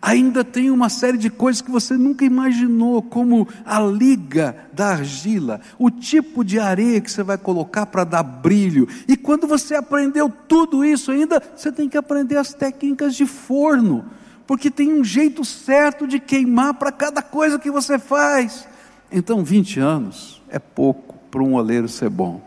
ainda 0.00 0.44
tem 0.44 0.70
uma 0.70 0.88
série 0.88 1.18
de 1.18 1.28
coisas 1.30 1.60
que 1.60 1.70
você 1.70 1.96
nunca 1.96 2.24
imaginou, 2.24 3.02
como 3.02 3.48
a 3.64 3.80
liga 3.80 4.56
da 4.72 4.88
argila, 4.88 5.60
o 5.78 5.90
tipo 5.90 6.44
de 6.44 6.58
areia 6.58 7.00
que 7.00 7.10
você 7.10 7.22
vai 7.22 7.36
colocar 7.36 7.86
para 7.86 8.04
dar 8.04 8.22
brilho. 8.22 8.88
E 9.06 9.16
quando 9.16 9.46
você 9.46 9.74
aprendeu 9.74 10.30
tudo 10.48 10.84
isso, 10.84 11.10
ainda 11.10 11.42
você 11.54 11.72
tem 11.72 11.88
que 11.88 11.96
aprender 11.96 12.36
as 12.36 12.54
técnicas 12.54 13.14
de 13.14 13.26
forno, 13.26 14.04
porque 14.46 14.70
tem 14.70 14.92
um 14.92 15.04
jeito 15.04 15.44
certo 15.44 16.06
de 16.06 16.18
queimar 16.18 16.74
para 16.74 16.92
cada 16.92 17.20
coisa 17.20 17.58
que 17.58 17.70
você 17.70 17.98
faz. 17.98 18.66
Então, 19.10 19.42
20 19.42 19.80
anos 19.80 20.42
é 20.48 20.58
pouco 20.58 21.16
para 21.30 21.42
um 21.42 21.54
oleiro 21.54 21.88
ser 21.88 22.10
bom. 22.10 22.40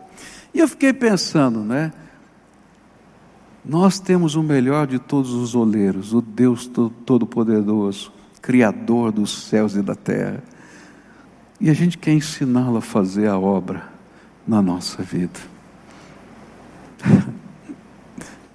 E 0.54 0.58
eu 0.58 0.68
fiquei 0.68 0.92
pensando, 0.92 1.60
né? 1.60 1.92
Nós 3.64 4.00
temos 4.00 4.34
o 4.34 4.42
melhor 4.42 4.88
de 4.88 4.98
todos 4.98 5.32
os 5.32 5.54
oleiros, 5.54 6.12
o 6.12 6.20
Deus 6.20 6.66
Todo-Poderoso, 6.66 8.12
Criador 8.40 9.12
dos 9.12 9.44
céus 9.44 9.76
e 9.76 9.82
da 9.82 9.94
terra. 9.94 10.42
E 11.60 11.70
a 11.70 11.74
gente 11.74 11.96
quer 11.96 12.12
ensiná-lo 12.12 12.78
a 12.78 12.82
fazer 12.82 13.28
a 13.28 13.38
obra 13.38 13.88
na 14.46 14.60
nossa 14.60 15.00
vida. 15.00 15.38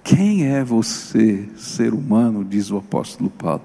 Quem 0.04 0.46
é 0.46 0.62
você, 0.62 1.48
ser 1.56 1.94
humano, 1.94 2.44
diz 2.44 2.70
o 2.70 2.76
apóstolo 2.76 3.30
Paulo, 3.30 3.62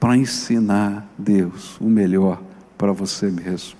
para 0.00 0.16
ensinar 0.16 1.06
Deus 1.18 1.78
o 1.78 1.84
melhor 1.84 2.40
para 2.78 2.92
você 2.92 3.30
mesmo? 3.30 3.76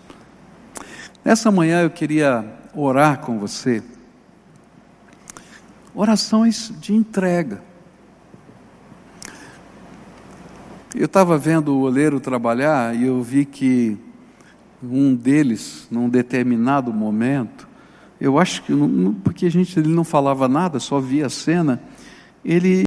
Nessa 1.24 1.50
manhã 1.50 1.80
eu 1.80 1.90
queria 1.90 2.44
orar 2.74 3.20
com 3.20 3.38
você 3.38 3.82
orações 5.96 6.70
de 6.78 6.94
entrega. 6.94 7.62
Eu 10.94 11.06
estava 11.06 11.38
vendo 11.38 11.74
o 11.74 11.80
oleiro 11.80 12.20
trabalhar 12.20 12.94
e 12.94 13.06
eu 13.06 13.22
vi 13.22 13.46
que 13.46 13.96
um 14.82 15.14
deles, 15.14 15.88
num 15.90 16.08
determinado 16.08 16.92
momento, 16.92 17.66
eu 18.20 18.38
acho 18.38 18.62
que, 18.62 18.72
porque 19.24 19.46
a 19.46 19.50
gente 19.50 19.78
ele 19.78 19.88
não 19.88 20.04
falava 20.04 20.46
nada, 20.46 20.78
só 20.78 21.00
via 21.00 21.26
a 21.26 21.30
cena, 21.30 21.82
ele 22.44 22.84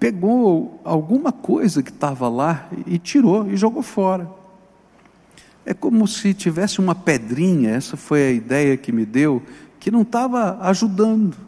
pegou 0.00 0.80
alguma 0.84 1.30
coisa 1.32 1.82
que 1.82 1.90
estava 1.90 2.30
lá 2.30 2.66
e 2.86 2.98
tirou 2.98 3.46
e 3.46 3.58
jogou 3.58 3.82
fora. 3.82 4.28
É 5.66 5.74
como 5.74 6.08
se 6.08 6.32
tivesse 6.32 6.80
uma 6.80 6.94
pedrinha, 6.94 7.70
essa 7.70 7.94
foi 7.94 8.22
a 8.22 8.30
ideia 8.30 8.74
que 8.78 8.90
me 8.90 9.04
deu, 9.04 9.42
que 9.78 9.90
não 9.90 10.00
estava 10.00 10.58
ajudando. 10.62 11.47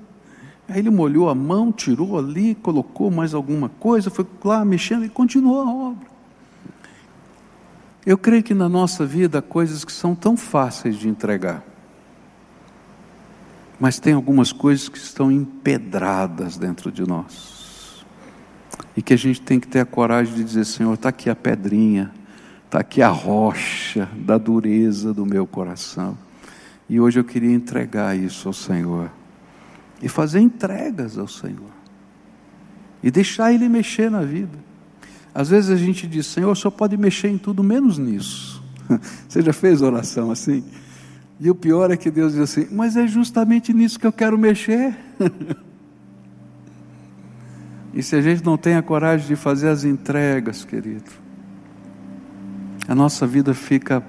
Aí 0.70 0.78
ele 0.78 0.90
molhou 0.90 1.28
a 1.28 1.34
mão, 1.34 1.72
tirou 1.72 2.16
ali, 2.16 2.54
colocou 2.54 3.10
mais 3.10 3.34
alguma 3.34 3.68
coisa, 3.68 4.08
foi 4.08 4.24
lá 4.44 4.64
mexendo 4.64 5.04
e 5.04 5.08
continuou 5.08 5.62
a 5.62 5.68
obra. 5.68 6.06
Eu 8.06 8.16
creio 8.16 8.40
que 8.40 8.54
na 8.54 8.68
nossa 8.68 9.04
vida 9.04 9.40
há 9.40 9.42
coisas 9.42 9.84
que 9.84 9.90
são 9.90 10.14
tão 10.14 10.36
fáceis 10.36 10.96
de 10.96 11.08
entregar, 11.08 11.64
mas 13.80 13.98
tem 13.98 14.12
algumas 14.12 14.52
coisas 14.52 14.88
que 14.88 14.96
estão 14.96 15.30
empedradas 15.32 16.56
dentro 16.56 16.92
de 16.92 17.04
nós, 17.04 18.06
e 18.96 19.02
que 19.02 19.12
a 19.12 19.18
gente 19.18 19.40
tem 19.40 19.58
que 19.58 19.66
ter 19.66 19.80
a 19.80 19.84
coragem 19.84 20.34
de 20.34 20.44
dizer: 20.44 20.64
Senhor, 20.64 20.94
está 20.94 21.08
aqui 21.08 21.28
a 21.28 21.34
pedrinha, 21.34 22.12
está 22.66 22.78
aqui 22.78 23.02
a 23.02 23.08
rocha 23.08 24.08
da 24.14 24.38
dureza 24.38 25.12
do 25.12 25.26
meu 25.26 25.48
coração, 25.48 26.16
e 26.88 27.00
hoje 27.00 27.18
eu 27.18 27.24
queria 27.24 27.52
entregar 27.52 28.16
isso 28.16 28.46
ao 28.46 28.54
Senhor 28.54 29.10
e 30.02 30.08
fazer 30.08 30.40
entregas 30.40 31.18
ao 31.18 31.28
Senhor 31.28 31.70
e 33.02 33.10
deixar 33.10 33.52
Ele 33.52 33.68
mexer 33.68 34.10
na 34.10 34.22
vida. 34.22 34.58
Às 35.34 35.48
vezes 35.48 35.70
a 35.70 35.76
gente 35.76 36.06
diz, 36.06 36.26
Senhor, 36.26 36.54
só 36.56 36.70
pode 36.70 36.96
mexer 36.96 37.28
em 37.28 37.38
tudo 37.38 37.62
menos 37.62 37.98
nisso. 37.98 38.62
Você 39.28 39.42
já 39.42 39.52
fez 39.52 39.80
oração 39.80 40.30
assim? 40.30 40.64
E 41.38 41.50
o 41.50 41.54
pior 41.54 41.90
é 41.90 41.96
que 41.96 42.10
Deus 42.10 42.32
diz 42.32 42.42
assim, 42.42 42.66
mas 42.70 42.96
é 42.96 43.06
justamente 43.06 43.72
nisso 43.72 43.98
que 43.98 44.06
eu 44.06 44.12
quero 44.12 44.36
mexer. 44.36 44.94
e 47.94 48.02
se 48.02 48.16
a 48.16 48.20
gente 48.20 48.44
não 48.44 48.58
tem 48.58 48.74
a 48.74 48.82
coragem 48.82 49.26
de 49.26 49.36
fazer 49.36 49.68
as 49.68 49.84
entregas, 49.84 50.64
querido, 50.64 51.10
a 52.86 52.94
nossa 52.94 53.26
vida 53.26 53.54
fica 53.54 54.02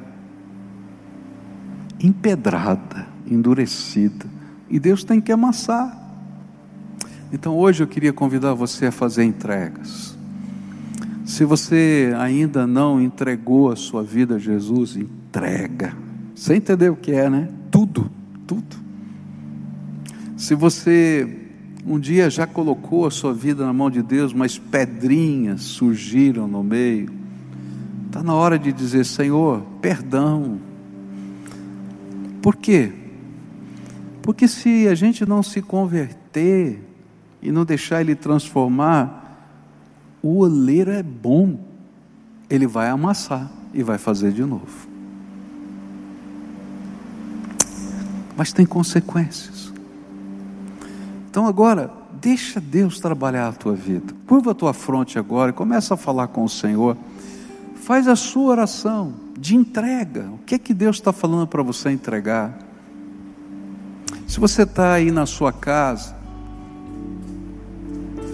empedrada, 2.01 3.07
endurecida. 3.27 4.25
E 4.71 4.79
Deus 4.79 5.03
tem 5.03 5.19
que 5.19 5.31
amassar. 5.31 5.97
Então 7.31 7.57
hoje 7.57 7.83
eu 7.83 7.87
queria 7.87 8.13
convidar 8.13 8.53
você 8.53 8.87
a 8.87 8.91
fazer 8.91 9.25
entregas. 9.25 10.17
Se 11.25 11.43
você 11.45 12.13
ainda 12.17 12.65
não 12.65 12.99
entregou 13.01 13.69
a 13.69 13.75
sua 13.75 14.01
vida 14.01 14.35
a 14.35 14.39
Jesus, 14.39 14.95
entrega. 14.95 15.93
Você 16.33 16.55
entendeu 16.55 16.93
o 16.93 16.95
que 16.95 17.11
é, 17.11 17.29
né? 17.29 17.49
Tudo, 17.69 18.09
tudo. 18.47 18.77
Se 20.37 20.55
você 20.55 21.37
um 21.85 21.99
dia 21.99 22.29
já 22.29 22.47
colocou 22.47 23.05
a 23.05 23.11
sua 23.11 23.33
vida 23.33 23.65
na 23.65 23.73
mão 23.73 23.89
de 23.89 24.01
Deus, 24.01 24.33
mas 24.33 24.57
pedrinhas 24.57 25.61
surgiram 25.61 26.47
no 26.47 26.63
meio, 26.63 27.09
está 28.07 28.23
na 28.23 28.33
hora 28.33 28.57
de 28.57 28.71
dizer: 28.71 29.05
Senhor, 29.05 29.61
perdão. 29.81 30.59
Por 32.41 32.55
quê? 32.55 32.91
Porque 34.21 34.47
se 34.47 34.87
a 34.87 34.95
gente 34.95 35.25
não 35.25 35.41
se 35.41 35.61
converter 35.61 36.79
e 37.41 37.51
não 37.51 37.65
deixar 37.65 38.01
ele 38.01 38.15
transformar, 38.15 39.21
o 40.21 40.39
oleiro 40.39 40.91
é 40.91 41.01
bom, 41.01 41.59
ele 42.49 42.67
vai 42.67 42.89
amassar 42.89 43.51
e 43.73 43.81
vai 43.81 43.97
fazer 43.97 44.31
de 44.31 44.43
novo. 44.43 44.87
Mas 48.37 48.53
tem 48.53 48.65
consequências. 48.65 49.73
Então 51.29 51.47
agora, 51.47 51.91
deixa 52.21 52.59
Deus 52.59 52.99
trabalhar 52.99 53.47
a 53.47 53.53
tua 53.53 53.73
vida. 53.73 54.13
Curva 54.27 54.51
a 54.51 54.55
tua 54.55 54.73
fronte 54.73 55.17
agora 55.17 55.49
e 55.49 55.53
começa 55.53 55.95
a 55.95 55.97
falar 55.97 56.27
com 56.27 56.43
o 56.43 56.49
Senhor. 56.49 56.95
Faz 57.75 58.07
a 58.07 58.15
sua 58.15 58.51
oração 58.51 59.13
de 59.37 59.55
entrega. 59.55 60.29
O 60.31 60.37
que 60.39 60.55
é 60.55 60.59
que 60.59 60.73
Deus 60.73 60.97
está 60.97 61.11
falando 61.11 61.47
para 61.47 61.63
você 61.63 61.89
entregar? 61.89 62.70
Se 64.31 64.39
você 64.39 64.61
está 64.63 64.93
aí 64.93 65.11
na 65.11 65.25
sua 65.25 65.51
casa, 65.51 66.15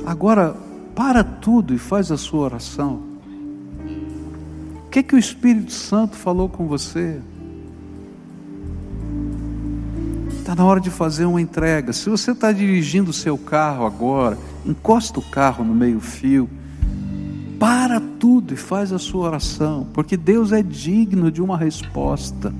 agora 0.06 0.56
para 0.94 1.24
tudo 1.24 1.74
e 1.74 1.80
faz 1.80 2.12
a 2.12 2.18
sua 2.18 2.42
oração. 2.42 3.02
O 4.86 4.90
que, 4.92 5.02
que 5.02 5.16
o 5.16 5.18
Espírito 5.18 5.72
Santo 5.72 6.16
falou 6.16 6.50
com 6.50 6.68
você? 6.68 7.20
Está 10.38 10.54
na 10.54 10.64
hora 10.66 10.80
de 10.80 10.92
fazer 10.92 11.26
uma 11.26 11.42
entrega. 11.42 11.92
Se 11.92 12.12
você 12.12 12.30
está 12.30 12.52
dirigindo 12.52 13.10
o 13.10 13.14
seu 13.14 13.36
carro 13.36 13.84
agora, 13.84 14.38
encosta 14.68 15.20
o 15.20 15.24
carro 15.24 15.64
no 15.64 15.74
meio-fio, 15.74 16.48
para 17.60 18.00
tudo 18.00 18.54
e 18.54 18.58
faz 18.58 18.94
a 18.94 19.00
sua 19.00 19.26
oração, 19.26 19.88
porque 19.96 20.16
Deus 20.16 20.52
é 20.52 20.62
digno 20.62 21.32
de 21.32 21.42
uma 21.42 21.58
resposta 21.58 22.54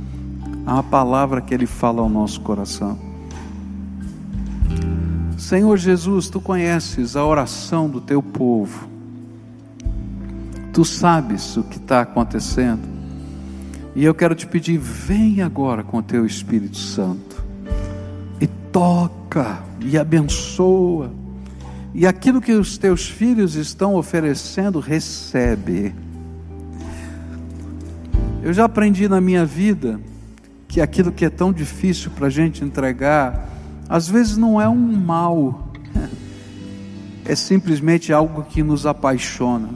à 0.66 0.82
palavra 0.82 1.40
que 1.40 1.54
Ele 1.54 1.68
fala 1.68 2.02
ao 2.02 2.10
nosso 2.10 2.42
coração. 2.42 3.06
Senhor 5.48 5.78
Jesus, 5.78 6.30
tu 6.30 6.42
conheces 6.42 7.16
a 7.16 7.26
oração 7.26 7.90
do 7.90 8.02
teu 8.02 8.22
povo, 8.22 8.90
tu 10.74 10.84
sabes 10.84 11.56
o 11.56 11.64
que 11.64 11.78
está 11.78 12.02
acontecendo, 12.02 12.82
e 13.96 14.04
eu 14.04 14.14
quero 14.14 14.36
te 14.36 14.46
pedir: 14.46 14.78
vem 14.78 15.42
agora 15.42 15.86
com 15.86 16.00
o 16.00 16.04
teu 16.04 16.26
Espírito 16.26 16.76
Santo 16.76 17.42
e 18.42 18.48
toca 18.74 19.64
e 19.80 19.98
abençoa, 19.98 21.14
e 21.94 22.06
aquilo 22.06 22.42
que 22.42 22.52
os 22.52 22.78
teus 22.78 23.08
filhos 23.08 23.56
estão 23.56 23.96
oferecendo, 23.96 24.82
recebe. 24.82 25.96
Eu 28.44 28.52
já 28.52 28.66
aprendi 28.66 29.08
na 29.08 29.22
minha 29.22 29.46
vida 29.46 29.98
que 30.68 30.82
aquilo 30.82 31.10
que 31.10 31.24
é 31.24 31.30
tão 31.30 31.54
difícil 31.54 32.12
para 32.12 32.28
a 32.28 32.30
gente 32.30 32.66
entregar, 32.66 33.57
às 33.90 34.08
vezes 34.08 34.38
não 34.38 34.60
é 34.60 34.68
um 34.68 34.96
mal, 34.96 35.70
é 37.26 37.36
simplesmente 37.36 38.12
algo 38.12 38.44
que 38.44 38.64
nos 38.64 38.86
apaixona. 38.86 39.70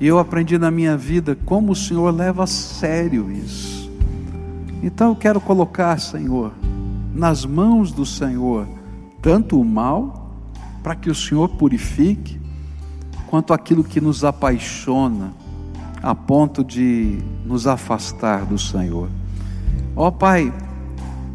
E 0.00 0.06
eu 0.06 0.18
aprendi 0.18 0.56
na 0.58 0.70
minha 0.70 0.96
vida 0.96 1.36
como 1.44 1.72
o 1.72 1.76
Senhor 1.76 2.10
leva 2.14 2.44
a 2.44 2.46
sério 2.46 3.30
isso. 3.30 3.90
Então 4.82 5.10
eu 5.10 5.16
quero 5.16 5.40
colocar, 5.40 5.98
Senhor, 6.00 6.52
nas 7.14 7.44
mãos 7.44 7.92
do 7.92 8.06
Senhor, 8.06 8.66
tanto 9.20 9.60
o 9.60 9.64
mal, 9.64 10.34
para 10.82 10.94
que 10.94 11.10
o 11.10 11.14
Senhor 11.14 11.48
purifique, 11.50 12.40
quanto 13.26 13.52
aquilo 13.52 13.84
que 13.84 14.00
nos 14.00 14.24
apaixona, 14.24 15.34
a 16.02 16.14
ponto 16.14 16.64
de 16.64 17.18
nos 17.44 17.66
afastar 17.66 18.46
do 18.46 18.58
Senhor. 18.58 19.10
Ó 19.94 20.08
oh, 20.08 20.12
Pai, 20.12 20.50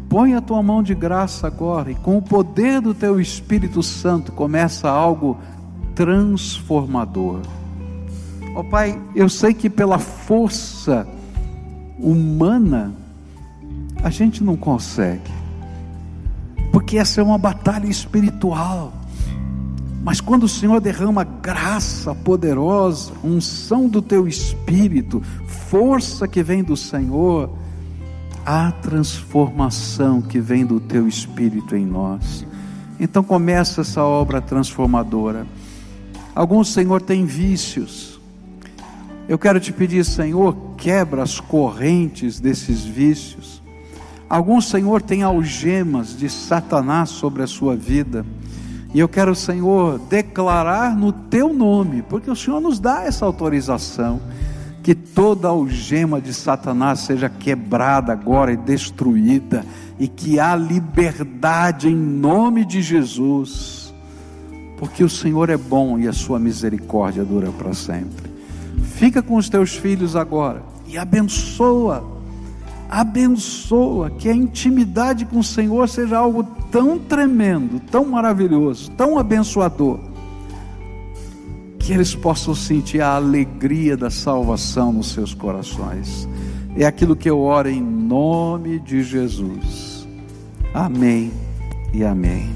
põe 0.08 0.34
a 0.34 0.40
tua 0.40 0.62
mão 0.62 0.82
de 0.82 0.94
graça 0.94 1.46
agora 1.46 1.90
e 1.90 1.94
com 1.94 2.16
o 2.16 2.22
poder 2.22 2.80
do 2.80 2.94
teu 2.94 3.20
Espírito 3.20 3.82
Santo 3.82 4.32
começa 4.32 4.88
algo 4.88 5.36
transformador. 5.94 7.40
Ó 8.54 8.60
oh, 8.60 8.64
Pai, 8.64 9.00
eu 9.14 9.28
sei 9.28 9.52
que 9.52 9.68
pela 9.68 9.98
força 9.98 11.06
humana 11.98 12.94
a 14.02 14.10
gente 14.10 14.42
não 14.44 14.56
consegue, 14.56 15.30
porque 16.72 16.98
essa 16.98 17.20
é 17.20 17.24
uma 17.24 17.38
batalha 17.38 17.86
espiritual. 17.86 18.92
Mas 20.02 20.20
quando 20.20 20.44
o 20.44 20.48
Senhor 20.48 20.80
derrama 20.80 21.24
graça 21.24 22.14
poderosa, 22.14 23.12
unção 23.24 23.88
do 23.88 24.00
teu 24.00 24.28
espírito, 24.28 25.20
força 25.46 26.28
que 26.28 26.44
vem 26.44 26.62
do 26.62 26.76
Senhor, 26.76 27.50
há 28.46 28.70
transformação 28.70 30.22
que 30.22 30.38
vem 30.38 30.64
do 30.64 30.78
teu 30.78 31.08
espírito 31.08 31.74
em 31.74 31.84
nós. 31.84 32.46
Então 33.00 33.24
começa 33.24 33.80
essa 33.80 34.04
obra 34.04 34.40
transformadora. 34.40 35.44
Alguns, 36.32 36.72
Senhor, 36.72 37.02
têm 37.02 37.26
vícios. 37.26 38.20
Eu 39.28 39.36
quero 39.36 39.58
te 39.58 39.72
pedir, 39.72 40.04
Senhor, 40.04 40.56
quebra 40.76 41.24
as 41.24 41.40
correntes 41.40 42.38
desses 42.38 42.84
vícios. 42.84 43.60
Alguns, 44.30 44.68
Senhor, 44.68 45.02
têm 45.02 45.24
algemas 45.24 46.16
de 46.16 46.30
Satanás 46.30 47.10
sobre 47.10 47.42
a 47.42 47.46
sua 47.46 47.74
vida. 47.74 48.24
E 48.94 49.00
eu 49.00 49.08
quero, 49.08 49.34
Senhor, 49.34 49.98
declarar 49.98 50.96
no 50.96 51.12
teu 51.12 51.52
nome, 51.52 52.02
porque 52.02 52.30
o 52.30 52.36
Senhor 52.36 52.60
nos 52.60 52.78
dá 52.78 53.02
essa 53.02 53.26
autorização, 53.26 54.20
que 54.86 54.94
toda 54.94 55.48
algema 55.48 56.20
de 56.20 56.32
Satanás 56.32 57.00
seja 57.00 57.28
quebrada 57.28 58.12
agora 58.12 58.52
e 58.52 58.56
destruída, 58.56 59.66
e 59.98 60.06
que 60.06 60.38
há 60.38 60.54
liberdade 60.54 61.88
em 61.88 61.96
nome 61.96 62.64
de 62.64 62.80
Jesus, 62.80 63.92
porque 64.78 65.02
o 65.02 65.08
Senhor 65.10 65.50
é 65.50 65.56
bom 65.56 65.98
e 65.98 66.06
a 66.06 66.12
sua 66.12 66.38
misericórdia 66.38 67.24
dura 67.24 67.50
para 67.50 67.74
sempre. 67.74 68.30
Fica 68.94 69.20
com 69.20 69.34
os 69.34 69.48
teus 69.48 69.74
filhos 69.74 70.14
agora 70.14 70.62
e 70.86 70.96
abençoa 70.96 72.14
abençoa, 72.88 74.08
que 74.10 74.28
a 74.28 74.32
intimidade 74.32 75.24
com 75.24 75.40
o 75.40 75.44
Senhor 75.44 75.88
seja 75.88 76.16
algo 76.16 76.44
tão 76.70 76.96
tremendo, 76.96 77.80
tão 77.90 78.04
maravilhoso, 78.04 78.92
tão 78.92 79.18
abençoador, 79.18 79.98
que 81.86 81.92
eles 81.92 82.16
possam 82.16 82.52
sentir 82.52 83.00
a 83.00 83.14
alegria 83.14 83.96
da 83.96 84.10
salvação 84.10 84.92
nos 84.92 85.12
seus 85.12 85.32
corações. 85.32 86.28
É 86.76 86.84
aquilo 86.84 87.14
que 87.14 87.30
eu 87.30 87.38
oro 87.38 87.68
em 87.68 87.80
nome 87.80 88.80
de 88.80 89.04
Jesus. 89.04 90.04
Amém 90.74 91.30
e 91.94 92.02
amém. 92.02 92.50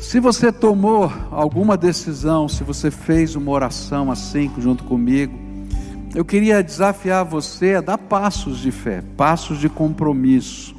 Se 0.00 0.18
você 0.18 0.50
tomou 0.50 1.12
alguma 1.30 1.76
decisão, 1.76 2.48
se 2.48 2.64
você 2.64 2.90
fez 2.90 3.36
uma 3.36 3.52
oração 3.52 4.10
assim 4.10 4.50
junto 4.58 4.82
comigo, 4.82 5.38
eu 6.12 6.24
queria 6.24 6.60
desafiar 6.60 7.24
você 7.24 7.76
a 7.76 7.80
dar 7.80 7.98
passos 7.98 8.58
de 8.58 8.72
fé, 8.72 9.00
passos 9.16 9.60
de 9.60 9.68
compromisso. 9.68 10.74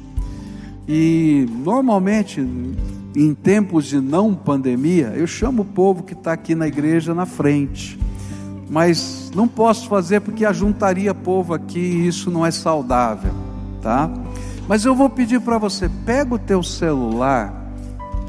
E 0.86 1.46
normalmente, 1.64 2.46
em 3.24 3.34
tempos 3.34 3.86
de 3.86 3.98
não 3.98 4.34
pandemia, 4.34 5.12
eu 5.16 5.26
chamo 5.26 5.62
o 5.62 5.64
povo 5.64 6.02
que 6.02 6.12
está 6.12 6.32
aqui 6.32 6.54
na 6.54 6.68
igreja 6.68 7.14
na 7.14 7.24
frente. 7.24 7.98
Mas 8.68 9.30
não 9.34 9.48
posso 9.48 9.88
fazer 9.88 10.20
porque 10.20 10.44
ajuntaria 10.44 11.14
povo 11.14 11.54
aqui 11.54 11.78
e 11.78 12.06
isso 12.06 12.30
não 12.30 12.44
é 12.44 12.50
saudável, 12.50 13.32
tá? 13.80 14.10
Mas 14.68 14.84
eu 14.84 14.94
vou 14.94 15.08
pedir 15.08 15.40
para 15.40 15.56
você, 15.56 15.88
pega 16.04 16.34
o 16.34 16.38
teu 16.38 16.62
celular 16.62 17.72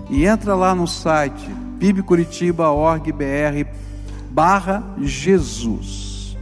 e 0.10 0.26
entra 0.26 0.56
lá 0.56 0.74
no 0.74 0.88
site 0.88 1.50
bibcuritiba.org.br 1.78 3.70
barra 4.30 4.84
Jesus. 5.02 6.38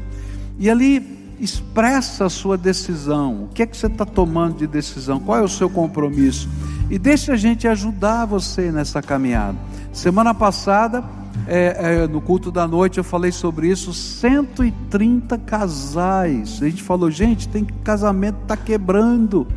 E 0.60 0.70
ali 0.70 1.36
expressa 1.39 2.26
a 2.26 2.30
sua 2.30 2.58
decisão. 2.58 3.46
O 3.46 3.48
que 3.48 3.64
é 3.64 3.66
que 3.66 3.76
você 3.76 3.88
está 3.88 4.06
tomando 4.06 4.58
de 4.58 4.68
decisão? 4.68 5.20
Qual 5.20 5.38
é 5.38 5.41
o 5.41 5.50
seu 5.50 5.70
compromisso? 5.70 6.48
E 6.90 7.00
deixa 7.00 7.34
a 7.34 7.36
gente 7.36 7.68
ajudar 7.68 8.26
você 8.26 8.72
nessa 8.72 9.02
caminhada. 9.02 9.58
Semana 9.92 10.34
passada, 10.34 11.04
é, 11.48 12.04
é, 12.04 12.08
no 12.08 12.22
culto 12.22 12.52
da 12.52 12.68
noite, 12.68 12.98
eu 12.98 13.04
falei 13.04 13.32
sobre 13.32 13.68
isso. 13.68 13.94
130 13.94 15.38
casais. 15.40 16.60
A 16.62 16.70
gente 16.70 16.84
falou, 16.84 17.10
gente, 17.10 17.48
tem 17.48 17.66
casamento 17.84 18.40
está 18.44 18.56
quebrando. 18.56 19.48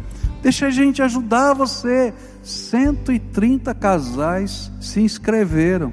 Deixa 0.43 0.67
a 0.67 0.71
gente 0.71 1.03
ajudar 1.03 1.55
você. 1.55 2.15
130 2.43 3.75
casais 3.75 4.71
se 4.81 5.01
inscreveram. 5.01 5.93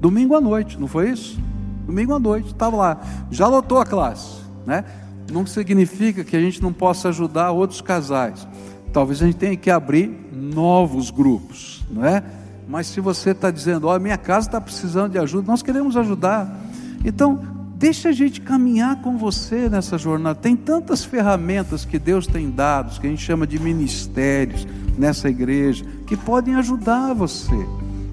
Domingo 0.00 0.34
à 0.34 0.40
noite, 0.40 0.78
não 0.78 0.88
foi 0.88 1.10
isso? 1.10 1.38
domingo 1.88 2.12
à 2.12 2.18
noite, 2.18 2.48
estava 2.48 2.76
lá, 2.76 3.00
já 3.30 3.48
lotou 3.48 3.78
a 3.78 3.86
classe, 3.86 4.42
né? 4.66 4.84
Não 5.32 5.46
significa 5.46 6.22
que 6.22 6.36
a 6.36 6.40
gente 6.40 6.62
não 6.62 6.72
possa 6.72 7.08
ajudar 7.08 7.50
outros 7.50 7.80
casais. 7.80 8.46
Talvez 8.92 9.22
a 9.22 9.26
gente 9.26 9.36
tenha 9.36 9.56
que 9.56 9.70
abrir 9.70 10.10
novos 10.32 11.10
grupos, 11.10 11.84
não 11.90 12.04
é? 12.04 12.22
Mas 12.68 12.86
se 12.86 13.00
você 13.00 13.30
está 13.30 13.50
dizendo, 13.50 13.86
ó, 13.86 13.98
minha 13.98 14.18
casa 14.18 14.48
está 14.48 14.60
precisando 14.60 15.12
de 15.12 15.18
ajuda, 15.18 15.46
nós 15.46 15.62
queremos 15.62 15.96
ajudar. 15.96 16.54
Então, 17.04 17.40
deixa 17.76 18.10
a 18.10 18.12
gente 18.12 18.40
caminhar 18.40 19.00
com 19.00 19.16
você 19.16 19.68
nessa 19.68 19.96
jornada. 19.96 20.38
Tem 20.38 20.54
tantas 20.54 21.04
ferramentas 21.04 21.84
que 21.84 21.98
Deus 21.98 22.26
tem 22.26 22.50
dado, 22.50 23.00
que 23.00 23.06
a 23.06 23.10
gente 23.10 23.22
chama 23.22 23.46
de 23.46 23.58
ministérios 23.58 24.66
nessa 24.98 25.30
igreja, 25.30 25.84
que 26.06 26.16
podem 26.16 26.56
ajudar 26.56 27.14
você 27.14 27.56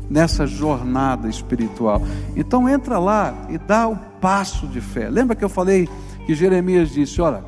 nessa 0.10 0.46
jornada 0.46 1.28
espiritual. 1.28 2.02
Então 2.36 2.70
entra 2.70 3.00
lá 3.00 3.48
e 3.50 3.58
dá 3.58 3.88
o 3.88 3.98
passo 4.22 4.68
de 4.68 4.80
fé. 4.80 5.10
Lembra 5.10 5.36
que 5.36 5.44
eu 5.44 5.50
falei 5.50 5.90
que 6.26 6.36
Jeremias 6.36 6.92
disse: 6.92 7.22
Olha, 7.22 7.44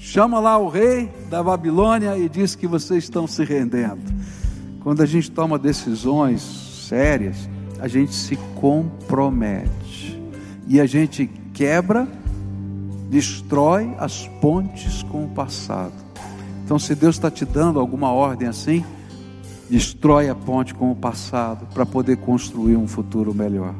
chama 0.00 0.40
lá 0.40 0.56
o 0.56 0.68
rei 0.68 1.12
da 1.28 1.42
Babilônia 1.42 2.16
e 2.16 2.26
diz 2.28 2.54
que 2.54 2.66
vocês 2.66 3.04
estão 3.04 3.26
se 3.26 3.44
rendendo. 3.44 4.00
Quando 4.82 5.02
a 5.02 5.06
gente 5.06 5.30
toma 5.30 5.58
decisões 5.58 6.40
sérias, 6.88 7.48
a 7.78 7.86
gente 7.86 8.14
se 8.14 8.36
compromete 8.58 10.18
e 10.66 10.80
a 10.80 10.86
gente 10.86 11.30
quebra, 11.52 12.08
destrói 13.10 13.94
as 13.98 14.26
pontes 14.40 15.02
com 15.02 15.26
o 15.26 15.28
passado. 15.28 15.92
Então, 16.64 16.78
se 16.78 16.94
Deus 16.94 17.16
está 17.16 17.30
te 17.30 17.44
dando 17.44 17.78
alguma 17.78 18.10
ordem 18.10 18.48
assim, 18.48 18.84
destrói 19.68 20.30
a 20.30 20.34
ponte 20.34 20.74
com 20.74 20.90
o 20.90 20.96
passado 20.96 21.66
para 21.74 21.84
poder 21.84 22.16
construir 22.16 22.76
um 22.76 22.88
futuro 22.88 23.34
melhor. 23.34 23.74